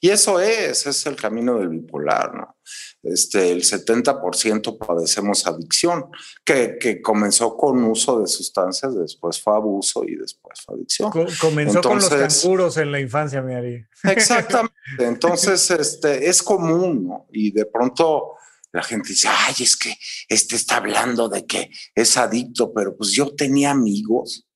Y 0.00 0.10
eso 0.10 0.40
es, 0.40 0.86
es 0.86 1.06
el 1.06 1.16
camino 1.16 1.58
del 1.58 1.68
bipolar, 1.68 2.34
¿no? 2.34 2.56
Este, 3.02 3.50
el 3.50 3.62
70% 3.62 4.78
padecemos 4.78 5.46
adicción, 5.46 6.06
que, 6.44 6.76
que, 6.78 7.00
comenzó 7.00 7.56
con 7.56 7.82
uso 7.84 8.20
de 8.20 8.26
sustancias, 8.26 8.94
después 8.94 9.40
fue 9.40 9.54
abuso 9.54 10.04
y 10.04 10.16
después 10.16 10.60
fue 10.60 10.76
adicción. 10.76 11.10
comenzó 11.40 11.80
con 11.80 11.96
los 11.96 12.08
canguros 12.08 12.76
en 12.76 12.92
la 12.92 13.00
infancia, 13.00 13.40
mi 13.40 13.54
Ari. 13.54 13.86
Exactamente. 14.04 14.74
Entonces, 14.98 15.70
este, 15.70 16.28
es 16.28 16.42
común, 16.42 17.06
¿no? 17.08 17.26
Y 17.32 17.52
de 17.52 17.66
pronto 17.66 18.34
la 18.72 18.82
gente 18.82 19.08
dice, 19.08 19.28
ay, 19.28 19.54
es 19.60 19.76
que 19.76 19.96
este 20.28 20.56
está 20.56 20.76
hablando 20.76 21.28
de 21.28 21.46
que 21.46 21.70
es 21.94 22.16
adicto, 22.16 22.72
pero 22.72 22.96
pues 22.96 23.12
yo 23.12 23.34
tenía 23.34 23.70
amigos 23.70 24.46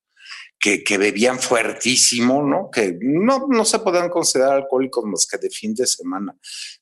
que, 0.58 0.98
bebían 0.98 1.38
fuertísimo, 1.38 2.42
¿no? 2.42 2.70
Que 2.70 2.96
no, 3.00 3.46
no 3.48 3.64
se 3.64 3.80
podían 3.80 4.08
considerar 4.08 4.54
alcohólicos 4.54 5.04
más 5.04 5.26
que 5.26 5.36
de 5.36 5.50
fin 5.50 5.74
de 5.74 5.86
semana, 5.86 6.34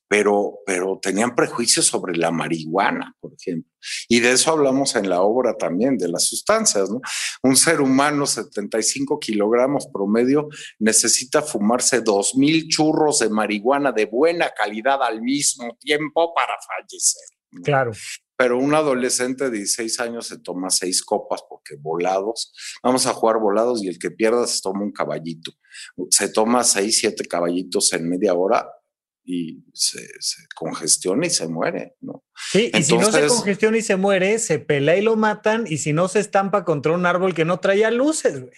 pero, 0.07 0.59
pero 0.65 0.99
tenían 1.01 1.35
prejuicios 1.35 1.85
sobre 1.85 2.15
la 2.15 2.31
marihuana, 2.31 3.15
por 3.19 3.33
ejemplo. 3.33 3.69
Y 4.07 4.21
de 4.21 4.31
eso 4.31 4.51
hablamos 4.51 4.95
en 4.95 5.09
la 5.09 5.21
obra 5.21 5.55
también, 5.55 5.97
de 5.97 6.07
las 6.07 6.25
sustancias, 6.25 6.89
¿no? 6.89 7.01
Un 7.41 7.57
ser 7.57 7.81
humano, 7.81 8.25
75 8.25 9.19
kilogramos 9.19 9.87
promedio, 9.87 10.47
necesita 10.79 11.41
fumarse 11.41 12.01
2.000 12.01 12.69
churros 12.69 13.19
de 13.19 13.29
marihuana 13.29 13.91
de 13.91 14.05
buena 14.05 14.49
calidad 14.51 15.03
al 15.03 15.21
mismo 15.21 15.75
tiempo 15.81 16.33
para 16.33 16.55
fallecer. 16.65 17.23
Claro 17.63 17.91
pero 18.35 18.57
un 18.57 18.73
adolescente 18.73 19.45
de 19.45 19.57
16 19.57 19.99
años 19.99 20.27
se 20.27 20.39
toma 20.39 20.69
seis 20.69 21.03
copas 21.03 21.41
porque 21.47 21.75
volados, 21.75 22.53
vamos 22.81 23.05
a 23.05 23.13
jugar 23.13 23.39
volados 23.39 23.83
y 23.83 23.87
el 23.87 23.99
que 23.99 24.11
pierda 24.11 24.47
se 24.47 24.61
toma 24.61 24.81
un 24.81 24.91
caballito. 24.91 25.51
Se 26.09 26.29
toma 26.29 26.63
seis, 26.63 26.99
siete 26.99 27.25
caballitos 27.25 27.93
en 27.93 28.09
media 28.09 28.33
hora 28.33 28.67
y 29.25 29.63
se, 29.73 29.99
congestiona 30.55 31.27
y 31.27 31.29
se 31.29 31.47
muere, 31.47 31.95
¿no? 32.01 32.23
Sí, 32.51 32.71
y 32.73 32.83
si 32.83 32.97
no 32.97 33.11
se 33.11 33.27
congestiona 33.27 33.77
y 33.77 33.81
se 33.81 33.95
muere, 33.95 34.39
se 34.39 34.59
pelea 34.59 34.97
y 34.97 35.01
lo 35.01 35.15
matan, 35.15 35.65
y 35.67 35.77
si 35.77 35.93
no 35.93 36.07
se 36.07 36.19
estampa 36.19 36.65
contra 36.65 36.91
un 36.91 37.05
árbol 37.05 37.33
que 37.33 37.45
no 37.45 37.59
traía 37.59 37.89
luces, 37.89 38.41
güey. 38.41 38.53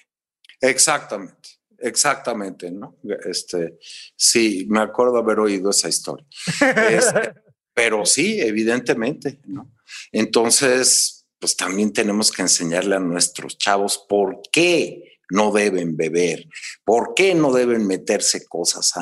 Exactamente. 0.61 1.49
Exactamente, 1.78 2.71
¿no? 2.71 2.97
Este, 3.26 3.78
sí, 4.15 4.65
me 4.69 4.80
acuerdo 4.80 5.17
haber 5.17 5.39
oído 5.39 5.69
esa 5.69 5.89
historia. 5.89 6.26
Este, 6.89 7.34
pero 7.76 8.05
sí, 8.05 8.41
evidentemente, 8.41 9.39
¿no? 9.45 9.71
Entonces, 10.11 11.28
pues 11.38 11.55
también 11.55 11.93
tenemos 11.93 12.32
que 12.32 12.41
enseñarle 12.41 12.95
a 12.95 12.99
nuestros 12.99 13.57
chavos 13.59 14.03
por 14.09 14.41
qué 14.51 15.19
no 15.30 15.51
deben 15.51 15.95
beber, 15.95 16.47
por 16.84 17.13
qué 17.15 17.36
no 17.36 17.51
deben 17.51 17.86
meterse 17.86 18.47
cosas. 18.47 18.93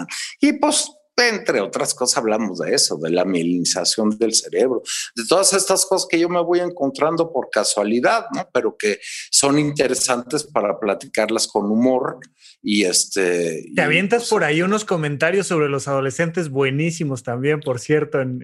Y 0.41 0.53
pues 0.53 0.91
entre 1.18 1.61
otras 1.61 1.93
cosas 1.93 2.18
hablamos 2.18 2.59
de 2.59 2.74
eso, 2.74 2.97
de 2.97 3.11
la 3.11 3.26
mielinización 3.26 4.18
del 4.18 4.34
cerebro, 4.34 4.82
de 5.16 5.26
todas 5.26 5.53
estas 5.53 5.86
cosas 5.86 6.07
que 6.09 6.20
yo 6.20 6.30
me 6.30 6.41
voy 6.41 6.59
encontrando 6.59 7.32
por 7.32 7.49
casualidad, 7.49 8.26
¿no? 8.34 8.49
Pero 8.53 8.76
que 8.78 8.99
son 9.30 9.59
interesantes 9.59 10.43
para 10.43 10.80
platicarlas 10.80 11.47
con 11.47 11.70
humor 11.70 12.20
y 12.61 12.86
este... 12.86 13.66
Te 13.76 13.82
avientas 13.82 14.24
pues, 14.24 14.30
por 14.30 14.43
ahí 14.43 14.61
unos 14.61 14.86
comentarios 14.86 15.47
sobre 15.47 15.70
los 15.70 15.88
adolescentes 15.88 16.49
buenísimos 16.49 17.24
también, 17.24 17.59
por 17.59 17.80
cierto, 17.80 18.22
en, 18.22 18.41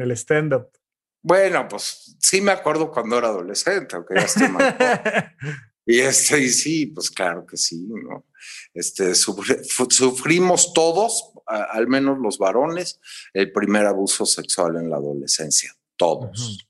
el 0.00 0.10
stand-up. 0.12 0.68
Bueno, 1.22 1.66
pues 1.68 2.16
sí 2.20 2.40
me 2.40 2.52
acuerdo 2.52 2.90
cuando 2.90 3.18
era 3.18 3.28
adolescente, 3.28 3.96
aunque 3.96 4.14
ya 4.14 4.22
estoy 4.22 4.46
y 5.86 6.00
este, 6.00 6.40
y 6.40 6.48
sí, 6.48 6.86
pues 6.86 7.10
claro 7.10 7.44
que 7.44 7.56
sí, 7.56 7.86
¿no? 7.88 8.26
Este, 8.72 9.14
sufrimos 9.14 10.72
todos, 10.72 11.32
al 11.46 11.86
menos 11.88 12.18
los 12.18 12.38
varones, 12.38 13.00
el 13.32 13.52
primer 13.52 13.86
abuso 13.86 14.26
sexual 14.26 14.76
en 14.76 14.90
la 14.90 14.96
adolescencia, 14.96 15.74
todos. 15.96 16.68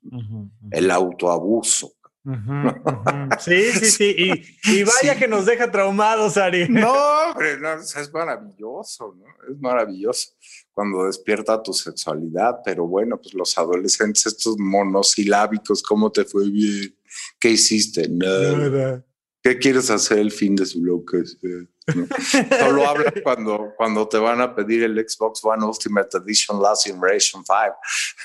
El 0.70 0.90
autoabuso, 0.90 1.96
Sí, 3.38 3.72
sí, 3.72 3.86
sí. 3.86 4.42
Y, 4.64 4.82
vaya 4.82 5.16
que 5.16 5.28
nos 5.28 5.46
deja 5.46 5.70
traumados, 5.70 6.36
Ari. 6.36 6.68
No, 6.68 6.92
hombre, 7.30 7.58
no, 7.58 7.74
es 7.74 8.12
maravilloso, 8.12 9.14
¿no? 9.16 9.26
Es 9.52 9.60
maravilloso 9.60 10.30
cuando 10.72 11.04
despierta 11.04 11.62
tu 11.62 11.72
sexualidad, 11.72 12.60
pero 12.64 12.86
bueno, 12.86 13.18
pues 13.20 13.34
los 13.34 13.56
adolescentes, 13.56 14.26
estos 14.26 14.56
monosilábicos, 14.58 15.82
¿cómo 15.82 16.10
te 16.10 16.24
fue 16.24 16.50
bien? 16.50 16.94
¿Qué 17.38 17.50
hiciste? 17.50 18.08
Nada. 18.08 19.04
¿Qué 19.46 19.58
quieres 19.58 19.90
hacer 19.90 20.18
el 20.18 20.32
fin 20.32 20.56
de 20.56 20.66
su 20.66 20.80
bloque? 20.80 21.22
Solo 22.58 22.84
habla 22.84 23.14
cuando, 23.22 23.74
cuando 23.76 24.08
te 24.08 24.18
van 24.18 24.40
a 24.40 24.52
pedir 24.52 24.82
el 24.82 24.98
Xbox 25.08 25.44
One 25.44 25.64
Ultimate 25.64 26.18
Edition 26.18 26.60
Last 26.60 26.84
Generation 26.84 27.44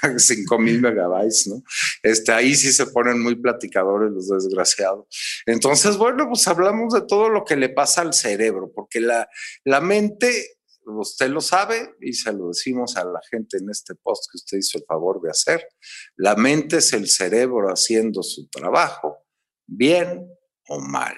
5, 0.01 0.17
5000 0.17 0.81
megabytes, 0.81 1.45
¿no? 1.45 1.61
Este, 2.01 2.31
ahí 2.31 2.55
sí 2.55 2.73
se 2.73 2.87
ponen 2.87 3.21
muy 3.21 3.35
platicadores 3.35 4.11
los 4.11 4.29
desgraciados. 4.29 5.05
Entonces, 5.45 5.95
bueno, 5.95 6.27
pues 6.27 6.47
hablamos 6.47 6.91
de 6.95 7.01
todo 7.01 7.29
lo 7.29 7.45
que 7.45 7.55
le 7.55 7.69
pasa 7.69 8.01
al 8.01 8.15
cerebro, 8.15 8.71
porque 8.73 8.99
la, 8.99 9.29
la 9.63 9.79
mente, 9.79 10.57
usted 10.87 11.29
lo 11.29 11.41
sabe 11.41 11.97
y 12.01 12.13
se 12.13 12.33
lo 12.33 12.47
decimos 12.47 12.97
a 12.97 13.05
la 13.05 13.21
gente 13.29 13.57
en 13.57 13.69
este 13.69 13.93
post 13.93 14.23
que 14.31 14.37
usted 14.37 14.57
hizo 14.57 14.79
el 14.79 14.85
favor 14.85 15.21
de 15.21 15.29
hacer, 15.29 15.67
la 16.15 16.35
mente 16.35 16.77
es 16.77 16.93
el 16.93 17.07
cerebro 17.07 17.67
haciendo 17.67 18.23
su 18.23 18.47
trabajo, 18.47 19.23
bien 19.67 20.27
o 20.71 20.79
mal. 20.79 21.15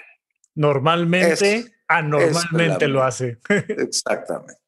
Normalmente, 0.55 1.65
anormalmente 1.87 2.87
lo 2.87 3.03
hace. 3.03 3.39
Exactamente. 3.49 4.61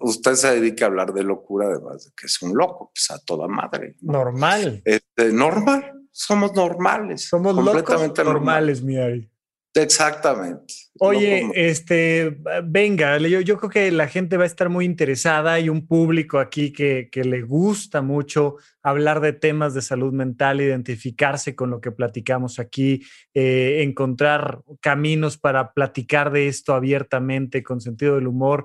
Usted 0.00 0.34
se 0.34 0.54
dedica 0.54 0.86
a 0.86 0.88
hablar 0.88 1.12
de 1.12 1.22
locura, 1.22 1.68
además 1.68 2.04
de 2.04 2.10
que 2.16 2.26
es 2.26 2.42
un 2.42 2.56
loco, 2.56 2.90
pues 2.94 3.10
a 3.10 3.24
toda 3.24 3.46
madre. 3.46 3.94
Normal. 4.00 4.82
Este, 4.84 5.32
normal. 5.32 5.92
Somos 6.10 6.54
normales. 6.54 7.28
Somos 7.28 7.54
completamente 7.54 8.24
normales, 8.24 8.82
mi 8.82 8.96
Ari. 8.96 9.30
Exactamente. 9.76 10.74
Oye, 10.98 11.50
este, 11.54 12.38
venga, 12.64 13.18
yo, 13.18 13.40
yo, 13.40 13.58
creo 13.58 13.70
que 13.70 13.92
la 13.92 14.08
gente 14.08 14.38
va 14.38 14.44
a 14.44 14.46
estar 14.46 14.70
muy 14.70 14.86
interesada. 14.86 15.52
Hay 15.52 15.68
un 15.68 15.86
público 15.86 16.38
aquí 16.38 16.72
que, 16.72 17.10
que, 17.12 17.22
le 17.24 17.42
gusta 17.42 18.00
mucho 18.00 18.56
hablar 18.82 19.20
de 19.20 19.34
temas 19.34 19.74
de 19.74 19.82
salud 19.82 20.14
mental, 20.14 20.62
identificarse 20.62 21.54
con 21.54 21.68
lo 21.70 21.80
que 21.80 21.92
platicamos 21.92 22.58
aquí, 22.58 23.02
eh, 23.34 23.82
encontrar 23.82 24.62
caminos 24.80 25.36
para 25.36 25.74
platicar 25.74 26.32
de 26.32 26.48
esto 26.48 26.72
abiertamente, 26.72 27.62
con 27.62 27.82
sentido 27.82 28.14
del 28.14 28.26
humor. 28.26 28.64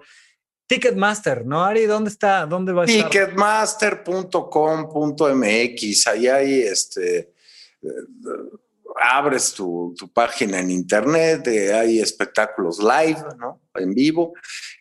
Ticketmaster, 0.68 1.46
¿no, 1.46 1.66
Ari? 1.66 1.86
¿Dónde 1.86 2.10
está? 2.10 2.46
¿Dónde 2.46 2.72
va 2.72 2.84
a 2.84 2.86
estar? 2.86 3.10
Ticketmaster.com.mx. 3.10 6.08
Ahí 6.08 6.28
hay 6.28 6.62
este 6.62 7.34
abres 9.00 9.54
tu, 9.54 9.96
página 10.14 10.60
en 10.60 10.72
internet, 10.72 11.48
eh, 11.48 11.74
hay 11.74 12.00
espectáculos 12.00 12.80
live, 12.80 13.24
¿no? 13.38 13.62
En 13.76 13.94
vivo, 13.94 14.34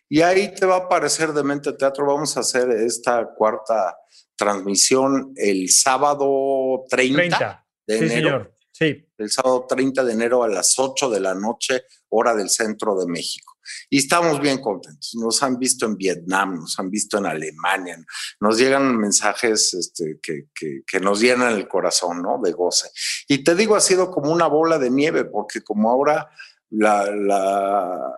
y 0.09 0.21
ahí 0.21 0.53
te 0.53 0.65
va 0.65 0.75
a 0.75 0.79
aparecer 0.79 1.33
de 1.33 1.43
Mente 1.43 1.73
Teatro. 1.73 2.05
Vamos 2.05 2.35
a 2.35 2.41
hacer 2.41 2.69
esta 2.71 3.25
cuarta 3.35 3.97
transmisión 4.35 5.33
el 5.35 5.69
sábado 5.69 6.83
30, 6.89 7.65
de 7.87 7.97
enero. 7.97 8.09
Señor. 8.09 8.55
Sí. 8.71 9.07
El 9.17 9.29
sábado 9.29 9.65
30 9.69 10.03
de 10.03 10.13
enero 10.13 10.43
a 10.43 10.47
las 10.47 10.77
8 10.79 11.09
de 11.09 11.19
la 11.19 11.35
noche, 11.35 11.83
hora 12.09 12.33
del 12.33 12.49
centro 12.49 12.99
de 12.99 13.05
México. 13.05 13.50
Y 13.89 13.99
estamos 13.99 14.39
bien 14.39 14.59
contentos. 14.59 15.13
Nos 15.15 15.41
han 15.43 15.57
visto 15.57 15.85
en 15.85 15.97
Vietnam, 15.97 16.55
nos 16.55 16.77
han 16.79 16.89
visto 16.89 17.17
en 17.17 17.25
Alemania, 17.25 17.97
nos 18.39 18.57
llegan 18.57 18.97
mensajes 18.97 19.73
este, 19.73 20.19
que, 20.21 20.47
que, 20.53 20.99
nos 20.99 21.19
llenan 21.19 21.53
el 21.53 21.67
corazón, 21.67 22.21
¿no? 22.21 22.39
De 22.41 22.51
goce. 22.51 22.89
Y 23.27 23.43
te 23.43 23.55
digo, 23.55 23.75
ha 23.75 23.81
sido 23.81 24.11
como 24.11 24.31
una 24.31 24.47
bola 24.47 24.77
de 24.77 24.89
nieve, 24.89 25.25
porque 25.25 25.61
como 25.61 25.89
ahora 25.89 26.29
la, 26.69 27.11
la 27.11 28.13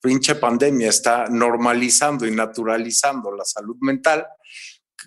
pinche 0.00 0.34
pandemia 0.34 0.88
está 0.88 1.26
normalizando 1.28 2.26
y 2.26 2.32
naturalizando 2.32 3.32
la 3.32 3.44
salud 3.44 3.76
mental, 3.80 4.26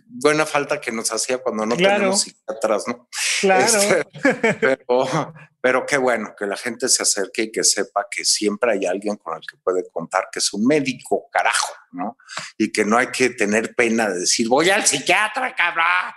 buena 0.06 0.46
falta 0.46 0.80
que 0.80 0.91
nos 0.91 1.12
hacía 1.12 1.38
cuando 1.39 1.66
no 1.66 1.76
tenemos 1.76 2.26
atrás, 2.48 2.86
¿no? 2.88 3.08
Claro. 3.41 3.66
Este, 3.66 4.06
pero, 4.60 5.34
pero 5.62 5.86
qué 5.86 5.98
bueno 5.98 6.34
que 6.38 6.46
la 6.46 6.58
gente 6.58 6.89
se 6.89 7.04
acerque 7.04 7.43
y 7.43 7.52
que 7.52 7.64
sepa 7.64 8.08
que 8.10 8.26
siempre 8.26 8.74
hay 8.74 8.86
alguien 8.86 9.18
con 9.18 9.36
el 9.36 9.41
que 9.41 9.58
puede 9.64 9.84
contar, 9.91 10.30
que 10.32 10.39
es 10.39 10.54
un 10.54 10.66
médico, 10.66 11.28
carajo, 11.32 11.74
¿no? 11.91 12.18
Y 12.58 12.72
que 12.72 12.86
no 12.86 12.98
hay 12.98 13.08
que 13.08 13.32
tener 13.32 13.76
pena 13.76 14.10
de 14.10 14.20
decir, 14.20 14.48
voy 14.48 14.70
al 14.70 14.86
psiquiatra, 14.86 15.56
cabrón. 15.56 16.14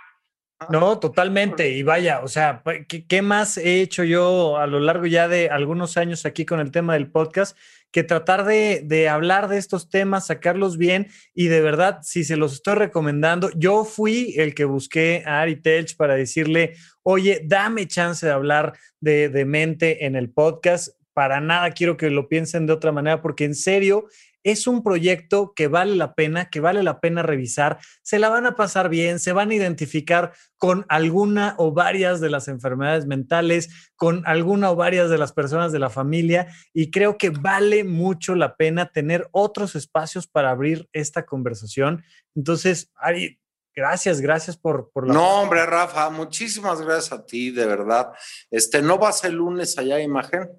No, 0.67 0.99
totalmente. 0.99 1.69
Y 1.69 1.83
vaya, 1.83 2.19
o 2.19 2.27
sea, 2.27 2.61
¿qué, 2.89 3.07
¿qué, 3.07 3.21
más 3.21 3.57
he 3.57 3.81
hecho 3.81 4.03
yo 4.03 4.57
a 4.57 4.67
lo 4.67 4.81
largo 4.81 5.05
ya 5.05 5.29
de 5.29 5.49
algunos 5.49 5.95
años 5.95 6.25
aquí 6.25 6.45
con 6.45 6.59
el 6.59 6.71
tema 6.71 6.93
del 6.93 7.09
podcast? 7.09 7.57
Que 7.91 8.03
tratar 8.03 8.45
de, 8.45 9.09
hablar 9.09 9.47
de 9.47 9.57
estos 9.57 9.89
temas, 9.89 10.27
sacarlos 10.27 10.77
bien 10.77 11.07
y 11.33 11.47
de 11.47 11.61
verdad, 11.61 11.99
si 12.03 12.23
se 12.23 12.37
los 12.37 12.53
estoy 12.53 12.75
recomendando, 12.75 13.49
yo 13.55 13.83
fui 13.83 14.35
el 14.37 14.53
que 14.53 14.65
busqué 14.65 15.23
a 15.25 15.41
Ari 15.41 15.61
Telch 15.61 15.95
para 15.95 16.15
decirle, 16.15 16.75
oye, 17.03 17.41
dame 17.45 17.87
chance 17.87 18.25
de 18.25 18.31
hablar 18.31 18.73
de, 18.99 19.29
de 19.29 19.45
mente 19.45 20.05
en 20.05 20.15
el 20.15 20.29
podcast. 20.29 20.89
Para 21.13 21.41
nada 21.41 21.71
quiero 21.71 21.97
que 21.97 22.09
lo 22.09 22.29
piensen 22.29 22.65
de 22.65 22.73
otra 22.73 22.91
manera, 22.91 23.21
porque 23.21 23.45
en 23.45 23.55
serio, 23.55 24.07
es 24.43 24.67
un 24.67 24.83
proyecto 24.83 25.53
que 25.55 25.67
vale 25.67 25.95
la 25.95 26.13
pena, 26.13 26.49
que 26.49 26.59
vale 26.59 26.83
la 26.83 26.99
pena 26.99 27.23
revisar, 27.23 27.79
se 28.01 28.19
la 28.19 28.29
van 28.29 28.45
a 28.45 28.55
pasar 28.55 28.89
bien, 28.89 29.19
se 29.19 29.33
van 29.33 29.51
a 29.51 29.55
identificar 29.55 30.33
con 30.57 30.85
alguna 30.89 31.55
o 31.57 31.71
varias 31.71 32.19
de 32.21 32.29
las 32.29 32.47
enfermedades 32.47 33.05
mentales, 33.05 33.91
con 33.95 34.23
alguna 34.25 34.71
o 34.71 34.75
varias 34.75 35.09
de 35.09 35.17
las 35.17 35.33
personas 35.33 35.71
de 35.71 35.79
la 35.79 35.89
familia 35.89 36.47
y 36.73 36.91
creo 36.91 37.17
que 37.17 37.29
vale 37.29 37.83
mucho 37.83 38.35
la 38.35 38.55
pena 38.55 38.91
tener 38.91 39.27
otros 39.31 39.75
espacios 39.75 40.27
para 40.27 40.51
abrir 40.51 40.87
esta 40.93 41.25
conversación. 41.25 42.03
Entonces, 42.35 42.91
Ari, 42.95 43.39
Gracias, 43.75 44.19
gracias 44.19 44.57
por, 44.57 44.91
por 44.91 45.07
la. 45.07 45.13
No, 45.13 45.41
hombre, 45.41 45.65
Rafa, 45.65 46.09
muchísimas 46.09 46.81
gracias 46.81 47.13
a 47.13 47.25
ti, 47.25 47.51
de 47.51 47.65
verdad. 47.65 48.11
Este, 48.51 48.81
¿no 48.81 48.97
vas 48.97 49.23
el 49.23 49.35
lunes 49.35 49.77
allá 49.77 49.95
a 49.95 50.01
Imagen? 50.01 50.49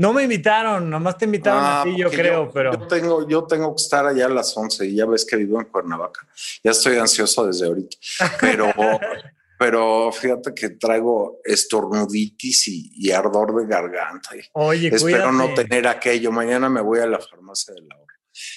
No 0.00 0.14
me 0.14 0.22
invitaron, 0.22 0.88
nomás 0.88 1.18
te 1.18 1.26
invitaron 1.26 1.62
a 1.62 1.82
ah, 1.82 1.84
ti, 1.84 1.94
yo 1.94 2.10
creo, 2.10 2.50
pero. 2.50 2.72
Yo 2.72 2.86
tengo, 2.86 3.28
yo 3.28 3.44
tengo 3.44 3.76
que 3.76 3.82
estar 3.82 4.06
allá 4.06 4.24
a 4.24 4.28
las 4.30 4.56
11 4.56 4.86
y 4.86 4.94
ya 4.94 5.04
ves 5.04 5.26
que 5.26 5.36
vivo 5.36 5.60
en 5.60 5.66
Cuernavaca. 5.66 6.26
Ya 6.64 6.70
estoy 6.70 6.96
ansioso 6.96 7.46
desde 7.46 7.66
ahorita. 7.66 7.98
Pero, 8.40 8.72
pero 9.58 10.10
fíjate 10.10 10.54
que 10.54 10.70
traigo 10.70 11.40
estornuditis 11.44 12.68
y, 12.68 13.10
ardor 13.10 13.54
de 13.54 13.66
garganta. 13.66 14.30
Oye, 14.52 14.88
Espero 14.88 15.32
no 15.32 15.52
tener 15.52 15.86
aquello. 15.86 16.32
Mañana 16.32 16.70
me 16.70 16.80
voy 16.80 17.00
a 17.00 17.06
la 17.06 17.18
farmacia 17.18 17.74
de 17.74 17.82
la 17.82 17.96
hora. 17.96 18.09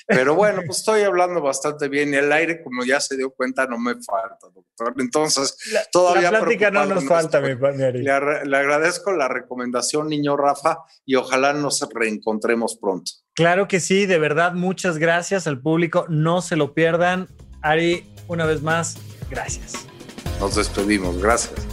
Pero 0.07 0.36
bueno, 0.36 0.61
pues 0.65 0.80
estoy 0.80 1.01
hablando 1.01 1.41
bastante 1.41 1.88
bien 1.88 2.13
y 2.13 2.17
el 2.17 2.32
aire, 2.32 2.63
como 2.63 2.84
ya 2.84 2.99
se 2.99 3.17
dio 3.17 3.32
cuenta, 3.32 3.65
no 3.67 3.78
me 3.78 3.95
falta, 3.95 4.47
doctor. 4.53 4.93
Entonces, 4.99 5.57
todavía. 5.91 6.32
La 6.32 6.39
plática 6.39 6.71
no 6.71 6.86
nos 6.86 7.05
falta, 7.05 7.41
mi 7.41 7.55
padre. 7.55 7.93
Le, 7.93 8.45
le, 8.45 8.57
agradezco 8.57 9.11
la 9.11 9.28
recomendación, 9.28 10.09
niño 10.09 10.38
Rafa, 10.38 10.80
y 11.05 11.15
ojalá 11.15 11.53
nos 11.53 11.88
reencontremos 11.93 12.78
pronto. 12.78 13.11
Claro 13.34 13.67
que 13.67 13.80
sí, 13.80 14.05
de 14.05 14.19
verdad, 14.19 14.53
muchas 14.53 14.97
gracias 14.97 15.47
al 15.47 15.59
público. 15.59 16.05
No 16.09 16.41
se 16.41 16.55
lo 16.55 16.74
pierdan. 16.74 17.28
Ari, 17.61 18.05
una 18.28 18.45
vez 18.45 18.61
más, 18.61 18.97
gracias. 19.30 19.74
Nos 20.39 20.55
despedimos, 20.55 21.21
gracias. 21.21 21.72